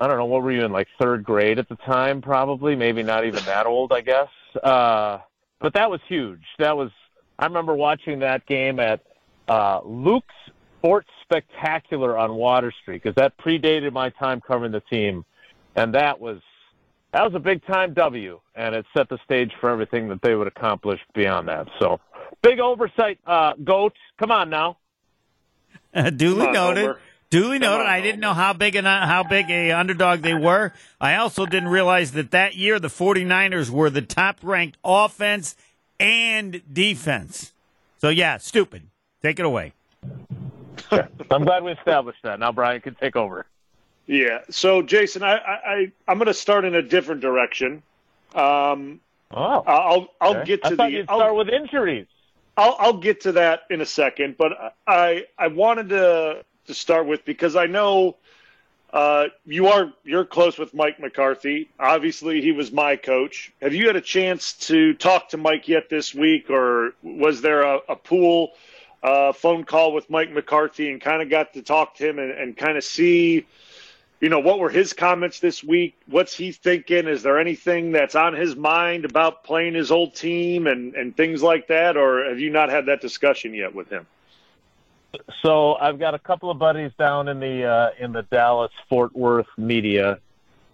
I 0.00 0.08
don't 0.08 0.18
know, 0.18 0.24
what 0.24 0.42
were 0.42 0.52
you 0.52 0.64
in, 0.64 0.72
like 0.72 0.88
third 1.00 1.24
grade 1.24 1.58
at 1.58 1.68
the 1.68 1.76
time, 1.76 2.20
probably, 2.20 2.74
maybe 2.74 3.02
not 3.02 3.24
even 3.24 3.44
that 3.44 3.66
old, 3.66 3.92
I 3.92 4.00
guess. 4.00 4.28
Uh, 4.62 5.18
but 5.60 5.72
that 5.74 5.88
was 5.88 6.00
huge. 6.08 6.42
That 6.58 6.76
was, 6.76 6.90
I 7.38 7.46
remember 7.46 7.74
watching 7.74 8.18
that 8.18 8.44
game 8.46 8.80
at 8.80 9.00
uh, 9.48 9.80
Luke's 9.84 10.34
Sports 10.78 11.08
Spectacular 11.22 12.18
on 12.18 12.34
Water 12.34 12.72
Street 12.82 13.02
because 13.02 13.14
that 13.14 13.38
predated 13.38 13.92
my 13.92 14.10
time 14.10 14.40
covering 14.40 14.72
the 14.72 14.80
team, 14.80 15.24
and 15.76 15.94
that 15.94 16.20
was 16.20 16.40
that 17.14 17.22
was 17.22 17.34
a 17.36 17.38
big 17.38 17.64
time 17.64 17.94
W, 17.94 18.40
and 18.56 18.74
it 18.74 18.84
set 18.94 19.08
the 19.08 19.18
stage 19.24 19.52
for 19.60 19.70
everything 19.70 20.08
that 20.08 20.20
they 20.20 20.34
would 20.34 20.48
accomplish 20.48 20.98
beyond 21.14 21.46
that. 21.46 21.68
So, 21.78 22.00
big 22.42 22.58
oversight, 22.58 23.20
uh, 23.24 23.52
goat. 23.62 23.94
Come 24.18 24.32
on 24.32 24.50
now. 24.50 24.78
Uh, 25.94 26.10
duly 26.16 26.48
on, 26.48 26.52
noted. 26.52 26.80
Homer. 26.82 26.98
Duly 27.30 27.58
noted. 27.60 27.86
I 27.86 28.00
didn't 28.00 28.20
know 28.20 28.34
how 28.34 28.52
big 28.52 28.74
an 28.74 28.84
how 28.84 29.22
big 29.22 29.48
a 29.48 29.70
underdog 29.70 30.22
they 30.22 30.34
were. 30.34 30.72
I 31.00 31.16
also 31.16 31.46
didn't 31.46 31.68
realize 31.68 32.12
that 32.12 32.32
that 32.32 32.56
year 32.56 32.80
the 32.80 32.88
49ers 32.88 33.70
were 33.70 33.90
the 33.90 34.02
top 34.02 34.38
ranked 34.42 34.76
offense 34.84 35.54
and 36.00 36.62
defense. 36.72 37.52
So 37.98 38.08
yeah, 38.08 38.38
stupid. 38.38 38.88
Take 39.22 39.38
it 39.38 39.46
away. 39.46 39.72
I'm 40.90 41.44
glad 41.44 41.62
we 41.62 41.72
established 41.72 42.22
that. 42.24 42.40
Now 42.40 42.50
Bryan 42.50 42.80
can 42.80 42.96
take 42.96 43.16
over. 43.16 43.46
Yeah. 44.06 44.40
So 44.50 44.82
Jason, 44.82 45.22
I 45.22 45.36
I 45.36 45.92
I'm 46.06 46.18
going 46.18 46.26
to 46.26 46.34
start 46.34 46.64
in 46.64 46.74
a 46.74 46.82
different 46.82 47.20
direction. 47.20 47.82
Um, 48.34 49.00
oh. 49.30 49.62
I'll 49.66 50.08
I'll 50.20 50.36
okay. 50.36 50.44
get 50.44 50.62
to 50.62 50.68
I 50.68 50.70
thought 50.70 50.90
the. 50.90 50.96
You'd 50.96 51.06
start 51.06 51.22
I'll, 51.22 51.36
with 51.36 51.48
injuries. 51.48 52.06
I'll 52.56 52.76
I'll 52.78 52.98
get 52.98 53.22
to 53.22 53.32
that 53.32 53.62
in 53.70 53.80
a 53.80 53.86
second, 53.86 54.36
but 54.36 54.74
I 54.86 55.26
I 55.38 55.48
wanted 55.48 55.88
to 55.90 56.44
to 56.66 56.74
start 56.74 57.06
with 57.06 57.24
because 57.24 57.56
I 57.56 57.66
know 57.66 58.16
uh, 58.92 59.26
you 59.44 59.66
are 59.68 59.92
you're 60.04 60.24
close 60.24 60.56
with 60.56 60.72
Mike 60.72 61.00
McCarthy. 61.00 61.68
Obviously, 61.80 62.40
he 62.40 62.52
was 62.52 62.70
my 62.70 62.96
coach. 62.96 63.52
Have 63.60 63.74
you 63.74 63.86
had 63.86 63.96
a 63.96 64.00
chance 64.00 64.52
to 64.68 64.94
talk 64.94 65.30
to 65.30 65.36
Mike 65.36 65.66
yet 65.66 65.88
this 65.88 66.14
week, 66.14 66.48
or 66.48 66.94
was 67.02 67.40
there 67.40 67.62
a, 67.62 67.80
a 67.88 67.96
pool 67.96 68.52
uh, 69.02 69.32
phone 69.32 69.64
call 69.64 69.92
with 69.92 70.08
Mike 70.10 70.30
McCarthy 70.30 70.90
and 70.90 71.00
kind 71.00 71.22
of 71.22 71.28
got 71.28 71.54
to 71.54 71.62
talk 71.62 71.96
to 71.96 72.08
him 72.08 72.18
and, 72.20 72.30
and 72.30 72.56
kind 72.56 72.76
of 72.76 72.84
see? 72.84 73.46
You 74.20 74.28
know, 74.30 74.40
what 74.40 74.58
were 74.58 74.70
his 74.70 74.92
comments 74.92 75.40
this 75.40 75.62
week? 75.62 75.96
What's 76.06 76.34
he 76.34 76.52
thinking? 76.52 77.08
Is 77.08 77.22
there 77.22 77.38
anything 77.38 77.92
that's 77.92 78.14
on 78.14 78.34
his 78.34 78.56
mind 78.56 79.04
about 79.04 79.44
playing 79.44 79.74
his 79.74 79.90
old 79.90 80.14
team 80.14 80.66
and, 80.66 80.94
and 80.94 81.16
things 81.16 81.42
like 81.42 81.68
that? 81.68 81.96
Or 81.96 82.24
have 82.28 82.40
you 82.40 82.50
not 82.50 82.70
had 82.70 82.86
that 82.86 83.00
discussion 83.00 83.54
yet 83.54 83.74
with 83.74 83.90
him? 83.90 84.06
so 85.42 85.74
I've 85.74 85.98
got 85.98 86.14
a 86.14 86.18
couple 86.18 86.50
of 86.50 86.58
buddies 86.58 86.90
down 86.98 87.28
in 87.28 87.38
the 87.38 87.64
uh, 87.64 87.90
in 87.98 88.12
the 88.12 88.22
Dallas 88.22 88.72
Fort 88.88 89.14
Worth 89.14 89.46
media, 89.56 90.18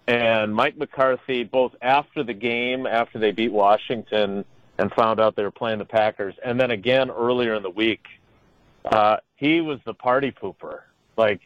and 0.07 0.53
Mike 0.53 0.77
McCarthy 0.77 1.43
both 1.43 1.73
after 1.81 2.23
the 2.23 2.33
game, 2.33 2.87
after 2.87 3.19
they 3.19 3.31
beat 3.31 3.51
Washington 3.51 4.45
and 4.77 4.91
found 4.93 5.19
out 5.19 5.35
they 5.35 5.43
were 5.43 5.51
playing 5.51 5.79
the 5.79 5.85
Packers, 5.85 6.33
and 6.43 6.59
then 6.59 6.71
again 6.71 7.11
earlier 7.11 7.53
in 7.53 7.61
the 7.61 7.69
week 7.69 8.03
uh, 8.85 9.17
he 9.35 9.61
was 9.61 9.79
the 9.85 9.93
party 9.93 10.31
pooper. 10.31 10.81
Like, 11.17 11.41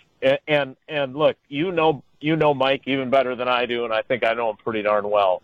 and 0.47 0.75
and 0.87 1.15
look, 1.15 1.37
you 1.47 1.71
know, 1.71 2.03
you 2.19 2.35
know 2.35 2.53
Mike 2.53 2.83
even 2.85 3.09
better 3.09 3.35
than 3.35 3.47
I 3.47 3.65
do, 3.65 3.85
and 3.85 3.93
I 3.93 4.01
think 4.01 4.25
I 4.25 4.33
know 4.33 4.49
him 4.49 4.57
pretty 4.57 4.81
darn 4.81 5.09
well. 5.09 5.41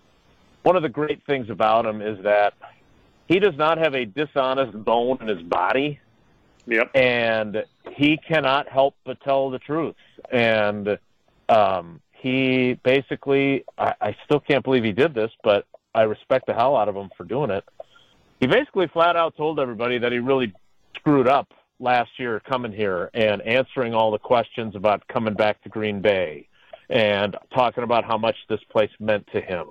One 0.64 0.76
of 0.76 0.84
the 0.84 0.90
great 0.90 1.26
things 1.26 1.50
about 1.50 1.86
him 1.86 2.02
is 2.02 2.24
that 2.24 2.54
he 3.28 3.40
does 3.40 3.56
not 3.58 3.78
have 3.78 3.96
a 3.96 4.06
dishonest 4.06 4.84
bone 4.84 5.18
in 5.22 5.28
his 5.28 5.42
body. 5.42 6.00
Yep. 6.68 6.92
And 6.96 7.64
he 7.96 8.18
cannot 8.18 8.68
help 8.68 8.96
but 9.04 9.20
tell 9.22 9.50
the 9.50 9.58
truth. 9.58 9.96
And 10.32 11.00
um, 11.50 12.02
he 12.12 12.74
basically, 12.84 13.66
I, 13.78 13.94
I 14.00 14.16
still 14.26 14.40
can't 14.40 14.64
believe 14.64 14.84
he 14.84 14.92
did 14.92 15.14
this, 15.14 15.32
but 15.44 15.66
I 15.96 16.04
respect 16.04 16.46
the 16.46 16.54
hell 16.54 16.76
out 16.76 16.88
of 16.88 16.96
him 16.96 17.10
for 17.18 17.24
doing 17.24 17.50
it. 17.50 17.64
He 18.40 18.48
basically 18.48 18.88
flat 18.88 19.16
out 19.16 19.36
told 19.36 19.60
everybody 19.60 19.98
that 19.98 20.12
he 20.12 20.20
really 20.20 20.54
screwed 20.96 21.28
up 21.28 21.52
last 21.82 22.12
year 22.18 22.40
coming 22.40 22.72
here 22.72 23.10
and 23.14 23.42
answering 23.42 23.94
all 23.94 24.12
the 24.12 24.20
questions 24.20 24.76
about 24.76 25.08
coming 25.08 25.34
back 25.34 25.62
to 25.64 25.70
Green 25.70 26.02
Bay 26.02 26.48
and 26.90 27.36
talking 27.54 27.84
about 27.84 28.06
how 28.06 28.18
much 28.18 28.36
this 28.50 28.60
place 28.70 28.92
meant 29.00 29.26
to 29.34 29.42
him 29.42 29.68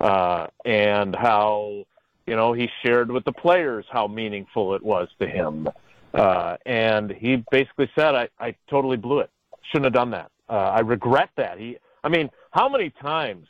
uh, 0.00 0.46
and 0.64 1.14
how 1.16 1.84
you 2.26 2.36
know 2.36 2.52
he 2.52 2.68
shared 2.84 3.10
with 3.10 3.24
the 3.24 3.32
players 3.32 3.84
how 3.90 4.06
meaningful 4.06 4.74
it 4.74 4.82
was 4.82 5.08
to 5.20 5.26
him. 5.26 5.68
Uh, 6.12 6.56
and 6.64 7.10
he 7.10 7.44
basically 7.50 7.90
said, 7.98 8.14
I, 8.14 8.28
I 8.38 8.54
totally 8.70 8.96
blew 8.96 9.20
it. 9.20 9.30
Shouldn't 9.70 9.84
have 9.84 9.92
done 9.92 10.10
that. 10.12 10.30
Uh, 10.48 10.52
I 10.52 10.80
regret 10.80 11.30
that. 11.36 11.58
He, 11.58 11.76
I 12.02 12.08
mean, 12.08 12.30
how 12.52 12.68
many 12.68 12.90
times 12.90 13.46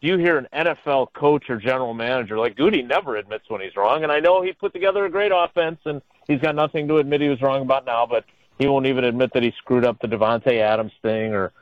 do 0.00 0.08
you 0.08 0.18
hear 0.18 0.36
an 0.36 0.46
NFL 0.52 1.12
coach 1.14 1.48
or 1.48 1.56
general 1.56 1.94
manager 1.94 2.38
like 2.38 2.56
Gutey 2.56 2.86
never 2.86 3.16
admits 3.16 3.44
when 3.48 3.60
he's 3.60 3.76
wrong? 3.76 4.02
And 4.02 4.12
I 4.12 4.20
know 4.20 4.42
he 4.42 4.52
put 4.52 4.72
together 4.72 5.04
a 5.04 5.10
great 5.10 5.32
offense 5.34 5.78
and 5.84 6.02
he's 6.26 6.40
got 6.40 6.54
nothing 6.54 6.88
to 6.88 6.96
admit 6.98 7.20
he 7.20 7.28
was 7.28 7.40
wrong 7.42 7.62
about 7.62 7.84
now, 7.86 8.06
but 8.06 8.24
he 8.58 8.66
won't 8.66 8.86
even 8.86 9.04
admit 9.04 9.32
that 9.34 9.42
he 9.42 9.52
screwed 9.58 9.84
up 9.84 10.00
the 10.00 10.08
Davante 10.08 10.58
Adams 10.60 10.92
thing 11.02 11.32
or 11.34 11.52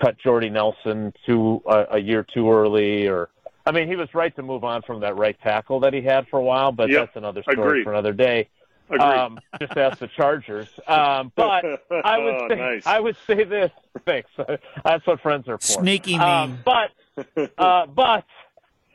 cut 0.00 0.16
Jordy 0.18 0.50
Nelson 0.50 1.12
to 1.26 1.62
a, 1.66 1.86
a 1.92 1.98
year 1.98 2.22
too 2.34 2.50
early 2.50 3.06
or 3.08 3.28
I 3.68 3.72
mean, 3.72 3.88
he 3.88 3.96
was 3.96 4.08
right 4.14 4.34
to 4.36 4.42
move 4.42 4.62
on 4.62 4.82
from 4.82 5.00
that 5.00 5.16
right 5.16 5.36
tackle 5.42 5.80
that 5.80 5.92
he 5.92 6.00
had 6.00 6.28
for 6.28 6.38
a 6.38 6.42
while, 6.42 6.70
but 6.70 6.88
yep. 6.88 7.06
that's 7.06 7.16
another 7.16 7.42
story 7.42 7.58
Agreed. 7.80 7.82
for 7.84 7.92
another 7.92 8.12
day. 8.12 8.48
Um, 9.00 9.40
just 9.58 9.76
ask 9.76 9.98
the 9.98 10.06
Chargers. 10.06 10.68
Um, 10.86 11.32
but 11.34 11.64
I 12.04 12.18
would 12.18 12.34
Oh, 12.34 12.48
say 12.48 12.54
nice. 12.54 12.86
I 12.86 13.00
would 13.00 13.16
say 13.26 13.42
this. 13.42 13.72
Thanks. 14.04 14.30
That's 14.84 15.04
what 15.04 15.20
friends 15.20 15.48
are 15.48 15.58
for. 15.58 15.64
Sneaky 15.64 16.14
Um, 16.14 16.60
but 16.64 16.92
uh, 17.58 17.86
but 17.86 18.24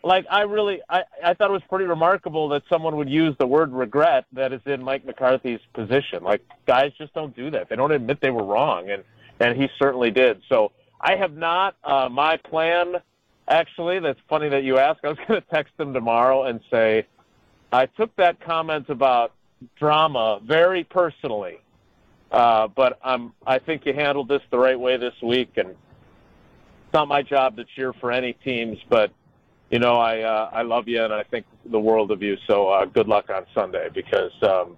like 0.04 0.26
I 0.30 0.42
really 0.42 0.82
I, 0.90 1.04
I 1.24 1.34
thought 1.34 1.50
it 1.50 1.54
was 1.54 1.62
pretty 1.70 1.86
remarkable 1.86 2.50
that 2.50 2.64
someone 2.70 2.96
would 2.98 3.10
use 3.10 3.36
the 3.40 3.48
word 3.48 3.72
regret 3.72 4.26
that 4.34 4.54
is 4.54 4.62
in 4.66 4.84
Mike 4.84 5.06
McCarthy's 5.06 5.60
position. 5.74 6.24
Like 6.24 6.42
guys 6.66 6.92
just 6.98 7.14
don't 7.14 7.36
do 7.36 7.52
that. 7.52 7.70
They 7.70 7.76
don't 7.76 7.92
admit 7.92 8.20
they 8.22 8.32
were 8.32 8.44
wrong, 8.44 8.90
and 8.90 9.04
and 9.40 9.60
he 9.60 9.70
certainly 9.80 10.12
did. 10.12 10.42
So 10.50 10.72
I 11.00 11.16
have 11.16 11.36
not. 11.36 11.76
Uh, 11.84 12.10
my 12.10 12.38
plan, 12.38 12.96
actually, 13.48 14.00
that's 14.00 14.20
funny 14.30 14.50
that 14.50 14.64
you 14.64 14.78
ask. 14.78 15.04
I 15.04 15.10
was 15.10 15.18
going 15.28 15.42
to 15.42 15.48
text 15.50 15.74
him 15.80 15.94
tomorrow 15.94 16.44
and 16.44 16.62
say 16.70 17.08
I 17.72 17.86
took 17.86 18.16
that 18.18 18.40
comment 18.40 18.90
about 18.90 19.34
drama 19.78 20.40
very 20.44 20.84
personally. 20.84 21.60
Uh, 22.32 22.68
but 22.68 22.98
I'm, 23.04 23.34
I 23.46 23.60
think 23.60 23.86
you 23.86 23.94
handled 23.94 24.30
this 24.30 24.42
the 24.52 24.58
right 24.58 24.80
way 24.80 24.96
this 24.96 25.14
week, 25.22 25.52
and 25.58 25.70
it's 25.70 26.94
not 26.94 27.08
my 27.08 27.22
job 27.22 27.58
to 27.58 27.66
cheer 27.76 27.92
for 27.94 28.12
any 28.12 28.34
teams, 28.34 28.78
but 28.88 29.12
you 29.72 29.80
know, 29.80 29.96
I 29.96 30.20
uh, 30.22 30.50
I 30.52 30.62
love 30.64 30.88
you 30.88 31.04
and 31.04 31.14
I 31.14 31.24
think 31.24 31.46
the 31.66 31.80
world 31.80 32.12
of 32.12 32.22
you. 32.22 32.38
So 32.48 32.68
uh, 32.68 32.86
good 32.86 33.08
luck 33.08 33.30
on 33.30 33.46
Sunday 33.56 33.88
because 33.94 34.32
um, 34.44 34.78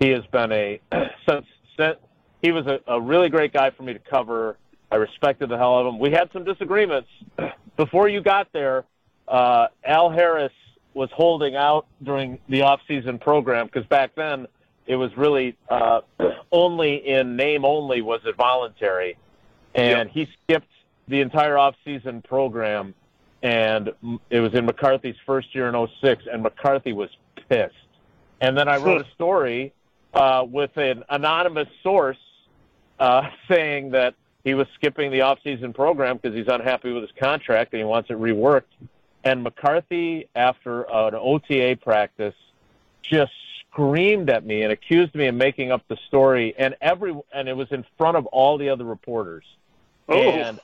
he 0.00 0.08
has 0.10 0.24
been 0.32 0.50
a 0.50 0.80
since, 1.28 1.46
since 1.78 1.96
he 2.42 2.50
was 2.50 2.66
a, 2.66 2.80
a 2.88 3.00
really 3.00 3.28
great 3.28 3.52
guy 3.52 3.70
for 3.70 3.84
me 3.84 3.92
to 3.92 4.00
cover. 4.00 4.56
I 4.90 4.96
respected 4.96 5.48
the 5.48 5.56
hell 5.56 5.78
of 5.78 5.86
him. 5.86 5.98
We 5.98 6.10
had 6.10 6.28
some 6.32 6.44
disagreements 6.44 7.08
before 7.76 8.08
you 8.08 8.20
got 8.20 8.52
there. 8.52 8.84
Uh, 9.28 9.68
Al 9.84 10.10
Harris 10.10 10.52
was 10.92 11.08
holding 11.12 11.56
out 11.56 11.86
during 12.02 12.38
the 12.48 12.62
off-season 12.62 13.18
program 13.18 13.66
because 13.66 13.86
back 13.86 14.14
then 14.14 14.46
it 14.86 14.96
was 14.96 15.16
really 15.16 15.56
uh, 15.70 16.00
only 16.52 16.96
in 17.08 17.36
name 17.36 17.64
only 17.64 18.02
was 18.02 18.20
it 18.26 18.36
voluntary, 18.36 19.16
and 19.74 20.10
he 20.10 20.28
skipped 20.42 20.68
the 21.08 21.20
entire 21.20 21.56
off-season 21.56 22.20
program, 22.22 22.94
and 23.42 23.92
it 24.30 24.40
was 24.40 24.54
in 24.54 24.64
McCarthy's 24.66 25.16
first 25.26 25.54
year 25.54 25.68
in 25.68 25.88
06, 26.00 26.24
and 26.32 26.42
McCarthy 26.42 26.92
was 26.92 27.10
pissed. 27.48 27.74
And 28.40 28.56
then 28.56 28.68
I 28.68 28.76
wrote 28.76 29.00
a 29.00 29.10
story 29.14 29.72
uh, 30.14 30.44
with 30.48 30.76
an 30.76 31.04
anonymous 31.08 31.68
source 31.82 32.18
uh, 32.98 33.28
saying 33.48 33.90
that 33.90 34.14
he 34.44 34.54
was 34.54 34.66
skipping 34.74 35.10
the 35.10 35.20
off-season 35.20 35.72
program 35.72 36.16
because 36.16 36.36
he's 36.36 36.48
unhappy 36.48 36.92
with 36.92 37.02
his 37.02 37.12
contract 37.18 37.72
and 37.72 37.80
he 37.80 37.84
wants 37.84 38.10
it 38.10 38.18
reworked. 38.18 38.62
And 39.24 39.42
McCarthy, 39.42 40.28
after 40.34 40.82
an 40.82 41.14
OTA 41.14 41.78
practice, 41.80 42.34
just 43.02 43.32
screamed 43.70 44.30
at 44.30 44.44
me 44.44 44.62
and 44.62 44.72
accused 44.72 45.14
me 45.14 45.28
of 45.28 45.34
making 45.34 45.70
up 45.70 45.82
the 45.88 45.96
story. 46.08 46.54
And 46.58 46.74
every 46.80 47.14
and 47.32 47.48
it 47.48 47.56
was 47.56 47.70
in 47.70 47.84
front 47.96 48.16
of 48.16 48.26
all 48.26 48.58
the 48.58 48.68
other 48.68 48.84
reporters. 48.84 49.44
Oh. 50.08 50.20
And 50.20 50.60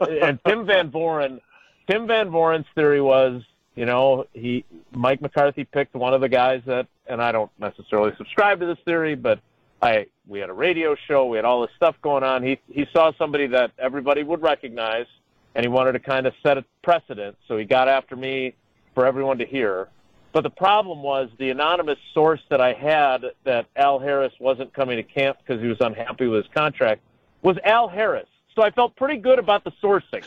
and 0.00 0.40
Tim 0.44 0.66
Van 0.66 0.90
Vooren, 0.90 1.40
Tim 1.88 2.06
Van 2.06 2.30
Vooren's 2.30 2.66
theory 2.74 3.00
was, 3.00 3.42
you 3.74 3.86
know, 3.86 4.26
he 4.32 4.64
Mike 4.92 5.20
McCarthy 5.20 5.64
picked 5.64 5.94
one 5.94 6.14
of 6.14 6.20
the 6.20 6.28
guys 6.28 6.62
that, 6.66 6.86
and 7.06 7.20
I 7.22 7.32
don't 7.32 7.50
necessarily 7.58 8.12
subscribe 8.16 8.60
to 8.60 8.66
this 8.66 8.78
theory, 8.84 9.14
but 9.14 9.40
I 9.82 10.06
we 10.26 10.38
had 10.38 10.48
a 10.48 10.54
radio 10.54 10.96
show, 11.06 11.26
we 11.26 11.36
had 11.36 11.44
all 11.44 11.60
this 11.62 11.74
stuff 11.76 11.96
going 12.00 12.22
on. 12.22 12.42
He 12.42 12.58
he 12.70 12.86
saw 12.92 13.12
somebody 13.18 13.46
that 13.48 13.72
everybody 13.78 14.22
would 14.22 14.42
recognize, 14.42 15.06
and 15.54 15.64
he 15.64 15.68
wanted 15.68 15.92
to 15.92 16.00
kind 16.00 16.26
of 16.26 16.34
set 16.42 16.56
a 16.56 16.64
precedent. 16.82 17.36
So 17.48 17.56
he 17.58 17.64
got 17.64 17.88
after 17.88 18.16
me 18.16 18.54
for 18.94 19.06
everyone 19.06 19.38
to 19.38 19.46
hear. 19.46 19.88
But 20.32 20.42
the 20.42 20.50
problem 20.50 21.02
was 21.02 21.28
the 21.38 21.50
anonymous 21.50 21.98
source 22.12 22.40
that 22.48 22.60
I 22.60 22.72
had 22.72 23.24
that 23.44 23.66
Al 23.76 24.00
Harris 24.00 24.32
wasn't 24.40 24.72
coming 24.72 24.96
to 24.96 25.02
camp 25.04 25.38
because 25.38 25.62
he 25.62 25.68
was 25.68 25.80
unhappy 25.80 26.26
with 26.26 26.44
his 26.44 26.52
contract 26.52 27.02
was 27.42 27.56
Al 27.62 27.86
Harris. 27.88 28.26
So 28.56 28.62
I 28.62 28.70
felt 28.70 28.96
pretty 28.96 29.18
good 29.18 29.38
about 29.38 29.62
the 29.62 29.72
sourcing. 29.82 30.24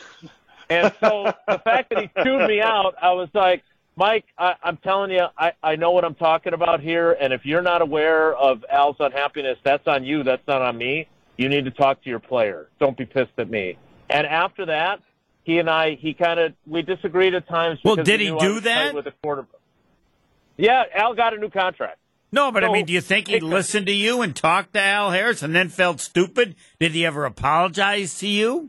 And 0.70 0.92
so 1.00 1.32
the 1.46 1.58
fact 1.58 1.90
that 1.90 1.98
he 2.00 2.10
chewed 2.22 2.46
me 2.48 2.60
out, 2.60 2.94
I 3.00 3.12
was 3.12 3.28
like, 3.34 3.62
Mike, 3.96 4.26
I, 4.38 4.54
I'm 4.62 4.76
telling 4.76 5.10
you, 5.10 5.26
I, 5.36 5.52
I 5.62 5.76
know 5.76 5.90
what 5.90 6.04
I'm 6.04 6.14
talking 6.14 6.52
about 6.52 6.80
here. 6.80 7.16
And 7.20 7.32
if 7.32 7.44
you're 7.44 7.62
not 7.62 7.82
aware 7.82 8.34
of 8.34 8.64
Al's 8.70 8.96
unhappiness, 9.00 9.58
that's 9.64 9.86
on 9.86 10.04
you. 10.04 10.22
That's 10.22 10.46
not 10.46 10.62
on 10.62 10.78
me. 10.78 11.08
You 11.36 11.48
need 11.48 11.64
to 11.64 11.70
talk 11.70 12.02
to 12.04 12.10
your 12.10 12.20
player. 12.20 12.68
Don't 12.78 12.96
be 12.96 13.06
pissed 13.06 13.32
at 13.38 13.50
me. 13.50 13.76
And 14.10 14.26
after 14.26 14.66
that, 14.66 15.00
he 15.42 15.58
and 15.58 15.68
I, 15.68 15.94
he 15.94 16.14
kind 16.14 16.38
of, 16.38 16.52
we 16.66 16.82
disagreed 16.82 17.34
at 17.34 17.48
times. 17.48 17.80
Well, 17.84 17.96
did 17.96 18.20
we 18.20 18.26
he 18.26 18.38
do 18.38 18.60
that? 18.60 18.94
With 18.94 19.06
the 19.06 19.14
quarter. 19.22 19.46
Yeah, 20.56 20.84
Al 20.94 21.14
got 21.14 21.34
a 21.34 21.38
new 21.38 21.50
contract. 21.50 21.98
No, 22.30 22.52
but 22.52 22.62
I 22.62 22.70
mean, 22.70 22.84
do 22.84 22.92
you 22.92 23.00
think 23.00 23.28
he 23.28 23.40
listened 23.40 23.86
to 23.86 23.92
you 23.92 24.20
and 24.20 24.36
talked 24.36 24.74
to 24.74 24.80
Al 24.80 25.12
Harris 25.12 25.42
and 25.42 25.54
then 25.54 25.70
felt 25.70 26.00
stupid? 26.00 26.56
Did 26.78 26.92
he 26.92 27.06
ever 27.06 27.24
apologize 27.24 28.18
to 28.18 28.28
you? 28.28 28.68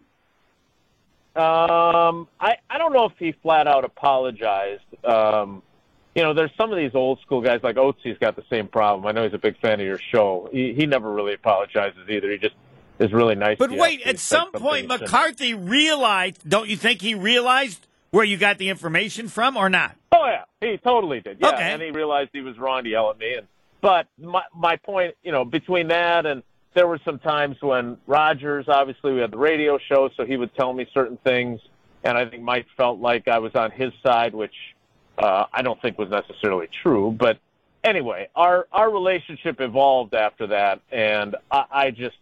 Um, 1.40 2.28
I 2.40 2.56
I 2.70 2.78
don't 2.78 2.94
know 2.94 3.06
if 3.06 3.14
he 3.18 3.32
flat 3.42 3.68
out 3.68 3.86
apologized. 3.86 4.84
Um, 5.04 5.64
you 6.16 6.24
know, 6.24 6.34
there's 6.34 6.52
some 6.58 6.72
of 6.72 6.78
these 6.78 6.92
old 6.96 7.20
school 7.22 7.42
guys 7.42 7.62
like 7.64 7.76
Oatsy's 7.78 8.18
got 8.20 8.36
the 8.36 8.44
same 8.50 8.68
problem. 8.68 9.06
I 9.06 9.12
know 9.12 9.24
he's 9.24 9.34
a 9.34 9.38
big 9.38 9.58
fan 9.60 9.80
of 9.80 9.86
your 9.86 10.00
show. 10.12 10.50
He 10.52 10.74
he 10.74 10.86
never 10.86 11.12
really 11.12 11.34
apologizes 11.34 12.10
either. 12.10 12.30
He 12.32 12.38
just 12.38 12.56
is 13.00 13.14
really 13.14 13.36
nice. 13.36 13.58
But 13.58 13.72
wait, 13.72 14.02
at 14.06 14.20
some 14.20 14.52
point. 14.52 14.88
McCarthy 14.88 15.54
realized. 15.54 16.48
Don't 16.48 16.68
you 16.68 16.76
think 16.78 17.02
he 17.02 17.16
realized 17.16 17.88
where 18.12 18.26
you 18.26 18.38
got 18.38 18.58
the 18.58 18.70
information 18.70 19.28
from, 19.30 19.56
or 19.56 19.70
not? 19.70 19.96
Oh 20.12 20.26
yeah, 20.26 20.44
he 20.68 20.78
totally 20.78 21.22
did. 21.22 21.38
Yeah, 21.40 21.50
Okay. 21.50 21.72
and 21.72 21.82
he 21.82 21.92
realized 21.92 22.32
he 22.34 22.42
was 22.42 22.58
wrong 22.58 22.84
to 22.84 22.90
yell 22.90 23.12
at 23.12 23.20
me. 23.20 23.36
And 23.36 23.48
but 23.82 24.08
my 24.20 24.42
my 24.54 24.76
point, 24.78 25.16
you 25.24 25.32
know, 25.32 25.46
between 25.46 25.88
that 25.90 26.26
and 26.26 26.44
there 26.74 26.88
were 26.88 27.00
some 27.04 27.20
times 27.20 27.58
when 27.62 27.98
Rodgers, 28.08 28.66
obviously, 28.68 29.14
we 29.14 29.20
had 29.22 29.32
the 29.32 29.38
radio 29.38 29.78
show, 29.78 30.10
so 30.16 30.26
he 30.26 30.38
would 30.38 30.54
tell 30.56 30.74
me 30.74 30.88
certain 30.94 31.18
things, 31.24 31.60
and 32.04 32.18
I 32.18 32.26
think 32.26 32.44
Mike 32.44 32.68
felt 32.78 33.00
like 33.00 33.28
I 33.28 33.40
was 33.40 33.56
on 33.56 33.72
his 33.72 33.92
side, 34.04 34.34
which 34.34 34.54
uh, 35.18 35.46
I 35.52 35.62
don't 35.62 35.82
think 35.82 35.98
was 35.98 36.10
necessarily 36.10 36.68
true. 36.84 37.12
But 37.18 37.40
anyway, 37.84 38.30
our 38.36 38.68
our 38.72 38.92
relationship 38.92 39.60
evolved 39.62 40.14
after 40.14 40.48
that, 40.48 40.82
and 40.92 41.36
I, 41.52 41.66
I 41.72 41.92
just 41.92 42.18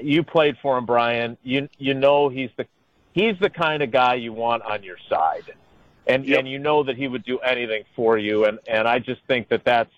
you 0.00 0.22
played 0.22 0.56
for 0.62 0.78
him, 0.78 0.86
Bryan. 0.86 1.36
You 1.42 1.68
you 1.78 1.94
know 1.94 2.28
he's 2.28 2.50
the 2.56 2.66
he's 3.12 3.38
the 3.40 3.50
kind 3.50 3.82
of 3.82 3.90
guy 3.90 4.14
you 4.14 4.32
want 4.32 4.62
on 4.62 4.82
your 4.82 4.98
side 5.08 5.52
and 6.06 6.26
Yep. 6.26 6.38
and 6.38 6.48
you 6.48 6.58
know 6.58 6.82
that 6.82 6.96
he 6.96 7.08
would 7.08 7.24
do 7.24 7.38
anything 7.38 7.84
for 7.94 8.18
you 8.18 8.44
and 8.44 8.58
and 8.66 8.86
I 8.88 8.98
just 8.98 9.20
think 9.26 9.48
that 9.48 9.64
that's 9.64 9.92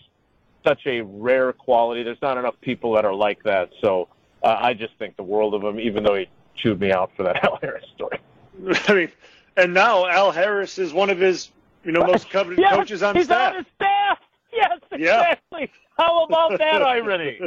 such 0.64 0.86
a 0.86 1.00
rare 1.02 1.52
quality 1.52 2.02
there's 2.02 2.20
not 2.22 2.38
enough 2.38 2.54
people 2.60 2.92
that 2.92 3.04
are 3.04 3.14
like 3.14 3.42
that 3.42 3.70
so 3.80 4.08
uh, 4.42 4.56
I 4.60 4.74
just 4.74 4.94
think 4.98 5.16
the 5.16 5.22
world 5.22 5.54
of 5.54 5.62
him 5.62 5.78
even 5.80 6.02
though 6.04 6.14
he 6.16 6.28
chewed 6.56 6.80
me 6.80 6.92
out 6.92 7.10
for 7.16 7.22
that 7.24 7.42
Al 7.44 7.58
Harris 7.60 7.84
story 7.94 8.18
I 8.88 8.94
mean, 8.94 9.12
and 9.56 9.72
now 9.74 10.06
Al 10.06 10.30
Harris 10.30 10.78
is 10.78 10.92
one 10.92 11.08
of 11.10 11.18
his, 11.18 11.50
you 11.84 11.92
know, 11.92 12.04
most 12.04 12.28
coveted 12.30 12.58
yes, 12.62 12.74
coaches 12.74 13.02
on 13.02 13.16
he's 13.16 13.24
staff. 13.26 13.54
He's 13.54 13.58
on 13.58 13.64
his 13.64 13.72
staff 13.74 14.18
yes 14.52 14.78
Yeah. 14.92 15.20
exactly 15.20 15.70
how 15.98 16.24
about 16.24 16.58
that 16.58 16.82
irony 16.82 17.38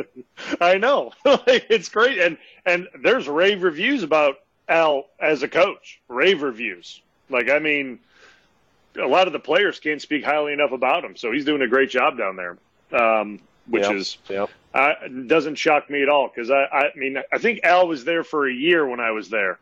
I 0.61 0.77
know. 0.77 1.11
it's 1.25 1.89
great. 1.89 2.19
And 2.19 2.37
and 2.65 2.87
there's 3.03 3.27
rave 3.27 3.63
reviews 3.63 4.03
about 4.03 4.35
Al 4.69 5.05
as 5.19 5.43
a 5.43 5.47
coach. 5.47 6.01
Rave 6.07 6.41
reviews. 6.41 7.01
Like 7.29 7.49
I 7.49 7.59
mean 7.59 7.99
a 9.01 9.05
lot 9.07 9.27
of 9.27 9.33
the 9.33 9.39
players 9.39 9.79
can't 9.79 10.01
speak 10.01 10.23
highly 10.23 10.53
enough 10.53 10.71
about 10.71 11.03
him. 11.03 11.15
So 11.15 11.31
he's 11.31 11.45
doing 11.45 11.61
a 11.61 11.67
great 11.67 11.89
job 11.89 12.17
down 12.17 12.35
there. 12.35 12.57
Um, 12.95 13.39
which 13.67 13.83
Yep, 13.83 13.93
is 13.93 14.17
yep. 14.29 14.49
uh, 14.73 14.93
doesn't 15.27 15.55
shock 15.55 15.89
me 15.89 16.03
at 16.03 16.09
all 16.09 16.27
because 16.27 16.51
I, 16.51 16.63
I 16.65 16.91
mean 16.95 17.17
I 17.31 17.37
think 17.39 17.61
Al 17.63 17.87
was 17.87 18.05
there 18.05 18.23
for 18.23 18.47
a 18.47 18.53
year 18.53 18.87
when 18.87 18.99
I 18.99 19.11
was 19.11 19.29
there, 19.29 19.59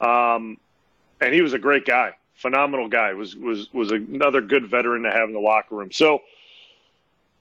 um, 0.00 0.58
and 1.20 1.34
he 1.34 1.42
was 1.42 1.52
a 1.52 1.58
great 1.58 1.84
guy, 1.84 2.12
phenomenal 2.34 2.88
guy. 2.88 3.12
Was 3.14 3.36
was 3.36 3.72
was 3.72 3.90
another 3.92 4.40
good 4.40 4.66
veteran 4.66 5.02
to 5.02 5.10
have 5.10 5.28
in 5.28 5.34
the 5.34 5.40
locker 5.40 5.76
room. 5.76 5.92
So 5.92 6.22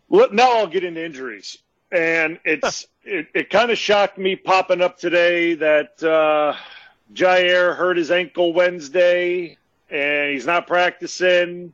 let, 0.09 0.33
now 0.33 0.57
I'll 0.57 0.67
get 0.67 0.83
into 0.83 1.03
injuries, 1.03 1.57
and 1.91 2.39
it's 2.43 2.87
it, 3.03 3.27
it 3.33 3.49
kind 3.49 3.71
of 3.71 3.77
shocked 3.77 4.17
me 4.17 4.35
popping 4.35 4.81
up 4.81 4.97
today 4.97 5.55
that 5.55 6.03
uh, 6.03 6.55
Jaire 7.13 7.75
hurt 7.75 7.97
his 7.97 8.11
ankle 8.11 8.53
Wednesday 8.53 9.57
and 9.89 10.31
he's 10.31 10.45
not 10.45 10.67
practicing. 10.67 11.73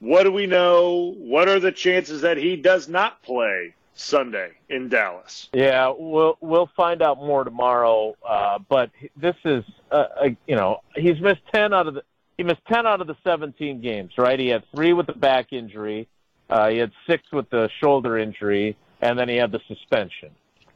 What 0.00 0.24
do 0.24 0.32
we 0.32 0.46
know? 0.46 1.14
What 1.18 1.48
are 1.48 1.60
the 1.60 1.72
chances 1.72 2.22
that 2.22 2.36
he 2.36 2.56
does 2.56 2.88
not 2.88 3.22
play 3.22 3.74
Sunday 3.94 4.52
in 4.68 4.88
Dallas? 4.88 5.48
Yeah, 5.52 5.92
we'll 5.96 6.38
we'll 6.40 6.70
find 6.74 7.02
out 7.02 7.18
more 7.18 7.44
tomorrow. 7.44 8.16
Uh, 8.26 8.58
but 8.68 8.90
this 9.16 9.36
is, 9.44 9.62
uh, 9.90 10.06
uh, 10.20 10.28
you 10.46 10.56
know, 10.56 10.80
he's 10.96 11.20
missed 11.20 11.42
ten 11.52 11.74
out 11.74 11.86
of 11.86 11.94
the 11.94 12.02
he 12.38 12.44
missed 12.44 12.64
ten 12.66 12.86
out 12.86 13.02
of 13.02 13.06
the 13.06 13.16
seventeen 13.22 13.82
games. 13.82 14.12
Right? 14.16 14.38
He 14.38 14.48
had 14.48 14.64
three 14.74 14.94
with 14.94 15.06
the 15.06 15.12
back 15.12 15.52
injury, 15.52 16.08
uh, 16.48 16.70
he 16.70 16.78
had 16.78 16.92
six 17.06 17.30
with 17.30 17.50
the 17.50 17.68
shoulder 17.80 18.16
injury, 18.16 18.76
and 19.02 19.18
then 19.18 19.28
he 19.28 19.36
had 19.36 19.52
the 19.52 19.60
suspension. 19.68 20.30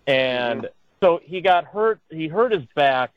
And 0.06 0.68
so 1.02 1.20
he 1.24 1.40
got 1.40 1.64
hurt. 1.64 2.00
He 2.10 2.28
hurt 2.28 2.52
his 2.52 2.64
back 2.74 3.10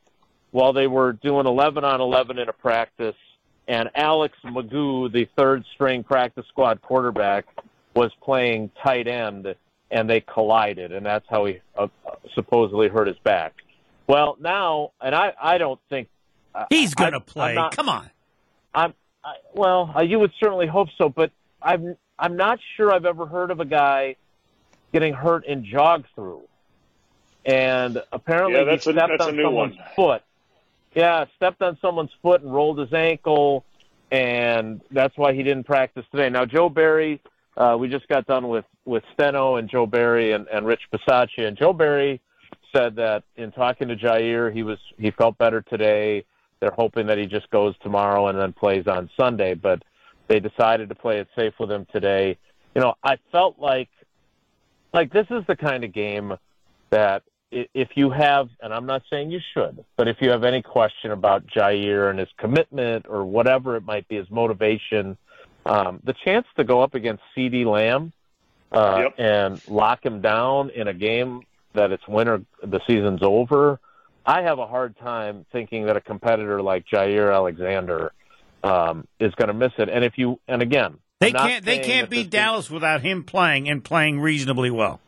while 0.51 0.71
they 0.71 0.87
were 0.87 1.11
doing 1.13 1.45
eleven 1.45 1.83
on 1.83 1.99
eleven 1.99 2.39
in 2.39 2.47
a 2.47 2.53
practice. 2.53 3.15
And 3.67 3.89
Alex 3.95 4.38
McGough, 4.45 5.12
the 5.12 5.27
third 5.38 5.65
string 5.73 6.03
practice 6.03 6.45
squad 6.47 6.82
quarterback, 6.82 7.45
was 7.93 8.12
playing 8.21 8.71
tight 8.84 9.08
end 9.08 9.56
and 9.91 10.10
they 10.10 10.21
collided, 10.21 10.91
and 10.91 11.06
that's 11.06 11.25
how 11.30 11.45
he 11.45 11.60
uh, 11.77 11.88
supposedly 12.36 12.88
hurt 12.89 13.08
his 13.08 13.17
back. 13.19 13.53
Well, 14.06 14.38
now, 14.39 14.91
and 15.01 15.15
I, 15.15 15.34
I 15.41 15.58
don't 15.58 15.80
think 15.89 16.10
He's 16.69 16.93
going 16.95 17.12
to 17.12 17.17
I'm 17.17 17.23
play. 17.23 17.56
not- 17.56 17.75
Come 17.75 17.88
on. 17.88 18.10
I'm, 18.73 18.93
I, 19.23 19.36
well, 19.53 19.93
uh, 19.95 20.01
you 20.01 20.19
would 20.19 20.32
certainly 20.39 20.67
hope 20.67 20.89
so, 20.97 21.08
but 21.10 21.32
I'm, 21.62 21.95
I'm 22.19 22.36
not 22.36 22.60
sure 22.75 22.91
I've 22.93 23.06
ever 23.06 23.25
heard 23.25 23.51
of 23.51 23.60
a 23.60 23.65
guy 23.65 24.15
getting 24.91 25.13
hurt 25.13 25.45
in 25.45 25.63
jog 25.65 26.06
through, 26.15 26.41
and 27.45 28.01
apparently 28.12 28.58
Yeah, 28.60 28.63
that's 28.65 28.86
he 28.86 28.91
a- 28.91 28.93
stepped 28.93 29.10
that's 29.17 29.23
a 29.25 29.27
on 29.30 29.36
new 29.38 29.43
someone's 29.43 29.75
one. 29.77 29.86
foot. 29.95 30.23
Yeah, 30.97 31.25
stepped 31.36 31.62
on 31.62 31.77
someone's 31.79 32.10
foot 32.23 32.41
and 32.41 32.51
rolled 32.51 32.79
his 32.79 32.91
ankle, 32.91 33.63
and 34.12 34.81
that's 34.89 35.15
why 35.15 35.31
he 35.31 35.43
didn't 35.43 35.65
practice 35.65 36.03
today. 36.10 36.27
Now, 36.27 36.43
Joe 36.43 36.69
Barry, 36.69 37.21
uh, 37.55 37.77
we 37.79 37.88
just 37.88 38.07
got 38.07 38.25
done 38.25 38.47
with 38.47 38.65
with 38.83 39.03
Steno 39.13 39.57
and 39.57 39.69
Joe 39.69 39.86
Barry 39.86 40.31
and, 40.31 40.47
and 40.47 40.65
Rich 40.65 40.81
Bisaccia, 40.91 41.47
and 41.47 41.55
Joe 41.55 41.71
Barry 41.71 42.19
said 42.75 42.95
that 42.95 43.23
in 43.36 43.51
talking 43.51 43.88
to 43.89 43.95
Jaire, 43.95 44.51
he 44.51 44.63
was 44.63 44.79
he 44.97 45.12
felt 45.12 45.38
better 45.38 45.62
today. 45.62 46.25
They're 46.62 46.73
hoping 46.75 47.05
that 47.05 47.19
he 47.19 47.27
just 47.27 47.47
goes 47.51 47.75
tomorrow 47.83 48.29
and 48.29 48.39
then 48.39 48.51
plays 48.51 48.88
on 48.88 49.07
Sunday, 49.19 49.53
but 49.53 49.83
they 50.27 50.39
decided 50.39 50.89
to 50.89 50.95
play 50.95 51.19
it 51.19 51.27
safe 51.38 51.53
with 51.60 51.71
him 51.71 51.86
today. 51.93 52.39
You 52.73 52.81
know, 52.81 52.95
I 53.03 53.17
felt 53.31 53.60
like 53.60 53.89
like 54.95 55.13
this 55.13 55.27
is 55.29 55.45
the 55.45 55.55
kind 55.55 55.83
of 55.83 55.93
game 55.93 56.33
that 56.89 57.21
if 57.51 57.89
you 57.95 58.10
have, 58.10 58.49
and 58.62 58.73
I'm 58.73 58.86
not 58.86 59.03
saying 59.10 59.31
you 59.31 59.39
should, 59.53 59.83
but 59.95 60.07
if 60.07 60.17
you 60.21 60.29
have 60.31 60.43
any 60.43 60.62
question 60.62 61.12
about 61.12 61.45
Jaire 61.47 62.10
and 62.10 62.19
his 62.19 62.27
commitment 62.38 63.05
or 63.07 63.23
whatever 63.25 63.75
it 63.75 63.86
might 63.86 64.07
be, 64.07 64.15
his 64.17 64.29
motivation, 64.29 65.17
um, 65.65 65.99
the 66.03 66.13
chance 66.25 66.45
to 66.57 66.63
go 66.63 66.81
up 66.81 66.93
against 66.93 67.23
CeeDee 67.36 67.65
Lamb 67.65 68.12
uh, 68.71 69.03
Yep. 69.03 69.15
and 69.17 69.67
lock 69.69 70.05
him 70.05 70.21
down 70.21 70.69
in 70.71 70.88
a 70.88 70.93
game 70.93 71.41
that 71.73 71.91
it's 71.91 72.05
winter, 72.07 72.41
the 72.63 72.79
season's 72.88 73.21
over. 73.23 73.79
I 74.25 74.41
have 74.41 74.60
a 74.60 74.67
hard 74.67 74.97
time 74.97 75.45
thinking 75.53 75.86
that 75.86 75.95
a 75.95 76.01
competitor 76.01 76.62
like 76.62 76.86
Jaire 76.91 77.33
Alexander 77.33 78.12
um, 78.63 79.07
is 79.19 79.33
going 79.36 79.47
to 79.47 79.53
miss 79.53 79.71
it. 79.77 79.88
And 79.89 80.03
if 80.03 80.17
you, 80.17 80.39
and 80.49 80.62
again, 80.62 80.97
They 81.21 81.27
I'm 81.27 81.33
can't. 81.49 81.65
They 81.65 81.79
can't 81.79 82.10
beat 82.10 82.25
is- 82.25 82.31
Dallas 82.31 82.69
without 82.69 83.01
him 83.01 83.23
playing 83.23 83.69
and 83.69 83.83
playing 83.83 84.19
reasonably 84.19 84.69
well. 84.69 84.99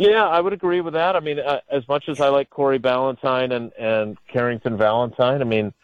Yeah, 0.00 0.26
I 0.26 0.40
would 0.40 0.54
agree 0.54 0.80
with 0.80 0.94
that. 0.94 1.14
I 1.14 1.20
mean, 1.20 1.38
uh, 1.38 1.60
as 1.70 1.86
much 1.86 2.08
as 2.08 2.22
I 2.22 2.28
like 2.28 2.48
Corey 2.48 2.78
Ballentine 2.78 3.54
and 3.54 3.70
and 3.78 4.16
Carrington 4.32 4.78
Valentine, 4.78 5.42
I 5.42 5.44
mean, 5.44 5.74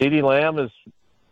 CeeDee 0.00 0.22
Lamb 0.22 0.58
is 0.58 0.70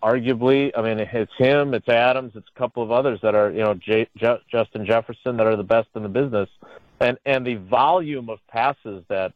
arguably. 0.03 0.70
I 0.77 0.83
mean, 0.83 0.99
it's 0.99 1.33
him, 1.38 1.72
it's 1.72 1.88
Adams, 1.88 2.33
it's 2.35 2.49
a 2.55 2.59
couple 2.59 2.83
of 2.83 2.90
others 2.90 3.20
that 3.22 3.35
are 3.35 3.51
you 3.51 3.61
know 3.61 3.72
J- 3.72 4.11
Ju- 4.18 4.37
Justin 4.51 4.85
Jefferson 4.85 5.38
that 5.38 5.46
are 5.46 5.57
the 5.57 5.62
best 5.62 5.88
in 5.94 6.03
the 6.03 6.11
business, 6.11 6.51
and 7.01 7.16
and 7.25 7.46
the 7.46 7.55
volume 7.55 8.29
of 8.29 8.38
passes 8.49 9.03
that 9.09 9.33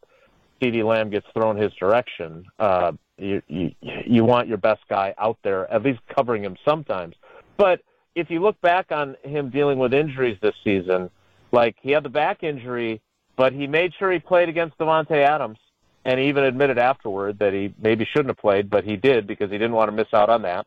CeeDee 0.61 0.85
Lamb 0.85 1.09
gets 1.09 1.25
thrown 1.33 1.57
his 1.57 1.73
direction. 1.73 2.45
Uh, 2.59 2.91
you, 3.17 3.41
you 3.47 3.71
you 3.81 4.23
want 4.23 4.47
your 4.47 4.59
best 4.59 4.81
guy 4.87 5.15
out 5.17 5.39
there 5.41 5.67
at 5.73 5.81
least 5.81 6.01
covering 6.15 6.43
him 6.43 6.55
sometimes, 6.63 7.15
but 7.57 7.81
if 8.13 8.29
you 8.29 8.41
look 8.41 8.61
back 8.61 8.91
on 8.91 9.17
him 9.23 9.49
dealing 9.49 9.79
with 9.79 9.91
injuries 9.91 10.37
this 10.39 10.53
season 10.63 11.09
like 11.51 11.75
he 11.81 11.91
had 11.91 12.03
the 12.03 12.09
back 12.09 12.43
injury, 12.43 13.01
but 13.35 13.53
he 13.53 13.67
made 13.67 13.93
sure 13.97 14.11
he 14.11 14.19
played 14.19 14.49
against 14.49 14.77
Davante 14.77 15.11
Adams, 15.11 15.57
and 16.05 16.19
he 16.19 16.27
even 16.27 16.43
admitted 16.43 16.77
afterward 16.77 17.39
that 17.39 17.53
he 17.53 17.73
maybe 17.81 18.05
shouldn't 18.05 18.29
have 18.29 18.37
played, 18.37 18.69
but 18.69 18.83
he 18.83 18.95
did 18.95 19.27
because 19.27 19.51
he 19.51 19.57
didn't 19.57 19.73
want 19.73 19.89
to 19.89 19.95
miss 19.95 20.13
out 20.13 20.29
on 20.29 20.41
that. 20.43 20.65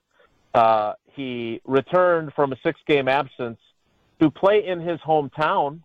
Uh, 0.52 0.92
he 1.12 1.60
returned 1.64 2.32
from 2.34 2.52
a 2.52 2.56
six-game 2.62 3.08
absence 3.08 3.58
to 4.20 4.30
play 4.30 4.64
in 4.66 4.80
his 4.80 5.00
hometown 5.00 5.80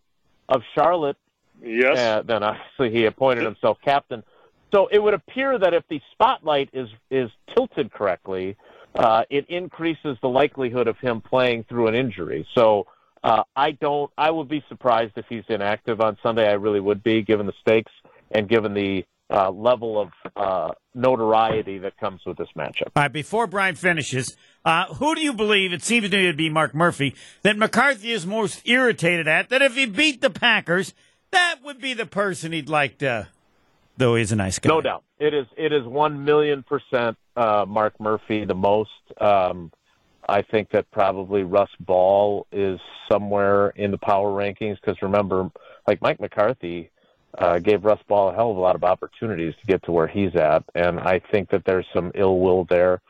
of 0.48 0.62
Charlotte. 0.76 1.18
Yes. 1.62 1.98
Uh, 1.98 2.22
then 2.24 2.44
obviously 2.44 2.92
he 2.92 3.06
appointed 3.06 3.44
himself 3.44 3.78
captain. 3.84 4.24
So 4.72 4.88
it 4.92 5.00
would 5.00 5.16
appear 5.16 5.58
that 5.58 5.74
if 5.74 5.84
the 5.90 6.00
spotlight 6.12 6.70
is 6.74 6.90
is 7.10 7.32
tilted 7.56 7.92
correctly, 7.92 8.56
uh, 8.96 9.24
it 9.30 9.50
increases 9.50 10.18
the 10.22 10.30
likelihood 10.30 10.88
of 10.88 10.98
him 11.00 11.22
playing 11.22 11.64
through 11.64 11.88
an 11.88 11.96
injury. 11.96 12.48
So 12.54 12.86
uh, 13.24 13.44
I 13.56 13.72
don't. 13.72 14.12
I 14.18 14.32
would 14.32 14.48
be 14.48 14.64
surprised 14.70 15.14
if 15.18 15.26
he's 15.30 15.44
inactive 15.50 16.02
on 16.02 16.18
Sunday. 16.24 16.48
I 16.48 16.54
really 16.54 16.80
would 16.80 17.04
be, 17.04 17.22
given 17.22 17.46
the 17.46 17.54
stakes 17.62 17.92
and 18.32 18.48
given 18.48 18.74
the 18.74 19.06
uh, 19.30 19.52
level 19.52 20.02
of 20.02 20.10
uh, 20.36 20.74
notoriety 20.96 21.80
that 21.80 21.98
comes 21.98 22.22
with 22.26 22.38
this 22.38 22.48
matchup. 22.58 22.88
All 22.96 23.04
right, 23.04 23.14
before 23.14 23.48
Bryan 23.48 23.76
finishes, 23.76 24.36
uh, 24.66 24.86
who 24.96 25.16
do 25.16 25.22
you 25.22 25.34
believe, 25.34 25.72
it 25.72 25.84
seems 25.84 26.10
to 26.10 26.18
me 26.18 26.26
to 26.28 26.34
be 26.34 26.50
Mark 26.50 26.74
Murphy, 26.74 27.16
that 27.44 27.58
McCarthy 27.58 28.12
is 28.12 28.26
most 28.26 28.68
irritated 28.68 29.28
at? 29.28 29.50
That 29.50 29.62
if 29.62 29.76
he 29.76 29.86
beat 29.86 30.22
the 30.22 30.30
Packers, 30.30 30.94
that 31.32 31.58
would 31.64 31.80
be 31.80 31.94
the 31.94 32.06
person 32.08 32.52
he'd 32.52 32.70
like 32.70 32.98
to, 33.00 33.28
though 33.98 34.16
he's 34.16 34.32
a 34.32 34.36
nice 34.36 34.58
guy. 34.58 34.70
No 34.70 34.82
doubt, 34.82 35.04
it 35.20 35.34
is. 35.34 35.46
It 35.58 35.74
is 35.74 35.86
one 35.86 36.26
million 36.26 36.64
percent 36.64 37.18
uh, 37.36 37.66
Mark 37.68 38.00
Murphy 38.00 38.46
the 38.46 38.56
most. 38.56 38.90
Um, 39.22 39.72
I 40.30 40.42
think 40.44 40.70
that 40.72 40.90
probably 40.92 41.44
Russ 41.44 41.70
Ball 41.80 42.48
is 42.52 42.80
somewhere 43.12 43.70
in 43.70 43.92
the 43.92 43.98
power 43.98 44.30
rankings 44.30 44.76
because 44.76 45.02
remember, 45.02 45.50
like 45.88 46.02
Mike 46.02 46.20
McCarthy 46.20 46.92
uh, 47.38 47.60
gave 47.60 47.84
Russ 47.84 48.00
Ball 48.08 48.30
a 48.30 48.36
hell 48.36 48.52
of 48.52 48.58
a 48.58 48.60
lot 48.60 48.76
of 48.76 48.84
opportunities 48.84 49.54
to 49.60 49.66
get 49.66 49.84
to 49.84 49.92
where 49.92 50.08
he's 50.08 50.36
at, 50.36 50.64
and 50.76 51.00
I 51.00 51.20
think 51.32 51.50
that 51.50 51.66
there's 51.66 51.86
some 51.94 52.12
ill 52.16 52.40
will 52.40 52.66
there. 52.66 53.02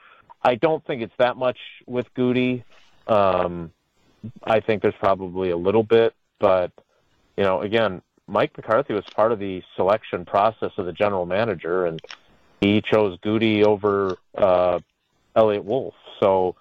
I 0.44 0.56
don't 0.56 0.86
think 0.86 1.02
it's 1.02 1.14
that 1.20 1.38
much 1.38 1.58
with 1.86 2.08
Gutey. 2.16 2.64
Um, 3.08 3.72
I 4.44 4.60
think 4.60 4.82
there's 4.82 4.96
probably 5.00 5.50
a 5.50 5.58
little 5.58 5.84
bit, 5.84 6.14
but 6.40 6.72
you 7.38 7.44
know, 7.44 7.62
again, 7.62 8.02
Mike 8.28 8.56
McCarthy 8.56 8.94
was 8.94 9.06
part 9.16 9.32
of 9.32 9.40
the 9.40 9.64
selection 9.76 10.26
process 10.26 10.72
of 10.78 10.86
the 10.86 10.94
general 10.94 11.26
manager, 11.26 11.86
and 11.86 12.00
he 12.62 12.82
chose 12.82 13.18
Gutey 13.20 13.64
over 13.64 14.18
uh, 14.38 14.80
Eliot 15.36 15.66
Wolf. 15.66 15.96
So 16.20 16.56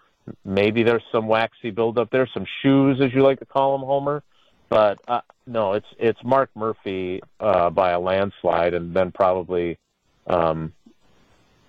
maybe 0.45 0.83
there's 0.83 1.03
some 1.13 1.27
waxy 1.27 1.71
buildup 1.71 2.11
there, 2.11 2.29
some 2.33 2.47
shoes, 2.63 3.01
as 3.03 3.13
you 3.13 3.23
like 3.23 3.39
to 3.41 3.47
call 3.47 3.79
them, 3.79 3.87
Homer. 3.87 4.23
But 4.69 4.99
uh, 5.09 5.21
no, 5.47 5.73
it's 5.73 5.87
it's 5.99 6.19
Mark 6.25 6.51
Murphy 6.55 7.23
uh, 7.41 7.71
by 7.71 7.93
a 7.93 8.01
landslide, 8.01 8.75
and 8.75 8.95
then 8.95 9.11
probably 9.13 9.79
um, 10.27 10.73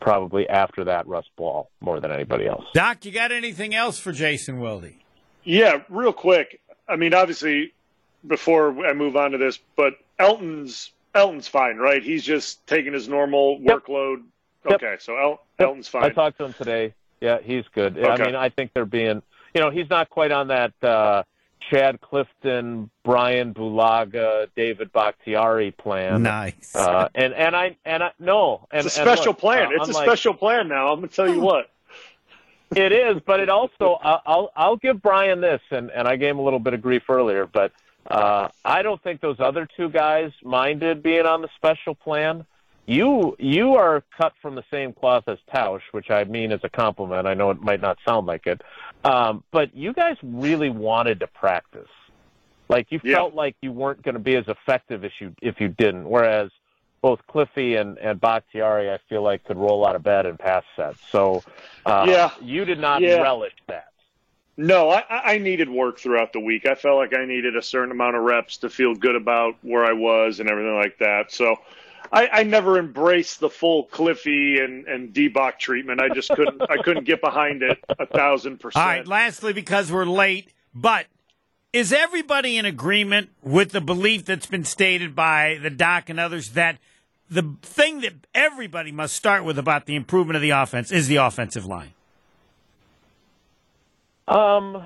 probably 0.02 0.48
after 0.50 0.86
that 0.86 1.08
Russ 1.08 1.26
Ball 1.38 1.70
more 1.82 2.00
than 2.00 2.12
anybody 2.12 2.46
else. 2.48 2.66
Doc, 2.74 3.06
you 3.06 3.12
got 3.12 3.32
anything 3.32 3.74
else 3.76 3.98
for 4.00 4.12
Jason 4.12 4.60
Wilde? 4.60 4.92
Yeah, 5.44 5.82
real 5.90 6.14
quick. 6.14 6.60
I 6.88 6.96
mean, 6.98 7.14
obviously, 7.14 7.74
before 8.28 8.86
I 8.86 8.94
move 8.94 9.16
on 9.16 9.32
to 9.32 9.38
this, 9.38 9.60
but 9.78 9.94
Elgton's 10.18 10.92
Elgton's 11.16 11.48
fine, 11.48 11.78
right? 11.78 12.04
He's 12.04 12.24
just 12.24 12.66
taking 12.68 12.94
his 12.94 13.08
normal 13.08 13.60
Yep. 13.62 13.86
workload. 13.86 14.24
Yep. 14.70 14.74
Okay, 14.84 14.96
so 15.00 15.16
El- 15.18 15.30
Yep. 15.60 15.68
Elgton's 15.68 15.88
fine. 15.88 16.04
I 16.04 16.10
talked 16.10 16.38
to 16.40 16.46
him 16.46 16.54
today. 16.54 16.94
Yeah, 17.22 17.40
he's 17.44 17.66
good. 17.74 18.04
I 18.04 18.18
mean, 18.18 18.36
I 18.36 18.50
think 18.50 18.72
they're 18.74 18.86
being, 18.86 19.22
you 19.54 19.62
know, 19.62 19.70
he's 19.70 19.90
not 19.90 20.10
quite 20.10 20.32
on 20.32 20.48
that 20.48 20.74
uh, 20.84 21.24
Chad 21.70 22.00
Clifton, 22.02 22.90
Bryan 23.04 23.54
Bulaga, 23.54 24.48
David 24.56 24.92
Bakhtiari 24.94 25.72
plan. 25.72 26.24
Nice. 26.24 26.76
Uh, 26.76 27.10
and 27.16 27.34
and 27.34 27.56
I 27.56 27.76
and 27.86 28.04
I 28.04 28.12
no, 28.20 28.68
and, 28.72 28.86
It's 28.86 28.98
a 28.98 29.02
special 29.02 29.32
look, 29.32 29.40
plan. 29.40 29.68
uh, 29.68 29.72
it's 29.72 29.88
unlike- 29.90 30.08
a 30.08 30.10
special 30.10 30.34
plan 30.34 30.68
now. 30.68 30.90
I'm 30.94 31.00
gonna 31.00 31.08
tell 31.10 31.30
you 31.32 31.42
what. 31.42 31.70
It 32.76 32.92
is, 32.92 33.20
but 33.26 33.40
it 33.40 33.50
also 33.50 33.98
I'll 34.00 34.22
I'll- 34.28 34.52
I'll 34.56 34.76
give 34.76 35.02
Bryan 35.02 35.42
this, 35.42 35.60
and 35.72 35.90
and 35.90 36.08
I 36.08 36.18
gave 36.18 36.30
him 36.30 36.38
a 36.38 36.44
little 36.44 36.60
bit 36.60 36.76
of 36.76 36.84
grief 36.84 37.10
earlier, 37.10 37.48
but 37.48 37.72
uh, 38.06 38.50
I 38.64 38.84
don't 38.84 39.02
think 39.02 39.22
those 39.22 39.40
other 39.40 39.68
two 39.76 39.90
guys 39.90 40.32
minded 40.44 41.02
being 41.02 41.26
on 41.26 41.42
the 41.42 41.50
special 41.56 41.96
plan. 41.96 42.46
You 42.90 43.36
you 43.38 43.76
are 43.76 44.04
cut 44.20 44.34
from 44.42 44.56
the 44.56 44.64
same 44.72 44.94
cloth 44.94 45.26
as 45.28 45.38
Tausch, 45.54 45.84
which 45.92 46.10
I 46.10 46.24
mean 46.24 46.52
as 46.52 46.62
a 46.64 46.70
compliment. 46.70 47.28
I 47.28 47.36
know 47.36 47.52
it 47.52 47.62
might 47.62 47.82
not 47.82 48.00
sound 48.04 48.26
like 48.26 48.48
it, 48.48 48.60
um, 49.04 49.44
but 49.52 49.76
you 49.76 49.94
guys 49.94 50.16
really 50.24 50.72
wanted 50.72 51.20
to 51.20 51.28
practice. 51.28 51.88
Like 52.68 52.88
you 52.90 53.00
Yeah. 53.04 53.18
felt 53.18 53.36
like 53.36 53.56
you 53.62 53.72
weren't 53.72 54.02
going 54.02 54.16
to 54.16 54.20
be 54.20 54.36
as 54.38 54.46
effective 54.48 55.04
if 55.04 55.12
you 55.22 55.36
if 55.40 55.62
you 55.62 55.68
didn't. 55.68 56.10
Whereas 56.10 56.50
both 57.04 57.20
Cliffy 57.30 57.76
and, 57.76 58.00
and 58.00 58.20
Bakhtiari, 58.20 58.90
I 58.90 58.98
feel 59.08 59.22
like 59.22 59.44
could 59.44 59.58
roll 59.58 59.86
out 59.88 59.96
of 59.96 60.02
bed 60.02 60.26
and 60.26 60.40
pass 60.40 60.64
sets. 60.76 60.98
So 61.12 61.44
uh, 61.86 62.08
Yeah. 62.08 62.32
you 62.42 62.66
did 62.66 62.80
not 62.80 63.04
Yeah. 63.04 63.22
relish 63.22 63.54
that. 63.68 63.86
No, 64.58 64.90
I, 64.90 65.04
I 65.10 65.38
needed 65.38 65.70
work 65.70 66.00
throughout 66.00 66.34
the 66.34 66.40
week. 66.40 66.66
I 66.66 66.74
felt 66.74 66.98
like 66.98 67.16
I 67.16 67.24
needed 67.26 67.56
a 67.56 67.62
certain 67.62 67.92
amount 67.92 68.16
of 68.16 68.24
reps 68.24 68.58
to 68.58 68.70
feel 68.70 68.96
good 68.96 69.16
about 69.16 69.56
where 69.62 69.86
I 69.86 69.94
was 69.94 70.40
and 70.40 70.50
everything 70.50 70.76
like 70.76 70.98
that. 70.98 71.32
So 71.32 71.56
I, 72.12 72.28
I 72.32 72.44
never 72.44 72.80
embraced 72.80 73.40
the 73.40 73.50
full 73.50 73.84
Cliffy 73.84 74.60
and, 74.60 74.88
and 74.88 75.14
Debach 75.14 75.60
treatment. 75.60 76.02
I 76.02 76.10
just 76.10 76.30
couldn't 76.30 76.62
I 76.62 76.78
couldn't 76.84 77.06
get 77.06 77.22
behind 77.22 77.62
it 77.62 77.78
a 77.88 78.06
thousand 78.06 78.60
percent. 78.60 78.84
All 78.84 78.90
right, 78.90 79.08
lastly, 79.08 79.54
because 79.54 79.92
we're 79.92 80.06
late, 80.06 80.52
but 80.74 81.06
is 81.72 81.94
everybody 81.94 82.58
in 82.58 82.66
agreement 82.66 83.30
with 83.44 83.72
the 83.72 83.82
belief 83.82 84.26
that's 84.26 84.48
been 84.48 84.66
stated 84.66 85.16
by 85.16 85.60
the 85.62 85.70
doc 85.70 86.10
and 86.10 86.20
others 86.20 86.52
that 86.52 86.80
the 87.30 87.56
thing 87.62 88.02
that 88.02 88.14
everybody 88.34 88.92
must 88.92 89.16
start 89.16 89.44
with 89.44 89.60
about 89.60 89.86
the 89.86 89.96
improvement 89.96 90.36
of 90.36 90.42
the 90.42 90.50
offense 90.50 90.92
is 90.92 91.08
the 91.08 91.18
offensive 91.18 91.66
line? 91.66 91.94
Um, 94.28 94.84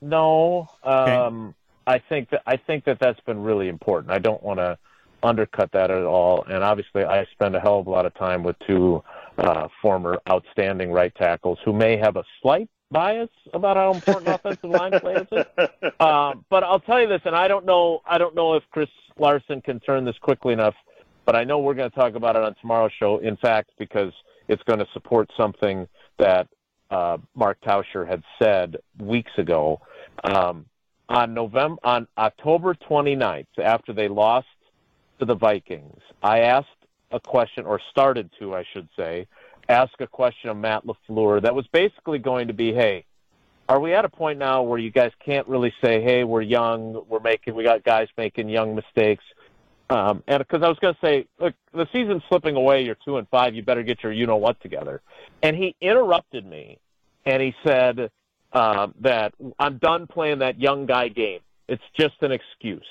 no. 0.00 0.70
Okay. 0.84 1.12
Um, 1.12 1.54
I 1.86 1.98
think 1.98 2.30
that 2.30 2.42
I 2.46 2.56
think 2.56 2.84
that 2.84 2.98
that's 2.98 3.20
been 3.20 3.42
really 3.42 3.68
important. 3.68 4.12
I 4.12 4.18
don't 4.18 4.42
want 4.42 4.58
to 4.58 4.78
undercut 5.22 5.70
that 5.72 5.90
at 5.90 6.04
all. 6.04 6.44
And 6.44 6.62
obviously, 6.62 7.04
I 7.04 7.26
spend 7.32 7.54
a 7.56 7.60
hell 7.60 7.80
of 7.80 7.86
a 7.86 7.90
lot 7.90 8.06
of 8.06 8.14
time 8.14 8.42
with 8.42 8.56
two 8.66 9.02
uh, 9.38 9.68
former 9.82 10.18
outstanding 10.28 10.92
right 10.92 11.14
tackles 11.14 11.58
who 11.64 11.72
may 11.72 11.96
have 11.96 12.16
a 12.16 12.24
slight 12.42 12.68
bias 12.90 13.30
about 13.52 13.76
how 13.76 13.92
important 13.92 14.28
offensive 14.28 14.70
line 14.70 14.98
play 15.00 15.14
is. 15.14 15.44
Um, 15.98 16.44
but 16.50 16.62
I'll 16.62 16.80
tell 16.80 17.00
you 17.00 17.08
this, 17.08 17.22
and 17.24 17.34
I 17.34 17.48
don't 17.48 17.64
know. 17.64 18.02
I 18.06 18.18
don't 18.18 18.34
know 18.34 18.54
if 18.54 18.62
Chris 18.70 18.88
Larson 19.18 19.62
can 19.62 19.80
turn 19.80 20.04
this 20.04 20.16
quickly 20.20 20.52
enough. 20.52 20.74
But 21.24 21.34
I 21.34 21.42
know 21.42 21.58
we're 21.58 21.74
going 21.74 21.90
to 21.90 21.96
talk 21.96 22.14
about 22.14 22.36
it 22.36 22.42
on 22.42 22.54
tomorrow's 22.60 22.92
show. 22.98 23.18
In 23.18 23.36
fact, 23.38 23.70
because 23.78 24.12
it's 24.48 24.62
going 24.64 24.78
to 24.78 24.86
support 24.92 25.28
something 25.36 25.88
that 26.18 26.48
uh, 26.90 27.18
Mark 27.34 27.58
Tauscher 27.62 28.06
had 28.06 28.22
said 28.40 28.76
weeks 28.98 29.32
ago. 29.38 29.80
Um, 30.24 30.66
on 31.08 31.34
November, 31.34 31.80
on 31.84 32.06
October 32.18 32.74
29th, 32.74 33.46
after 33.62 33.92
they 33.92 34.08
lost 34.08 34.46
to 35.18 35.24
the 35.24 35.34
Vikings, 35.34 36.00
I 36.22 36.40
asked 36.40 36.68
a 37.10 37.20
question, 37.20 37.64
or 37.64 37.80
started 37.90 38.30
to, 38.38 38.54
I 38.54 38.64
should 38.72 38.88
say, 38.96 39.26
ask 39.68 39.92
a 40.00 40.06
question 40.06 40.50
of 40.50 40.56
Matt 40.56 40.84
LaFleur 40.86 41.42
that 41.42 41.54
was 41.54 41.66
basically 41.68 42.18
going 42.18 42.48
to 42.48 42.54
be, 42.54 42.72
hey, 42.72 43.04
are 43.68 43.80
we 43.80 43.94
at 43.94 44.04
a 44.04 44.08
point 44.08 44.38
now 44.38 44.62
where 44.62 44.78
you 44.78 44.90
guys 44.90 45.10
can't 45.24 45.46
really 45.48 45.72
say, 45.82 46.00
hey, 46.00 46.24
we're 46.24 46.42
young, 46.42 47.04
we're 47.08 47.20
making, 47.20 47.54
we 47.54 47.64
got 47.64 47.82
guys 47.84 48.08
making 48.16 48.48
young 48.48 48.74
mistakes? 48.74 49.24
Um, 49.88 50.22
and 50.26 50.38
because 50.38 50.62
I 50.62 50.68
was 50.68 50.78
going 50.80 50.94
to 50.94 51.00
say, 51.00 51.26
look, 51.38 51.54
the 51.72 51.86
season's 51.92 52.22
slipping 52.28 52.56
away. 52.56 52.84
You're 52.84 52.96
two 53.04 53.18
and 53.18 53.28
five. 53.28 53.54
You 53.54 53.62
better 53.62 53.82
get 53.82 54.02
your 54.02 54.12
you 54.12 54.26
know 54.26 54.36
what 54.36 54.60
together. 54.60 55.00
And 55.42 55.56
he 55.56 55.76
interrupted 55.80 56.44
me, 56.44 56.78
and 57.24 57.40
he 57.40 57.54
said 57.64 58.10
um, 58.52 58.94
that 59.00 59.34
I'm 59.58 59.78
done 59.78 60.06
playing 60.06 60.40
that 60.40 60.60
young 60.60 60.86
guy 60.86 61.08
game. 61.08 61.40
It's 61.68 61.82
just 61.98 62.14
an 62.22 62.32
excuse. 62.32 62.86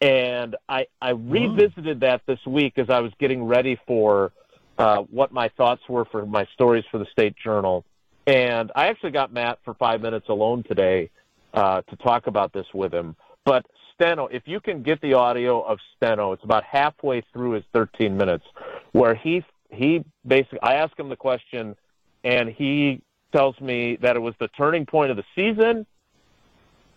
And 0.00 0.56
I 0.68 0.86
I 1.00 1.10
revisited 1.10 2.00
that 2.00 2.22
this 2.26 2.38
week 2.46 2.78
as 2.78 2.88
I 2.88 3.00
was 3.00 3.12
getting 3.18 3.44
ready 3.44 3.78
for 3.86 4.32
uh, 4.78 5.02
what 5.10 5.30
my 5.30 5.48
thoughts 5.56 5.82
were 5.88 6.06
for 6.06 6.24
my 6.24 6.46
stories 6.54 6.84
for 6.90 6.98
the 6.98 7.06
State 7.12 7.36
Journal. 7.36 7.84
And 8.26 8.72
I 8.74 8.86
actually 8.86 9.10
got 9.10 9.32
Matt 9.32 9.58
for 9.64 9.74
five 9.74 10.00
minutes 10.00 10.28
alone 10.28 10.62
today 10.62 11.10
uh, 11.52 11.82
to 11.82 11.96
talk 11.96 12.26
about 12.26 12.52
this 12.52 12.66
with 12.72 12.92
him. 12.92 13.16
But 13.44 13.66
Steno, 13.94 14.26
if 14.28 14.44
you 14.46 14.60
can 14.60 14.82
get 14.82 15.00
the 15.02 15.14
audio 15.14 15.60
of 15.60 15.78
Steno, 15.96 16.32
it's 16.32 16.44
about 16.44 16.64
halfway 16.64 17.22
through 17.32 17.52
his 17.52 17.64
13 17.74 18.16
minutes, 18.16 18.44
where 18.92 19.14
he 19.14 19.44
he 19.70 20.04
basically 20.26 20.60
I 20.62 20.76
ask 20.76 20.98
him 20.98 21.10
the 21.10 21.16
question, 21.16 21.76
and 22.24 22.48
he 22.48 23.02
tells 23.32 23.60
me 23.60 23.96
that 24.00 24.16
it 24.16 24.20
was 24.20 24.34
the 24.40 24.48
turning 24.48 24.86
point 24.86 25.10
of 25.10 25.16
the 25.18 25.24
season. 25.34 25.86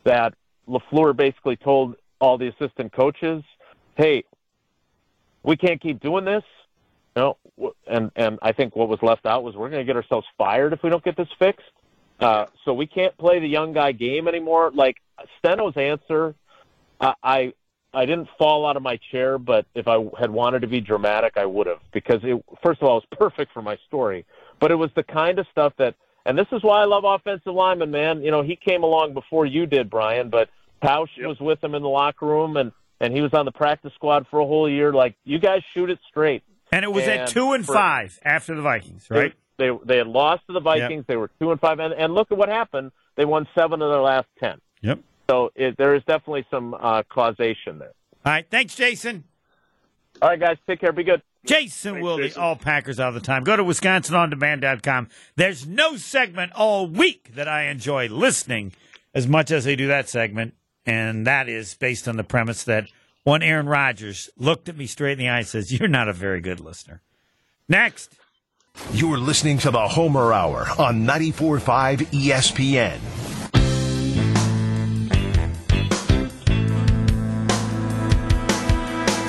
That 0.05 0.33
LaFleur 0.67 1.15
basically 1.15 1.57
told 1.57 1.95
all 2.23 2.37
the 2.37 2.47
assistant 2.47 2.93
coaches, 2.93 3.43
"Hey, 3.95 4.23
we 5.43 5.57
can't 5.57 5.81
keep 5.81 5.99
doing 5.99 6.23
this." 6.23 6.43
No, 7.15 7.37
and 7.85 8.11
and 8.15 8.39
I 8.41 8.53
think 8.53 8.75
what 8.75 8.87
was 8.87 8.99
left 9.03 9.25
out 9.25 9.43
was 9.43 9.55
we're 9.55 9.69
going 9.69 9.81
to 9.81 9.85
get 9.85 9.97
ourselves 9.97 10.25
fired 10.37 10.71
if 10.71 10.81
we 10.81 10.89
don't 10.89 11.03
get 11.03 11.17
this 11.17 11.27
fixed. 11.37 11.65
Uh, 12.19 12.45
so 12.63 12.73
we 12.73 12.87
can't 12.87 13.15
play 13.17 13.39
the 13.39 13.47
young 13.47 13.73
guy 13.73 13.91
game 13.91 14.27
anymore. 14.29 14.71
Like 14.73 14.97
Steno's 15.43 15.75
answer, 15.75 16.33
I, 17.01 17.13
I 17.21 17.53
I 17.93 18.05
didn't 18.05 18.29
fall 18.37 18.65
out 18.65 18.77
of 18.77 18.83
my 18.83 18.97
chair, 19.11 19.37
but 19.37 19.65
if 19.75 19.87
I 19.89 19.97
had 20.17 20.31
wanted 20.31 20.61
to 20.61 20.67
be 20.67 20.79
dramatic, 20.79 21.33
I 21.35 21.45
would 21.45 21.67
have 21.67 21.81
because 21.91 22.21
it 22.23 22.41
first 22.63 22.81
of 22.81 22.87
all 22.87 22.97
it 22.97 23.03
was 23.09 23.17
perfect 23.19 23.51
for 23.51 23.61
my 23.61 23.77
story, 23.87 24.25
but 24.61 24.71
it 24.71 24.75
was 24.75 24.91
the 24.95 25.03
kind 25.03 25.39
of 25.39 25.45
stuff 25.51 25.73
that, 25.77 25.95
and 26.25 26.37
this 26.37 26.47
is 26.53 26.63
why 26.63 26.81
I 26.81 26.85
love 26.85 27.03
offensive 27.03 27.53
linemen, 27.53 27.91
man. 27.91 28.23
You 28.23 28.31
know, 28.31 28.41
he 28.41 28.55
came 28.55 28.83
along 28.83 29.13
before 29.13 29.45
you 29.45 29.65
did, 29.65 29.89
Bryan, 29.89 30.29
but 30.29 30.49
Tausch 30.83 31.07
Yep. 31.17 31.27
was 31.27 31.39
with 31.39 31.63
him 31.63 31.75
in 31.75 31.81
the 31.81 31.89
locker 31.89 32.25
room, 32.25 32.57
and 32.57 32.71
and 32.99 33.13
he 33.13 33.21
was 33.21 33.33
on 33.33 33.45
the 33.45 33.51
practice 33.51 33.91
squad 33.95 34.27
for 34.29 34.39
a 34.39 34.45
whole 34.45 34.69
year. 34.69 34.93
Like 34.93 35.15
you 35.23 35.39
guys 35.39 35.61
shoot 35.73 35.89
it 35.89 35.99
straight. 36.09 36.43
And 36.71 36.83
it 36.83 36.91
was 36.91 37.03
at 37.07 37.27
two 37.29 37.53
and 37.53 37.65
for- 37.65 37.73
five 37.73 38.19
after 38.23 38.55
the 38.55 38.61
Vikings, 38.61 39.07
right? 39.09 39.33
They 39.57 39.69
they 39.85 39.97
had 39.97 40.07
lost 40.07 40.43
to 40.47 40.53
the 40.53 40.59
Vikings. 40.59 41.05
They 41.07 41.15
were 41.17 41.29
two 41.39 41.51
and 41.51 41.59
five, 41.59 41.79
and, 41.79 41.93
and 41.93 42.13
look 42.13 42.31
at 42.31 42.37
what 42.37 42.49
happened. 42.49 42.91
They 43.15 43.25
won 43.25 43.47
seven 43.55 43.81
of 43.81 43.91
their 43.91 44.01
last 44.01 44.27
ten. 44.39 44.59
Yep. 44.81 44.99
So 45.29 45.51
it, 45.55 45.77
there 45.77 45.95
is 45.95 46.01
definitely 46.07 46.45
some 46.49 46.73
uh, 46.73 47.03
causation 47.07 47.79
there. 47.79 47.93
All 48.25 48.31
right, 48.31 48.45
thanks, 48.49 48.75
Jason. 48.75 49.23
All 50.21 50.29
right, 50.29 50.39
guys, 50.39 50.57
take 50.67 50.79
care. 50.79 50.91
Be 50.91 51.03
good. 51.03 51.21
Jason 51.45 51.93
Thanks, 51.93 52.03
Wilde, 52.03 52.21
Jason. 52.21 52.41
all 52.41 52.55
Packers 52.55 52.99
all 52.99 53.11
the 53.11 53.19
time. 53.19 53.43
Go 53.43 53.55
to 53.57 53.63
WisconsinOnDemand.com. 53.63 55.09
There's 55.35 55.67
no 55.67 55.97
segment 55.97 56.51
all 56.53 56.87
week 56.87 57.31
that 57.35 57.47
I 57.47 57.63
enjoy 57.67 58.07
listening 58.07 58.73
as 59.13 59.27
much 59.27 59.51
as 59.51 59.67
I 59.67 59.75
do 59.75 59.87
that 59.87 60.07
segment, 60.09 60.53
and 60.85 61.25
that 61.27 61.47
is 61.49 61.75
based 61.75 62.07
on 62.07 62.17
the 62.17 62.23
premise 62.23 62.63
that 62.63 62.87
one 63.23 63.41
Aaron 63.41 63.67
Rodgers 63.67 64.29
looked 64.37 64.67
at 64.67 64.75
me 64.75 64.85
straight 64.85 65.13
in 65.13 65.19
the 65.19 65.29
eye 65.29 65.39
and 65.39 65.47
says, 65.47 65.71
You're 65.71 65.87
not 65.87 66.09
a 66.09 66.13
very 66.13 66.41
good 66.41 66.59
listener. 66.59 67.01
Next. 67.67 68.13
You're 68.91 69.19
listening 69.19 69.59
to 69.59 69.71
the 69.71 69.87
Homer 69.87 70.33
Hour 70.33 70.65
on 70.79 71.05
94.5 71.05 72.07
ESPN. 72.07 72.97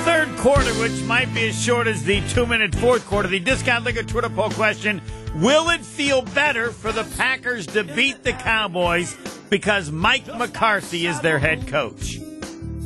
Third 0.04 0.36
quarter, 0.38 0.72
which 0.80 1.02
might 1.02 1.32
be 1.34 1.48
as 1.48 1.62
short 1.62 1.86
as 1.86 2.02
the 2.04 2.26
two 2.28 2.46
minute 2.46 2.74
fourth 2.74 3.06
quarter, 3.06 3.28
the 3.28 3.38
discount 3.38 3.84
liquor 3.84 4.02
Twitter 4.02 4.30
poll 4.30 4.50
question 4.50 5.02
Will 5.36 5.68
it 5.68 5.82
feel 5.82 6.22
better 6.22 6.70
for 6.70 6.90
the 6.90 7.04
Packers 7.16 7.66
to 7.68 7.84
beat 7.84 8.22
the 8.24 8.32
Cowboys 8.32 9.14
because 9.50 9.90
Mike 9.90 10.26
McCarthy 10.26 11.06
is 11.06 11.20
their 11.20 11.38
head 11.38 11.66
coach? 11.68 12.18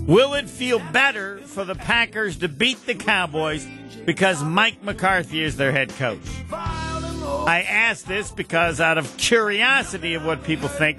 Will 0.07 0.35
it 0.35 0.49
feel 0.49 0.79
better 0.93 1.39
for 1.39 1.64
the 1.64 1.74
Packers 1.74 2.39
to 2.39 2.49
beat 2.49 2.85
the 2.87 2.95
Cowboys 2.95 3.66
because 4.07 4.43
Mike 4.43 4.82
McCarthy 4.82 5.43
is 5.43 5.57
their 5.57 5.72
head 5.72 5.91
coach? 5.91 6.20
I 6.51 7.64
ask 7.68 8.07
this 8.07 8.30
because, 8.30 8.80
out 8.80 8.97
of 8.99 9.16
curiosity 9.16 10.14
of 10.14 10.24
what 10.24 10.45
people 10.45 10.68
think, 10.68 10.99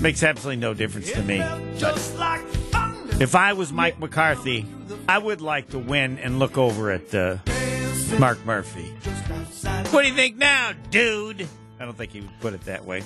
makes 0.00 0.22
absolutely 0.22 0.60
no 0.60 0.74
difference 0.74 1.12
to 1.12 1.22
me. 1.22 1.38
But 1.80 3.20
if 3.20 3.34
I 3.34 3.52
was 3.52 3.72
Mike 3.72 3.98
McCarthy, 3.98 4.66
I 5.08 5.18
would 5.18 5.40
like 5.40 5.70
to 5.70 5.78
win 5.78 6.18
and 6.18 6.38
look 6.38 6.56
over 6.56 6.90
at 6.90 7.14
uh, 7.14 7.36
Mark 8.18 8.44
Murphy. 8.44 8.90
What 9.90 10.02
do 10.02 10.08
you 10.08 10.14
think 10.14 10.36
now, 10.36 10.72
dude? 10.90 11.46
I 11.78 11.84
don't 11.84 11.96
think 11.96 12.12
he 12.12 12.20
would 12.22 12.40
put 12.40 12.54
it 12.54 12.62
that 12.62 12.84
way. 12.84 13.02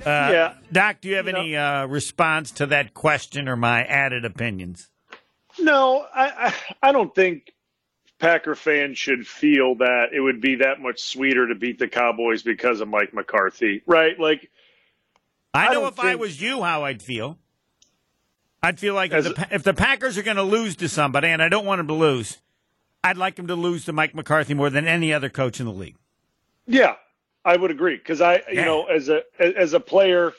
Uh, 0.00 0.04
Yeah. 0.32 0.54
Doc, 0.72 1.00
do 1.00 1.08
you 1.08 1.16
have 1.16 1.26
You 1.28 1.36
any 1.36 1.56
uh, 1.56 1.86
response 1.86 2.50
to 2.52 2.66
that 2.66 2.94
question 2.94 3.48
or 3.48 3.56
my 3.56 3.84
added 3.84 4.24
opinions? 4.24 4.90
No, 5.58 6.04
I, 6.14 6.52
I 6.82 6.88
I 6.88 6.92
don't 6.92 7.14
think 7.14 7.52
Packer 8.18 8.54
fans 8.54 8.98
should 8.98 9.26
feel 9.26 9.76
that 9.76 10.06
it 10.12 10.20
would 10.20 10.40
be 10.40 10.56
that 10.56 10.80
much 10.80 11.00
sweeter 11.00 11.46
to 11.48 11.54
beat 11.54 11.78
the 11.78 11.86
Cowboys 11.88 12.42
because 12.42 12.80
of 12.80 12.88
Mike 12.88 13.14
McCarthy, 13.14 13.82
right? 13.86 14.18
Like, 14.18 14.50
I 15.52 15.66
I 15.66 15.72
know 15.72 15.80
don't 15.82 15.92
if 15.92 16.00
I 16.00 16.16
was 16.16 16.40
you, 16.40 16.62
how 16.62 16.84
I'd 16.84 17.02
feel. 17.02 17.38
I'd 18.62 18.80
feel 18.80 18.94
like 18.94 19.12
if 19.12 19.24
the, 19.24 19.48
if 19.52 19.62
the 19.62 19.74
Packers 19.74 20.16
are 20.18 20.22
going 20.22 20.38
to 20.38 20.42
lose 20.42 20.74
to 20.76 20.88
somebody, 20.88 21.28
and 21.28 21.42
I 21.42 21.48
don't 21.48 21.66
want 21.66 21.78
them 21.80 21.88
to 21.88 21.94
lose, 21.94 22.40
I'd 23.04 23.18
like 23.18 23.36
them 23.36 23.46
to 23.48 23.54
lose 23.54 23.84
to 23.84 23.92
Mike 23.92 24.14
McCarthy 24.14 24.54
more 24.54 24.70
than 24.70 24.88
any 24.88 25.12
other 25.12 25.28
coach 25.28 25.60
in 25.60 25.66
the 25.66 25.72
league. 25.72 25.96
Yeah, 26.66 26.94
I 27.44 27.56
would 27.56 27.70
agree 27.70 27.96
because 27.96 28.20
I, 28.20 28.42
you 28.50 28.64
know, 28.64 28.84
as 28.84 29.08
a 29.10 29.22
as 29.40 29.74
a 29.74 29.80
player 29.80 30.32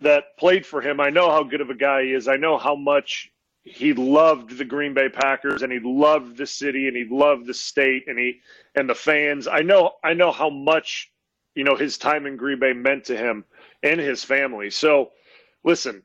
that 0.00 0.36
played 0.38 0.66
for 0.66 0.80
him, 0.80 1.00
I 1.00 1.10
know 1.10 1.30
how 1.30 1.42
good 1.42 1.60
of 1.60 1.70
a 1.70 1.74
guy 1.74 2.04
he 2.04 2.12
is. 2.14 2.28
I 2.28 2.36
know 2.36 2.58
how 2.58 2.74
much 2.74 3.30
he 3.62 3.92
loved 3.94 4.56
the 4.56 4.64
Green 4.64 4.94
Bay 4.94 5.08
Packers 5.08 5.62
and 5.62 5.72
he 5.72 5.80
loved 5.82 6.36
the 6.36 6.46
city 6.46 6.88
and 6.88 6.96
he 6.96 7.06
loved 7.10 7.46
the 7.46 7.54
state 7.54 8.04
and 8.08 8.18
he 8.18 8.40
and 8.74 8.88
the 8.88 8.94
fans. 8.94 9.48
I 9.48 9.62
know 9.62 9.92
I 10.04 10.14
know 10.14 10.32
how 10.32 10.50
much 10.50 11.10
you 11.54 11.64
know 11.64 11.76
his 11.76 11.98
time 11.98 12.26
in 12.26 12.36
Green 12.36 12.58
Bay 12.60 12.72
meant 12.72 13.04
to 13.06 13.16
him 13.16 13.44
and 13.82 14.00
his 14.00 14.24
family. 14.24 14.70
So, 14.70 15.10
listen, 15.64 16.02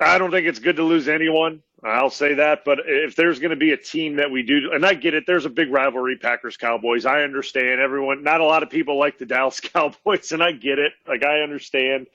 I 0.00 0.18
don't 0.18 0.30
think 0.30 0.46
it's 0.46 0.60
good 0.60 0.76
to 0.76 0.84
lose 0.84 1.08
anyone. 1.08 1.62
I'll 1.84 2.10
say 2.10 2.34
that. 2.34 2.64
But 2.64 2.80
if 2.86 3.14
there's 3.16 3.38
going 3.38 3.50
to 3.50 3.56
be 3.56 3.72
a 3.72 3.76
team 3.76 4.16
that 4.16 4.30
we 4.30 4.42
do, 4.42 4.72
and 4.72 4.84
I 4.84 4.94
get 4.94 5.14
it, 5.14 5.24
there's 5.26 5.46
a 5.46 5.50
big 5.50 5.70
rivalry, 5.70 6.16
Packers 6.16 6.56
Cowboys. 6.56 7.06
I 7.06 7.22
understand. 7.22 7.80
Everyone, 7.80 8.22
not 8.24 8.40
a 8.40 8.44
lot 8.44 8.62
of 8.62 8.70
people 8.70 8.98
like 8.98 9.18
the 9.18 9.26
Dallas 9.26 9.60
Cowboys, 9.62 10.32
and 10.32 10.42
I 10.42 10.52
get 10.52 10.78
it. 10.78 10.92
Like 11.06 11.24
I 11.24 11.40
understand. 11.40 12.08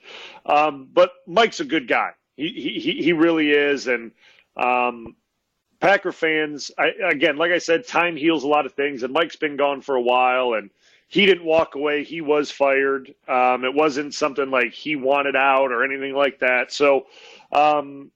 Um, 0.46 0.88
but 0.92 1.12
Mike's 1.26 1.60
a 1.60 1.64
good 1.64 1.88
guy. 1.88 2.10
He 2.36 2.48
he 2.50 3.02
he 3.02 3.12
really 3.12 3.50
is, 3.50 3.86
and 3.86 4.12
um, 4.56 5.16
Packer 5.80 6.12
fans. 6.12 6.70
I, 6.78 6.92
again, 7.10 7.36
like 7.36 7.52
I 7.52 7.58
said, 7.58 7.86
time 7.86 8.16
heals 8.16 8.44
a 8.44 8.48
lot 8.48 8.66
of 8.66 8.74
things, 8.74 9.02
and 9.02 9.12
Mike's 9.12 9.36
been 9.36 9.56
gone 9.56 9.82
for 9.82 9.96
a 9.96 10.02
while, 10.02 10.54
and 10.54 10.70
he 11.08 11.26
didn't 11.26 11.44
walk 11.46 11.74
away. 11.76 12.04
He 12.04 12.20
was 12.20 12.50
fired. 12.50 13.14
Um, 13.28 13.64
it 13.64 13.74
wasn't 13.74 14.14
something 14.14 14.50
like 14.50 14.72
he 14.74 14.96
wanted 14.96 15.36
out 15.36 15.72
or 15.72 15.84
anything 15.84 16.14
like 16.14 16.40
that. 16.40 16.72
So. 16.72 17.06
Um, 17.52 18.10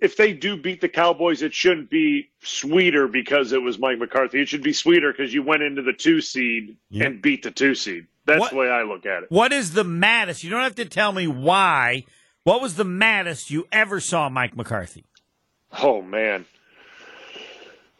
if 0.00 0.16
they 0.16 0.32
do 0.32 0.56
beat 0.56 0.80
the 0.80 0.88
Cowboys, 0.88 1.42
it 1.42 1.52
shouldn't 1.52 1.90
be 1.90 2.30
sweeter 2.42 3.08
because 3.08 3.52
it 3.52 3.60
was 3.62 3.78
Mike 3.78 3.98
McCarthy. 3.98 4.40
It 4.40 4.48
should 4.48 4.62
be 4.62 4.72
sweeter 4.72 5.12
because 5.12 5.34
you 5.34 5.42
went 5.42 5.62
into 5.62 5.82
the 5.82 5.92
two 5.92 6.20
seed 6.20 6.76
Yep. 6.90 7.06
and 7.06 7.22
beat 7.22 7.42
the 7.42 7.50
two 7.50 7.74
seed. 7.74 8.06
That's 8.26 8.40
What- 8.40 8.50
the 8.50 8.56
way 8.56 8.68
I 8.70 8.82
look 8.82 9.06
at 9.06 9.24
it. 9.24 9.30
What 9.30 9.52
is 9.52 9.72
the 9.72 9.84
maddest? 9.84 10.44
You 10.44 10.50
don't 10.50 10.62
have 10.62 10.74
to 10.76 10.84
tell 10.84 11.12
me 11.12 11.26
why. 11.26 12.04
What 12.44 12.60
was 12.62 12.76
the 12.76 12.84
maddest 12.84 13.50
you 13.50 13.66
ever 13.72 14.00
saw 14.00 14.28
Mike 14.28 14.56
McCarthy? 14.56 15.04
Oh 15.82 16.00
man. 16.02 16.44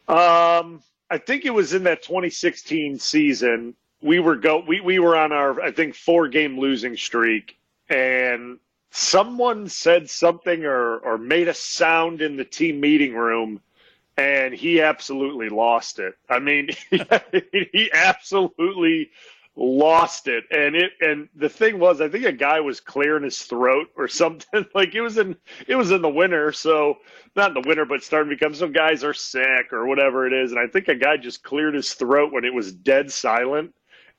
Um, 0.07 0.83
I 1.11 1.19
think 1.19 1.45
it 1.45 1.51
was 1.51 1.73
in 1.75 1.85
that 1.85 2.03
2016 2.03 2.99
season. 2.99 3.75
We 4.01 4.21
were 4.21 4.37
go 4.37 4.63
we 4.67 4.81
we 4.81 4.99
were 4.99 5.17
on 5.17 5.33
our 5.33 5.61
I 5.61 5.73
think 5.73 5.95
four 5.95 6.29
game 6.29 6.59
losing 6.59 6.97
streak, 6.97 7.59
and 7.89 8.59
someone 8.91 9.69
said 9.69 10.09
something 10.11 10.65
or 10.65 10.99
or 10.99 11.19
made 11.19 11.49
a 11.49 11.55
sound 11.55 12.23
in 12.23 12.37
the 12.37 12.45
team 12.45 12.81
meeting 12.81 13.15
room, 13.15 13.61
and 14.17 14.55
he 14.55 14.81
absolutely 14.81 15.49
lost 15.49 15.99
it. 15.99 16.15
I 16.29 16.39
mean, 16.39 16.71
he 17.73 17.91
absolutely 17.93 19.11
lost 19.57 20.29
it. 20.29 20.45
And 20.51 20.77
it 20.77 20.93
and 21.01 21.29
the 21.35 21.49
thing 21.49 21.79
was 21.81 22.01
i 22.01 22.09
think 22.09 22.25
a 22.25 22.33
guy 22.33 22.61
was 22.61 22.81
clearing 22.81 23.25
his 23.25 23.43
throat 23.43 23.89
or 23.97 24.09
something. 24.09 24.65
Like 24.75 24.95
it 24.95 25.01
was 25.01 25.19
in 25.19 25.37
it 25.67 25.75
was 25.75 25.91
in 25.91 26.03
the 26.03 26.09
winter 26.09 26.53
so 26.53 26.99
not 27.37 27.57
in 27.57 27.63
the 27.63 27.69
winter 27.69 27.85
but 27.85 28.03
starting 28.03 28.31
to 28.31 28.37
become 28.37 28.55
some 28.55 28.73
guys 28.73 29.03
are 29.05 29.15
sick 29.15 29.73
or 29.73 29.87
whatever 29.87 30.27
it 30.27 30.33
is. 30.33 30.53
And 30.53 30.61
i 30.61 30.67
think 30.67 30.89
a 30.89 30.95
guy 30.95 31.17
just 31.17 31.43
cleared 31.43 31.75
his 31.75 31.93
throat 31.95 32.33
when 32.33 32.45
it 32.45 32.55
was 32.55 32.73
dead 32.73 33.11
silent 33.11 33.75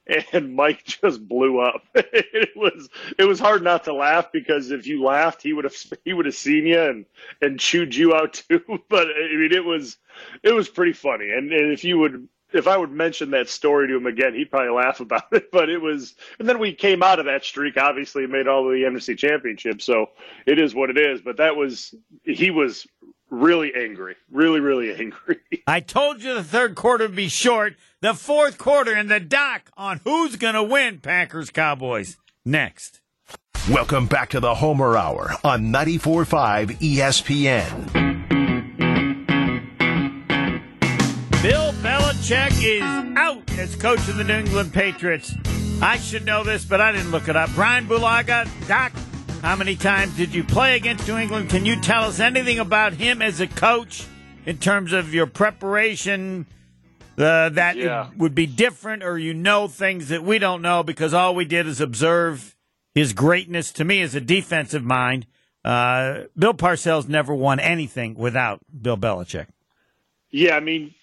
and 0.33 0.55
mike 0.55 0.83
just 0.83 1.27
blew 1.27 1.59
up 1.59 1.83
it 1.95 2.49
was 2.55 2.89
it 3.17 3.25
was 3.25 3.39
hard 3.39 3.63
not 3.63 3.83
to 3.83 3.93
laugh 3.93 4.31
because 4.31 4.71
if 4.71 4.87
you 4.87 5.03
laughed 5.03 5.41
he 5.41 5.53
would 5.53 5.65
have 5.65 5.75
he 6.05 6.13
would 6.13 6.25
have 6.25 6.35
seen 6.35 6.65
you 6.65 6.81
and 6.81 7.05
and 7.41 7.59
chewed 7.59 7.95
you 7.95 8.13
out 8.13 8.33
too 8.33 8.61
but 8.89 9.07
i 9.07 9.35
mean 9.35 9.51
it 9.51 9.63
was 9.63 9.97
it 10.43 10.53
was 10.53 10.69
pretty 10.69 10.93
funny 10.93 11.29
and, 11.31 11.51
and 11.51 11.71
if 11.71 11.83
you 11.83 11.97
would 11.97 12.27
if 12.51 12.67
I 12.67 12.77
would 12.77 12.91
mention 12.91 13.29
that 13.31 13.47
story 13.47 13.87
to 13.87 13.95
him 13.95 14.07
again, 14.07 14.33
he'd 14.33 14.49
probably 14.49 14.71
laugh 14.71 14.99
about 14.99 15.25
it. 15.31 15.51
But 15.51 15.69
it 15.69 15.79
was, 15.79 16.15
and 16.39 16.49
then 16.49 16.57
we 16.57 16.73
came 16.73 17.03
out 17.03 17.19
of 17.19 17.25
that 17.25 17.45
streak. 17.45 17.77
Obviously, 17.77 18.25
made 18.25 18.47
all 18.47 18.63
the 18.63 18.83
NFC 18.89 19.15
Championship, 19.15 19.83
so 19.83 20.07
it 20.47 20.57
is 20.57 20.73
what 20.73 20.89
it 20.89 20.97
is. 20.97 21.21
But 21.21 21.37
that 21.37 21.55
was, 21.55 21.93
he 22.23 22.49
was 22.49 22.87
really 23.29 23.73
angry, 23.75 24.15
really, 24.31 24.59
really 24.59 24.93
angry. 24.93 25.39
I 25.67 25.79
told 25.79 26.23
you 26.23 26.33
the 26.33 26.43
third 26.43 26.75
quarter 26.75 27.05
would 27.05 27.15
be 27.15 27.29
short. 27.29 27.75
The 28.01 28.13
fourth 28.13 28.57
quarter 28.57 28.93
and 28.93 29.09
the 29.09 29.19
doc 29.19 29.69
on 29.77 30.01
who's 30.03 30.35
going 30.35 30.55
to 30.55 30.63
win 30.63 30.99
Packers 30.99 31.49
Cowboys 31.49 32.17
next. 32.45 33.01
Welcome 33.69 34.07
back 34.07 34.29
to 34.29 34.39
the 34.39 34.55
Homer 34.55 34.97
Hour 34.97 35.35
on 35.43 35.65
94.5 35.65 36.79
ESPN. 36.79 37.93
Bill 41.41 41.71
Belichick 41.73 42.51
is 42.63 43.17
out 43.17 43.49
as 43.57 43.75
coach 43.75 43.99
of 44.09 44.17
the 44.17 44.23
New 44.23 44.33
England 44.33 44.73
Patriots. 44.73 45.33
I 45.81 45.97
should 45.97 46.25
know 46.25 46.43
this, 46.43 46.65
but 46.65 46.81
I 46.81 46.91
didn't 46.91 47.11
look 47.11 47.29
it 47.29 47.35
up. 47.35 47.49
Bryan 47.51 47.85
Bulaga, 47.85 48.49
Doc, 48.67 48.91
how 49.41 49.55
many 49.55 49.75
times 49.75 50.15
did 50.17 50.33
you 50.33 50.43
play 50.43 50.75
against 50.75 51.07
New 51.07 51.17
England? 51.17 51.49
Can 51.49 51.65
you 51.65 51.79
tell 51.79 52.03
us 52.03 52.19
anything 52.19 52.59
about 52.59 52.93
him 52.93 53.21
as 53.21 53.39
a 53.39 53.47
coach 53.47 54.05
in 54.45 54.57
terms 54.57 54.91
of 54.93 55.13
your 55.13 55.27
preparation? 55.27 56.45
Uh, 57.17 57.49
that 57.49 57.75
Yeah. 57.75 58.09
would 58.17 58.33
be 58.35 58.45
different, 58.45 59.03
or 59.03 59.17
you 59.17 59.33
know 59.33 59.67
things 59.67 60.07
that 60.09 60.23
we 60.23 60.39
don't 60.39 60.61
know 60.61 60.83
because 60.83 61.13
all 61.13 61.35
we 61.35 61.45
did 61.45 61.67
is 61.67 61.81
observe 61.81 62.55
his 62.95 63.13
greatness. 63.13 63.71
To 63.73 63.83
me, 63.83 64.01
as 64.01 64.15
a 64.15 64.21
defensive 64.21 64.83
mind, 64.83 65.25
uh, 65.65 66.21
Bill 66.37 66.53
Parcells 66.53 67.09
never 67.09 67.33
won 67.35 67.59
anything 67.59 68.15
without 68.15 68.59
Bill 68.81 68.97
Belichick. 68.97 69.47
Yeah, 70.31 70.55
I 70.55 70.59
mean, 70.61 70.93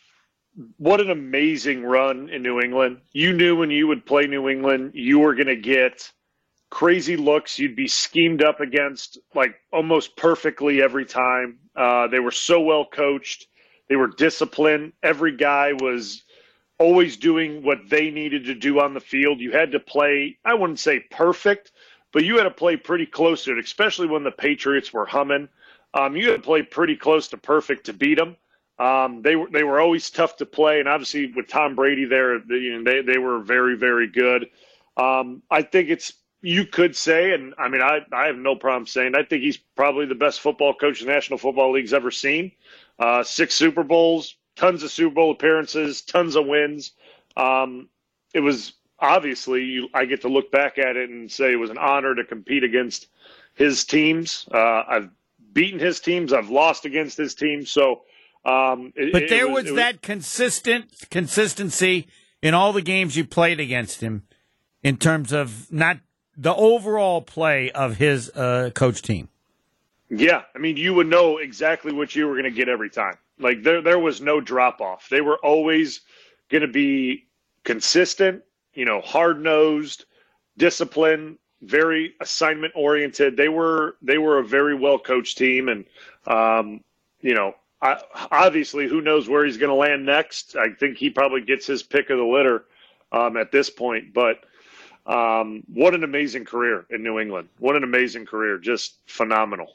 what 0.79 1.01
an 1.03 1.11
amazing 1.11 1.83
run 1.85 2.31
in 2.31 2.43
New 2.43 2.61
England. 2.61 2.99
You 3.13 3.35
knew 3.35 3.57
when 3.57 3.71
you 3.71 3.87
would 3.87 4.07
play 4.07 4.27
New 4.27 4.49
England, 4.49 4.93
you 4.95 5.19
were 5.19 5.35
going 5.35 5.49
to 5.49 5.57
get 5.57 6.11
crazy 6.71 7.17
looks. 7.17 7.59
You'd 7.59 7.77
be 7.77 7.89
schemed 7.89 8.43
up 8.43 8.61
against 8.61 9.19
like 9.35 9.57
almost 9.73 10.17
perfectly 10.17 10.83
every 10.83 11.05
time. 11.05 11.59
Uh, 11.75 12.07
they 12.09 12.21
were 12.21 12.31
so 12.31 12.61
well 12.61 12.85
coached. 12.85 13.47
They 13.89 13.97
were 13.97 14.09
disciplined. 14.09 14.93
Every 15.03 15.37
guy 15.37 15.73
was 15.73 16.23
always 16.79 17.17
doing 17.17 17.63
what 17.63 17.79
they 17.89 18.11
needed 18.11 18.45
to 18.45 18.55
do 18.55 18.81
on 18.81 18.95
the 18.95 19.01
field. 19.01 19.41
You 19.41 19.53
had 19.53 19.73
to 19.73 19.81
play, 19.81 20.39
I 20.45 20.55
wouldn't 20.55 20.81
say 20.81 21.01
perfect, 21.11 21.73
but 22.13 22.25
you 22.25 22.37
had 22.37 22.45
to 22.45 22.51
play 22.51 22.77
pretty 22.77 23.07
close 23.07 23.45
to 23.45 23.53
it, 23.53 23.59
especially 23.59 24.07
when 24.09 24.25
the 24.25 24.31
Patriots 24.31 24.93
were 24.93 25.07
humming. 25.07 25.49
Um, 25.95 26.17
you 26.17 26.31
had 26.31 26.37
to 26.37 26.43
play 26.43 26.63
pretty 26.63 26.97
close 26.97 27.29
to 27.29 27.37
perfect 27.37 27.87
to 27.87 27.93
beat 27.93 28.19
them. 28.19 28.37
Um, 28.79 29.23
they 29.23 29.37
were 29.37 29.49
they 29.51 29.65
were 29.65 29.81
always 29.81 30.11
tough 30.11 30.37
to 30.37 30.47
play, 30.47 30.81
and 30.81 30.89
obviously 30.89 31.33
with 31.35 31.49
Tom 31.49 31.75
Brady 31.75 32.05
there, 32.05 32.39
they, 32.39 32.57
you 32.57 32.79
know, 32.79 32.85
they 32.85 33.01
they 33.01 33.17
were 33.19 33.41
very 33.41 33.75
very 33.75 34.07
good. 34.07 34.51
Um, 34.99 35.43
I 35.51 35.63
think 35.63 35.89
it's 35.89 36.13
you 36.43 36.65
could 36.67 36.95
say, 36.97 37.33
and 37.33 37.55
I 37.59 37.69
mean 37.69 37.83
I 37.83 38.01
I 38.13 38.27
have 38.27 38.37
no 38.37 38.55
problem 38.57 38.87
saying 38.87 39.15
I 39.17 39.23
think 39.25 39.43
he's 39.43 39.57
probably 39.57 40.07
the 40.07 40.15
best 40.15 40.41
football 40.41 40.75
coach 40.75 41.01
the 41.01 41.07
National 41.07 41.39
Football 41.39 41.73
League's 41.73 41.93
ever 41.93 42.11
seen. 42.11 42.53
Uh, 42.99 43.23
six 43.23 43.55
Super 43.55 43.83
Bowls, 43.83 44.37
tons 44.57 44.83
of 44.83 44.91
Super 44.91 45.15
Bowl 45.15 45.31
appearances, 45.33 46.03
tons 46.03 46.37
of 46.37 46.47
wins. 46.47 46.93
Um, 47.37 47.89
it 48.33 48.41
was 48.41 48.73
obviously 48.99 49.65
you, 49.65 49.89
I 49.93 50.05
get 50.07 50.23
to 50.23 50.29
look 50.29 50.51
back 50.51 50.79
at 50.79 50.97
it 50.97 51.11
and 51.11 51.31
say 51.31 51.53
it 51.53 51.57
was 51.57 51.71
an 51.71 51.79
honor 51.79 52.15
to 52.15 52.25
compete 52.25 52.65
against 52.65 53.09
his 53.55 53.85
teams. 53.85 54.49
Uh, 54.53 54.83
I've 54.89 55.11
beaten 55.53 55.79
his 55.79 56.01
teams, 56.01 56.33
I've 56.33 56.51
lost 56.51 56.85
against 56.85 57.17
his 57.17 57.35
teams, 57.35 57.71
so. 57.71 58.03
Um, 58.45 58.93
it- 58.95 59.13
But 59.13 59.29
there 59.29 59.49
was, 59.49 59.67
it 59.67 59.75
that 59.75 60.03
consistent 60.03 61.09
consistency 61.11 62.07
in 62.43 62.55
all 62.55 62.73
the 62.73 62.81
games 62.83 63.17
you 63.17 63.25
played 63.25 63.59
against 63.59 64.01
him, 64.01 64.23
in 64.83 64.97
terms 64.99 65.33
of 65.33 65.71
not 65.73 65.99
the 66.37 66.55
overall 66.55 67.23
play 67.23 67.71
of 67.71 67.97
his 67.97 68.31
uh, 68.31 68.71
coach 68.75 69.03
team. 69.03 69.29
Yeah, 70.09 70.43
I 70.55 70.59
mean, 70.59 70.77
you 70.77 70.95
would 70.95 71.09
know 71.09 71.39
exactly 71.39 71.93
what 71.93 72.15
you 72.15 72.29
were 72.29 72.35
going 72.35 72.45
to 72.45 72.51
get 72.51 72.69
every 72.69 72.91
time. 72.91 73.17
Like 73.39 73.63
there, 73.63 73.83
there 73.83 73.99
was 73.99 74.21
no 74.21 74.41
drop 74.41 74.81
off. 74.81 75.09
They 75.09 75.21
were 75.21 75.39
always 75.39 76.03
going 76.49 76.63
to 76.63 76.69
be 76.69 77.27
consistent. 77.65 78.43
You 78.75 78.85
know, 78.85 79.01
hard 79.01 79.43
nosed, 79.43 80.05
disciplined, 80.57 81.39
very 81.63 82.15
assignment 82.21 82.73
oriented. 82.77 83.37
They 83.37 83.49
were 83.49 83.97
they 84.01 84.19
were 84.19 84.39
a 84.39 84.45
very 84.45 84.75
well 84.75 84.99
coached 84.99 85.39
team, 85.39 85.69
and 85.69 85.85
um, 86.27 86.85
you 87.21 87.35
know, 87.35 87.55
I, 87.83 88.01
obviously, 88.31 88.87
who 88.87 89.01
knows 89.01 89.29
where 89.29 89.45
he's 89.45 89.57
going 89.57 89.71
to 89.71 89.75
land 89.75 90.07
next? 90.07 90.55
I 90.57 90.71
think 90.71 90.99
he 90.99 91.11
probably 91.11 91.41
gets 91.41 91.67
his 91.67 91.83
pick 91.83 92.11
of 92.11 92.19
the 92.19 92.25
litter 92.25 92.65
um, 93.13 93.37
at 93.37 93.51
this 93.51 93.71
point, 93.71 94.13
but. 94.15 94.45
Um, 95.07 95.63
what 95.73 95.95
an 95.95 96.03
amazing 96.03 96.45
career 96.45 96.85
in 96.91 97.03
New 97.03 97.21
England. 97.21 97.49
What 97.59 97.77
an 97.77 97.85
amazing 97.85 98.27
career. 98.27 98.59
Just 98.59 98.97
phenomenal. 99.07 99.69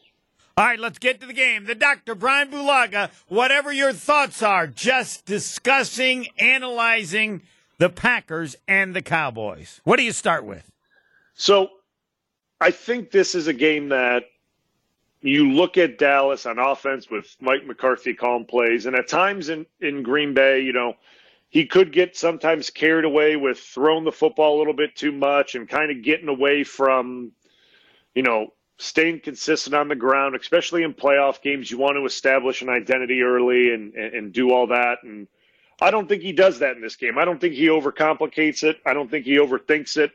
All 0.58 0.66
right, 0.66 0.80
let's 0.80 1.00
get 1.00 1.22
to 1.22 1.28
the 1.28 1.34
game. 1.34 1.66
The 1.66 1.76
doctor, 1.76 2.14
Bryan 2.14 2.52
Bulaga, 2.52 3.10
whatever 3.30 3.72
your 3.72 3.94
thoughts 3.94 4.44
are, 4.44 4.68
just 4.68 5.26
discussing, 5.26 6.28
analyzing 6.38 7.44
the 7.78 7.90
Packers 7.90 8.58
and 8.68 8.94
the 8.94 9.02
Cowboys. 9.02 9.80
What 9.86 9.98
do 9.98 10.04
you 10.04 10.12
start 10.12 10.46
with? 10.46 10.70
So 11.34 11.70
I 12.60 12.72
think 12.72 13.12
this 13.12 13.34
is 13.34 13.48
a 13.48 13.54
game 13.54 13.90
that 13.90 14.26
you 15.22 15.52
look 15.52 15.78
at 15.78 15.98
Dallas 15.98 16.46
on 16.46 16.60
offense 16.60 17.10
with 17.10 17.36
Mike 17.40 17.66
McCarthy 17.66 18.14
calling 18.14 18.46
plays, 18.46 18.86
and 18.86 18.96
at 18.96 19.08
times 19.08 19.50
in, 19.50 19.66
in 19.80 20.04
Green 20.04 20.34
Bay, 20.34 20.62
you 20.62 20.74
know, 20.74 20.96
he 21.52 21.66
could 21.66 21.92
get 21.92 22.16
sometimes 22.16 22.70
carried 22.70 23.06
away 23.06 23.36
with 23.36 23.60
throwing 23.60 24.06
the 24.06 24.12
football 24.12 24.58
a 24.58 24.60
little 24.60 24.74
bit 24.74 24.96
too 24.96 25.12
much 25.12 25.54
and 25.54 25.68
kind 25.68 25.92
of 25.92 26.02
getting 26.02 26.30
away 26.30 26.64
from, 26.64 27.34
you 28.16 28.24
know, 28.24 28.48
staying 28.80 29.20
consistent 29.20 29.76
on 29.76 29.90
the 29.90 29.96
ground, 29.96 30.34
especially 30.34 30.82
in 30.82 30.94
playoff 30.94 31.42
games. 31.42 31.70
You 31.70 31.78
want 31.78 31.98
to 31.98 32.06
establish 32.06 32.62
an 32.62 32.70
identity 32.70 33.22
early 33.22 33.74
and, 33.74 33.94
and, 33.94 34.14
and 34.16 34.34
do 34.34 34.52
all 34.52 34.68
that. 34.68 35.00
And 35.04 35.28
I 35.82 35.92
don't 35.92 36.08
think 36.08 36.24
he 36.24 36.32
does 36.32 36.60
that 36.60 36.78
in 36.78 36.82
this 36.82 36.96
game. 36.96 37.18
I 37.18 37.26
don't 37.26 37.42
think 37.42 37.54
he 37.54 37.66
overcomplicates 37.66 38.64
it. 38.64 38.78
I 38.86 38.94
don't 38.94 39.12
think 39.12 39.26
he 39.26 39.36
overthinks 39.36 39.98
it. 39.98 40.12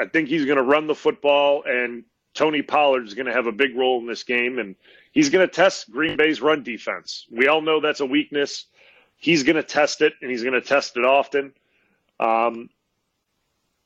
I 0.00 0.06
think 0.06 0.28
he's 0.28 0.46
going 0.46 0.56
to 0.56 0.62
run 0.62 0.86
the 0.86 0.94
football, 0.94 1.64
and 1.66 2.04
Tony 2.32 2.62
Pollard 2.62 3.06
is 3.06 3.14
going 3.14 3.26
to 3.26 3.32
have 3.32 3.46
a 3.46 3.52
big 3.52 3.76
role 3.76 3.98
in 4.00 4.06
this 4.06 4.22
game, 4.22 4.58
and 4.58 4.76
he's 5.12 5.28
going 5.28 5.46
to 5.46 5.52
test 5.52 5.90
Green 5.90 6.16
Bay's 6.16 6.40
run 6.40 6.62
defense. 6.62 7.26
We 7.30 7.48
all 7.48 7.60
know 7.60 7.80
that's 7.80 8.00
a 8.00 8.06
weakness. 8.06 8.66
He's 9.18 9.42
going 9.42 9.56
to 9.56 9.62
test 9.62 10.00
it, 10.00 10.14
and 10.22 10.30
he's 10.30 10.42
going 10.42 10.54
to 10.54 10.66
test 10.66 10.96
it 10.96 11.04
often. 11.04 11.52
Um, 12.18 12.70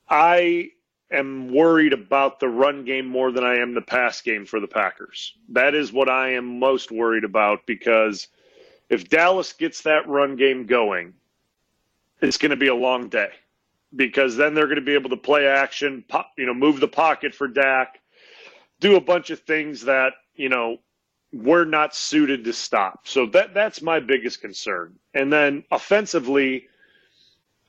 I 0.08 0.70
am 1.10 1.52
worried 1.52 1.92
about 1.92 2.38
the 2.38 2.48
run 2.48 2.84
game 2.84 3.06
more 3.06 3.32
than 3.32 3.44
I 3.44 3.56
am 3.56 3.74
the 3.74 3.82
pass 3.82 4.20
game 4.20 4.46
for 4.46 4.60
the 4.60 4.68
Packers. 4.68 5.34
That 5.50 5.74
is 5.74 5.92
what 5.92 6.08
I 6.08 6.34
am 6.34 6.58
most 6.58 6.90
worried 6.90 7.24
about 7.24 7.66
because 7.66 8.28
if 8.88 9.08
Dallas 9.08 9.52
gets 9.54 9.82
that 9.82 10.06
run 10.08 10.36
game 10.36 10.66
going, 10.66 11.14
it's 12.20 12.38
going 12.38 12.50
to 12.50 12.56
be 12.56 12.68
a 12.68 12.74
long 12.74 13.08
day 13.08 13.30
because 13.94 14.36
then 14.36 14.54
they're 14.54 14.66
going 14.66 14.76
to 14.76 14.82
be 14.82 14.94
able 14.94 15.10
to 15.10 15.16
play 15.16 15.46
action, 15.46 16.04
pop, 16.08 16.32
you 16.36 16.46
know, 16.46 16.54
move 16.54 16.80
the 16.80 16.88
pocket 16.88 17.34
for 17.34 17.48
Dak, 17.48 18.00
do 18.80 18.96
a 18.96 19.00
bunch 19.00 19.30
of 19.30 19.40
things 19.40 19.82
that 19.82 20.14
you 20.34 20.48
know 20.48 20.78
we're 21.32 21.64
not 21.64 21.94
suited 21.94 22.44
to 22.44 22.52
stop. 22.52 23.08
So 23.08 23.26
that 23.26 23.54
that's 23.54 23.82
my 23.82 24.00
biggest 24.00 24.40
concern. 24.40 24.94
And 25.14 25.32
then 25.32 25.64
offensively, 25.70 26.68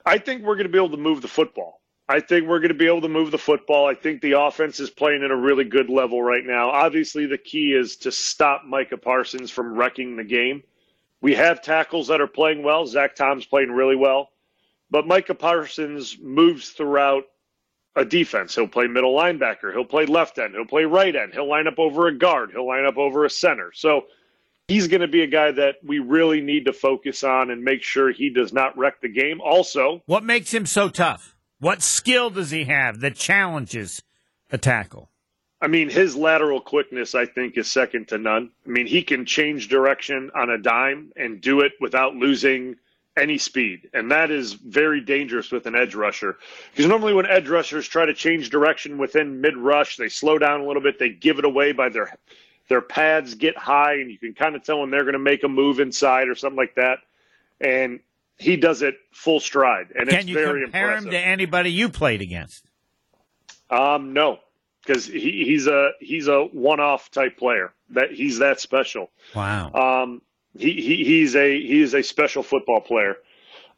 I 0.05 0.17
think 0.17 0.43
we're 0.43 0.55
going 0.55 0.67
to 0.67 0.71
be 0.71 0.77
able 0.77 0.91
to 0.91 0.97
move 0.97 1.21
the 1.21 1.27
football. 1.27 1.79
I 2.09 2.19
think 2.19 2.47
we're 2.47 2.59
going 2.59 2.69
to 2.69 2.75
be 2.75 2.87
able 2.87 3.01
to 3.01 3.09
move 3.09 3.31
the 3.31 3.37
football. 3.37 3.87
I 3.87 3.95
think 3.95 4.21
the 4.21 4.33
offense 4.33 4.81
is 4.81 4.89
playing 4.89 5.23
at 5.23 5.31
a 5.31 5.35
really 5.35 5.63
good 5.63 5.89
level 5.89 6.21
right 6.21 6.45
now. 6.45 6.69
Obviously, 6.69 7.25
the 7.25 7.37
key 7.37 7.73
is 7.73 7.95
to 7.97 8.11
stop 8.11 8.65
Micah 8.65 8.97
Parsons 8.97 9.49
from 9.49 9.75
wrecking 9.75 10.17
the 10.17 10.25
game. 10.25 10.63
We 11.21 11.35
have 11.35 11.61
tackles 11.61 12.09
that 12.09 12.19
are 12.19 12.27
playing 12.27 12.63
well. 12.63 12.85
Zach 12.85 13.15
Tom's 13.15 13.45
playing 13.45 13.71
really 13.71 13.95
well. 13.95 14.31
But 14.91 15.07
Micah 15.07 15.33
Parsons 15.33 16.17
moves 16.21 16.71
throughout 16.71 17.23
a 17.95 18.05
defense. 18.05 18.55
He'll 18.55 18.67
play 18.67 18.87
middle 18.87 19.13
linebacker. 19.13 19.71
He'll 19.71 19.85
play 19.85 20.05
left 20.05 20.37
end. 20.39 20.55
He'll 20.55 20.65
play 20.65 20.85
right 20.85 21.15
end. 21.15 21.33
He'll 21.33 21.49
line 21.49 21.67
up 21.67 21.79
over 21.79 22.07
a 22.07 22.17
guard. 22.17 22.51
He'll 22.51 22.67
line 22.67 22.85
up 22.85 22.97
over 22.97 23.25
a 23.25 23.29
center. 23.29 23.71
So 23.73 24.05
he's 24.67 24.87
going 24.87 25.01
to 25.01 25.07
be 25.07 25.21
a 25.21 25.27
guy 25.27 25.51
that 25.51 25.75
we 25.83 25.99
really 25.99 26.41
need 26.41 26.65
to 26.65 26.73
focus 26.73 27.23
on 27.23 27.51
and 27.51 27.63
make 27.63 27.83
sure 27.83 28.11
he 28.11 28.29
does 28.29 28.53
not 28.53 28.77
wreck 28.77 29.01
the 29.01 29.09
game. 29.09 29.41
Also, 29.41 30.01
what 30.05 30.23
makes 30.23 30.53
him 30.53 30.65
so 30.65 30.89
tough? 30.89 31.35
What 31.59 31.81
skill 31.81 32.29
does 32.29 32.51
he 32.51 32.65
have 32.65 32.99
that 33.01 33.15
challenges 33.15 34.01
a 34.51 34.57
tackle? 34.57 35.09
I 35.61 35.67
mean, 35.67 35.89
his 35.89 36.13
lateral 36.13 36.59
quickness, 36.59 37.15
I 37.15 37.25
think, 37.25 37.57
is 37.57 37.71
second 37.71 38.09
to 38.09 38.17
none. 38.17 38.51
I 38.65 38.69
mean, 38.69 38.85
he 38.85 39.01
can 39.01 39.25
change 39.25 39.69
direction 39.69 40.29
on 40.35 40.49
a 40.49 40.57
dime 40.57 41.13
and 41.15 41.39
do 41.39 41.61
it 41.61 41.71
without 41.79 42.15
losing 42.15 42.75
any 43.15 43.37
speed. 43.37 43.89
And 43.93 44.11
that 44.11 44.31
is 44.31 44.53
very 44.53 45.01
dangerous 45.01 45.51
with 45.51 45.65
an 45.65 45.75
edge 45.75 45.95
rusher. 45.95 46.37
Because 46.71 46.87
normally 46.87 47.13
when 47.13 47.25
edge 47.27 47.47
rushers 47.47 47.87
try 47.87 48.05
to 48.05 48.13
change 48.13 48.49
direction 48.49 48.97
within 48.97 49.41
mid 49.41 49.55
rush, 49.55 49.97
they 49.97 50.09
slow 50.09 50.37
down 50.37 50.61
a 50.61 50.67
little 50.67 50.81
bit, 50.81 50.99
they 50.99 51.09
give 51.09 51.39
it 51.39 51.45
away 51.45 51.71
by 51.71 51.89
their 51.89 52.17
their 52.69 52.81
pads 52.81 53.35
get 53.35 53.57
high 53.57 53.95
and 53.95 54.09
you 54.09 54.17
can 54.17 54.33
kind 54.33 54.55
of 54.55 54.63
tell 54.63 54.79
when 54.79 54.89
they're 54.89 55.03
going 55.03 55.13
to 55.13 55.19
make 55.19 55.43
a 55.43 55.49
move 55.49 55.79
inside 55.79 56.29
or 56.29 56.35
something 56.35 56.57
like 56.57 56.75
that. 56.75 56.99
And 57.59 57.99
he 58.37 58.55
does 58.55 58.81
it 58.81 58.95
full 59.11 59.39
stride 59.39 59.87
and 59.95 60.09
can 60.09 60.19
it's 60.19 60.27
you 60.27 60.33
very 60.33 60.63
compare 60.63 60.87
impressive. 60.87 61.05
him 61.07 61.11
to 61.11 61.19
anybody 61.19 61.71
you 61.71 61.89
played 61.89 62.21
against? 62.21 62.65
Um 63.69 64.13
no. 64.13 64.39
Because 64.85 65.05
he, 65.05 65.45
he's 65.45 65.67
a 65.67 65.91
he's 65.99 66.27
a 66.27 66.43
one 66.43 66.79
off 66.79 67.09
type 67.11 67.37
player. 67.37 67.73
That 67.91 68.11
he's 68.11 68.39
that 68.39 68.59
special. 68.59 69.11
Wow. 69.35 69.71
Um, 70.03 70.21
he, 70.57 70.73
he 70.73 71.03
he's 71.03 71.35
a 71.35 71.59
he 71.59 71.81
is 71.81 71.93
a 71.93 72.03
special 72.03 72.43
football 72.43 72.81
player. 72.81 73.17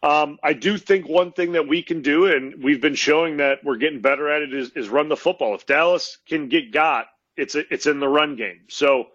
Um, 0.03 0.37
I 0.43 0.53
do 0.53 0.77
think 0.77 1.07
one 1.07 1.31
thing 1.31 1.53
that 1.53 1.67
we 1.67 1.81
can 1.81 2.01
do, 2.01 2.27
and 2.27 2.63
we've 2.63 2.81
been 2.81 2.95
showing 2.95 3.37
that 3.37 3.63
we're 3.63 3.77
getting 3.77 4.01
better 4.01 4.29
at 4.29 4.43
it, 4.43 4.53
is, 4.53 4.69
is 4.71 4.87
run 4.87 5.09
the 5.09 5.15
football. 5.15 5.55
If 5.55 5.65
Dallas 5.65 6.19
can 6.27 6.47
get 6.47 6.71
got, 6.71 7.07
it's 7.37 7.55
a, 7.55 7.73
it's 7.73 7.87
in 7.87 7.99
the 7.99 8.07
run 8.07 8.35
game. 8.35 8.61
So 8.67 9.07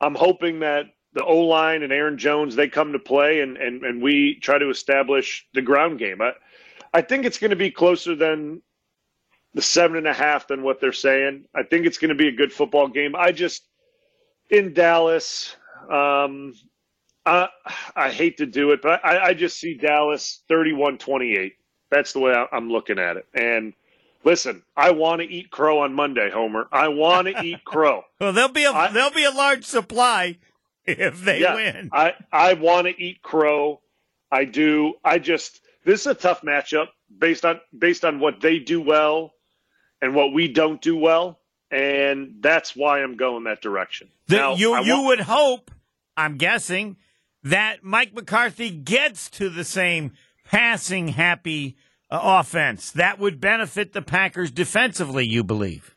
I'm 0.00 0.14
hoping 0.14 0.60
that 0.60 0.86
the 1.12 1.24
O 1.24 1.38
line 1.40 1.84
and 1.84 1.92
Aaron 1.92 2.18
Jones 2.18 2.56
they 2.56 2.68
come 2.68 2.92
to 2.92 2.98
play, 2.98 3.42
and, 3.42 3.56
and, 3.56 3.84
and 3.84 4.02
we 4.02 4.40
try 4.40 4.58
to 4.58 4.70
establish 4.70 5.46
the 5.54 5.62
ground 5.62 6.00
game. 6.00 6.20
I, 6.20 6.32
I 6.92 7.02
think 7.02 7.26
it's 7.26 7.38
going 7.38 7.50
to 7.50 7.56
be 7.56 7.70
closer 7.70 8.16
than 8.16 8.60
the 9.52 9.62
seven 9.62 9.96
and 9.96 10.08
a 10.08 10.12
half 10.12 10.48
than 10.48 10.64
what 10.64 10.80
they're 10.80 10.92
saying. 10.92 11.44
I 11.54 11.62
think 11.62 11.86
it's 11.86 11.98
going 11.98 12.08
to 12.08 12.16
be 12.16 12.26
a 12.26 12.32
good 12.32 12.52
football 12.52 12.88
game. 12.88 13.14
I 13.14 13.30
just 13.30 13.68
in 14.50 14.74
Dallas. 14.74 15.54
Um, 15.88 16.54
uh, 17.26 17.46
I 17.96 18.10
hate 18.10 18.38
to 18.38 18.46
do 18.46 18.72
it, 18.72 18.82
but 18.82 19.04
I, 19.04 19.28
I 19.28 19.34
just 19.34 19.58
see 19.58 19.74
Dallas 19.74 20.42
31 20.48 20.98
28. 20.98 21.54
That's 21.90 22.12
the 22.12 22.20
way 22.20 22.34
I'm 22.52 22.70
looking 22.70 22.98
at 22.98 23.16
it. 23.16 23.26
And 23.34 23.72
listen, 24.24 24.62
I 24.76 24.90
want 24.90 25.20
to 25.22 25.28
eat 25.28 25.50
crow 25.50 25.80
on 25.80 25.94
Monday, 25.94 26.30
Homer. 26.30 26.66
I 26.72 26.88
want 26.88 27.28
to 27.28 27.40
eat 27.44 27.64
crow. 27.64 28.02
Well, 28.20 28.32
there'll 28.32 28.50
be 28.50 28.64
a 28.64 28.72
I- 28.72 28.90
there'll 28.92 29.10
be 29.10 29.24
a 29.24 29.30
large 29.30 29.64
supply 29.64 30.38
if 30.86 31.22
they 31.24 31.40
yeah, 31.40 31.54
win. 31.54 31.90
I, 31.92 32.14
I 32.32 32.54
want 32.54 32.86
to 32.88 33.00
eat 33.02 33.22
crow. 33.22 33.80
I 34.30 34.44
do. 34.44 34.94
I 35.04 35.18
just 35.18 35.60
this 35.84 36.00
is 36.00 36.06
a 36.08 36.14
tough 36.14 36.42
matchup 36.42 36.88
based 37.16 37.44
on 37.44 37.60
based 37.76 38.04
on 38.04 38.18
what 38.20 38.40
they 38.40 38.58
do 38.58 38.80
well 38.80 39.32
and 40.02 40.14
what 40.14 40.32
we 40.32 40.48
don't 40.48 40.82
do 40.82 40.96
well, 40.96 41.38
and 41.70 42.36
that's 42.40 42.74
why 42.74 43.02
I'm 43.02 43.16
going 43.16 43.44
that 43.44 43.62
direction. 43.62 44.08
The- 44.26 44.36
Now, 44.36 44.54
you 44.56 44.74
I 44.74 44.80
you 44.80 44.94
want- 44.94 45.06
would 45.06 45.20
hope, 45.20 45.70
I'm 46.16 46.36
guessing, 46.36 46.96
that 47.44 47.84
Mike 47.84 48.14
McCarthy 48.14 48.70
gets 48.70 49.30
to 49.30 49.48
the 49.48 49.64
same 49.64 50.12
passing 50.44 51.08
happy 51.08 51.76
uh, 52.10 52.18
offense. 52.22 52.90
That 52.90 53.18
would 53.18 53.40
benefit 53.40 53.92
the 53.92 54.02
Packers 54.02 54.50
defensively, 54.50 55.26
you 55.26 55.44
believe. 55.44 55.94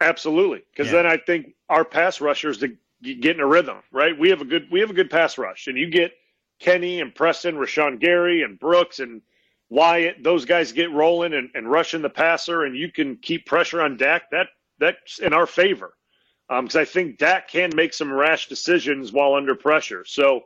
Absolutely, 0.00 0.62
because 0.70 0.86
Yeah. 0.92 1.02
then 1.02 1.06
I 1.06 1.16
think 1.16 1.54
our 1.68 1.84
pass 1.84 2.20
rushers 2.20 2.58
to 2.58 2.76
get 3.02 3.36
in 3.36 3.40
a 3.40 3.46
rhythm, 3.46 3.76
right? 3.92 4.18
We 4.18 4.30
have 4.30 4.40
a 4.40 4.44
good 4.44 4.68
we 4.70 4.80
have 4.80 4.90
a 4.90 4.94
good 4.94 5.10
pass 5.10 5.38
rush, 5.38 5.66
and 5.66 5.76
you 5.78 5.88
get 5.88 6.12
Kenny 6.58 7.00
and 7.00 7.14
Preston, 7.14 7.56
Rashan 7.56 7.98
Gary 8.00 8.42
and 8.42 8.58
Brooks 8.58 8.98
and 8.98 9.22
Wyatt. 9.70 10.22
Those 10.22 10.44
guys 10.44 10.72
get 10.72 10.90
rolling 10.92 11.34
and, 11.34 11.50
and 11.54 11.70
rushing 11.70 12.02
the 12.02 12.10
passer, 12.10 12.64
and 12.64 12.76
you 12.76 12.90
can 12.90 13.16
keep 13.16 13.46
pressure 13.46 13.80
on 13.82 13.96
Dak. 13.96 14.30
That 14.30 14.48
that's 14.78 15.18
in 15.20 15.32
our 15.32 15.46
favor, 15.46 15.94
because 16.48 16.76
I 16.76 16.84
think 16.84 17.18
Dak 17.18 17.48
can 17.48 17.70
make 17.74 17.94
some 17.94 18.12
rash 18.12 18.48
decisions 18.48 19.12
while 19.12 19.34
under 19.34 19.54
pressure. 19.54 20.04
So 20.04 20.42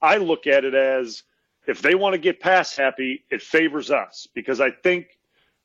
I 0.00 0.16
look 0.16 0.46
at 0.46 0.64
it 0.64 0.74
as 0.74 1.22
if 1.66 1.82
they 1.82 1.94
want 1.94 2.14
to 2.14 2.18
get 2.18 2.40
pass 2.40 2.76
happy, 2.76 3.24
it 3.30 3.42
favors 3.42 3.90
us 3.90 4.26
because 4.34 4.60
I 4.60 4.70
think 4.70 5.18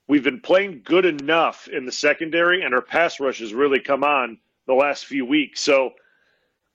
we've 0.08 0.24
been 0.24 0.42
playing 0.42 0.82
good 0.84 1.06
enough 1.06 1.68
in 1.68 1.86
the 1.86 1.92
secondary, 1.92 2.64
and 2.64 2.74
our 2.74 2.82
pass 2.82 3.20
rush 3.20 3.40
has 3.40 3.54
really 3.54 3.80
come 3.80 4.04
on 4.04 4.38
the 4.68 4.74
last 4.74 5.06
few 5.06 5.26
weeks. 5.26 5.62
So 5.62 5.94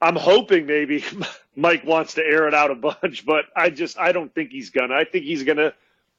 I'm 0.00 0.16
hoping 0.16 0.66
maybe 0.66 1.04
Mike 1.56 1.84
wants 1.84 2.14
to 2.14 2.24
air 2.24 2.46
it 2.48 2.54
out 2.54 2.70
a 2.70 2.74
bunch, 2.74 3.26
but 3.26 3.46
I 3.56 3.70
just 3.70 3.98
I 3.98 4.12
don't 4.12 4.34
think 4.34 4.50
he's 4.50 4.70
gonna. 4.70 4.94
I 4.94 5.04
think 5.04 5.24
he's 5.24 5.42
gonna 5.42 5.74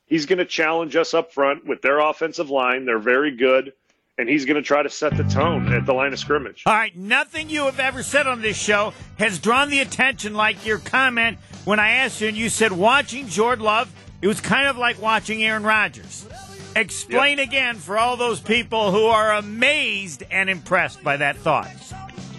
he's 0.05 0.25
gonna 0.25 0.45
challenge 0.45 0.95
us 0.95 1.13
up 1.13 1.31
front 1.33 1.65
with 1.65 1.81
their 1.81 1.99
offensive 1.99 2.49
line. 2.49 2.85
They're 2.85 2.99
very 2.99 3.35
good, 3.35 3.73
and 4.19 4.27
he's 4.27 4.45
gonna 4.45 4.61
try 4.61 4.83
to 4.83 4.89
set 4.89 5.15
the 5.15 5.23
tone 5.23 5.73
at 5.73 5.85
the 5.85 5.93
line 5.93 6.11
of 6.11 6.19
scrimmage. 6.19 6.63
All 6.65 6.73
right, 6.73 6.95
nothing 6.95 7.49
you 7.49 7.65
have 7.65 7.79
ever 7.79 8.03
said 8.03 8.27
on 8.27 8.41
this 8.41 8.57
show 8.57 8.93
has 9.17 9.39
drawn 9.39 9.69
the 9.69 9.79
attention 9.79 10.33
like 10.33 10.65
your 10.65 10.77
comment 10.77 11.37
when 11.63 11.79
I 11.79 11.91
asked 11.91 12.19
you 12.19 12.27
and 12.27 12.37
you 12.37 12.49
said 12.49 12.73
watching 12.73 13.27
Jordan 13.27 13.63
Love, 13.63 13.91
it 14.21 14.27
was 14.27 14.41
kind 14.41 14.67
of 14.67 14.77
like 14.77 15.01
watching 15.01 15.41
Aaron 15.41 15.63
Rodgers. 15.63 16.27
Explain 16.75 17.39
again 17.39 17.75
for 17.75 17.97
all 17.97 18.17
those 18.17 18.41
people 18.41 18.91
who 18.91 19.05
are 19.05 19.33
amazed 19.33 20.23
and 20.29 20.49
impressed 20.49 21.01
by 21.03 21.17
that 21.17 21.37
thought. 21.37 21.69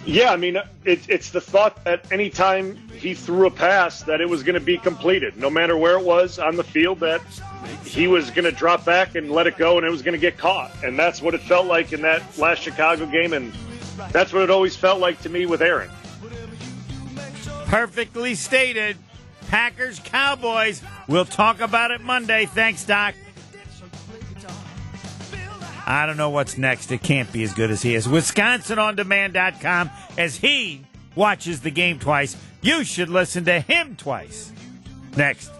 Yeah, 0.05 0.31
I 0.31 0.35
mean, 0.35 0.57
it, 0.83 1.07
it's 1.07 1.29
the 1.29 1.41
thought 1.41 1.83
that 1.83 2.11
any 2.11 2.29
time 2.29 2.75
he 2.95 3.13
threw 3.13 3.45
a 3.45 3.51
pass, 3.51 4.01
that 4.03 4.19
it 4.19 4.27
was 4.27 4.41
going 4.41 4.55
to 4.55 4.65
be 4.65 4.77
completed, 4.77 5.37
no 5.37 5.49
matter 5.49 5.77
where 5.77 5.97
it 5.97 6.03
was 6.03 6.39
on 6.39 6.55
the 6.55 6.63
field. 6.63 6.99
That 7.01 7.21
he 7.85 8.07
was 8.07 8.31
going 8.31 8.45
to 8.45 8.51
drop 8.51 8.83
back 8.83 9.15
and 9.15 9.31
let 9.31 9.45
it 9.45 9.57
go, 9.57 9.77
and 9.77 9.85
it 9.85 9.91
was 9.91 10.01
going 10.01 10.13
to 10.13 10.19
get 10.19 10.37
caught. 10.37 10.71
And 10.83 10.97
that's 10.97 11.21
what 11.21 11.35
it 11.35 11.41
felt 11.41 11.67
like 11.67 11.93
in 11.93 12.01
that 12.01 12.37
last 12.37 12.61
Chicago 12.61 13.05
game, 13.05 13.33
and 13.33 13.53
that's 14.11 14.33
what 14.33 14.41
it 14.41 14.49
always 14.49 14.75
felt 14.75 14.99
like 14.99 15.21
to 15.21 15.29
me 15.29 15.45
with 15.45 15.61
Aaron. 15.61 15.89
Perfectly 17.65 18.33
stated. 18.35 18.97
Packers, 19.49 19.99
Cowboys. 19.99 20.81
We'll 21.07 21.25
talk 21.25 21.59
about 21.59 21.91
it 21.91 22.01
Monday. 22.01 22.45
Thanks, 22.45 22.85
Doc. 22.85 23.13
I 25.85 26.05
don't 26.05 26.17
know 26.17 26.29
what's 26.29 26.57
next. 26.57 26.91
It 26.91 27.03
can't 27.03 27.31
be 27.31 27.43
as 27.43 27.53
good 27.53 27.71
as 27.71 27.81
he 27.81 27.95
is. 27.95 28.07
WisconsinOnDemand.com 28.07 29.89
as 30.17 30.35
he 30.35 30.85
watches 31.15 31.61
the 31.61 31.71
game 31.71 31.99
twice, 31.99 32.35
you 32.61 32.83
should 32.83 33.09
listen 33.09 33.45
to 33.45 33.59
him 33.59 33.95
twice. 33.95 34.51
Next. 35.15 35.51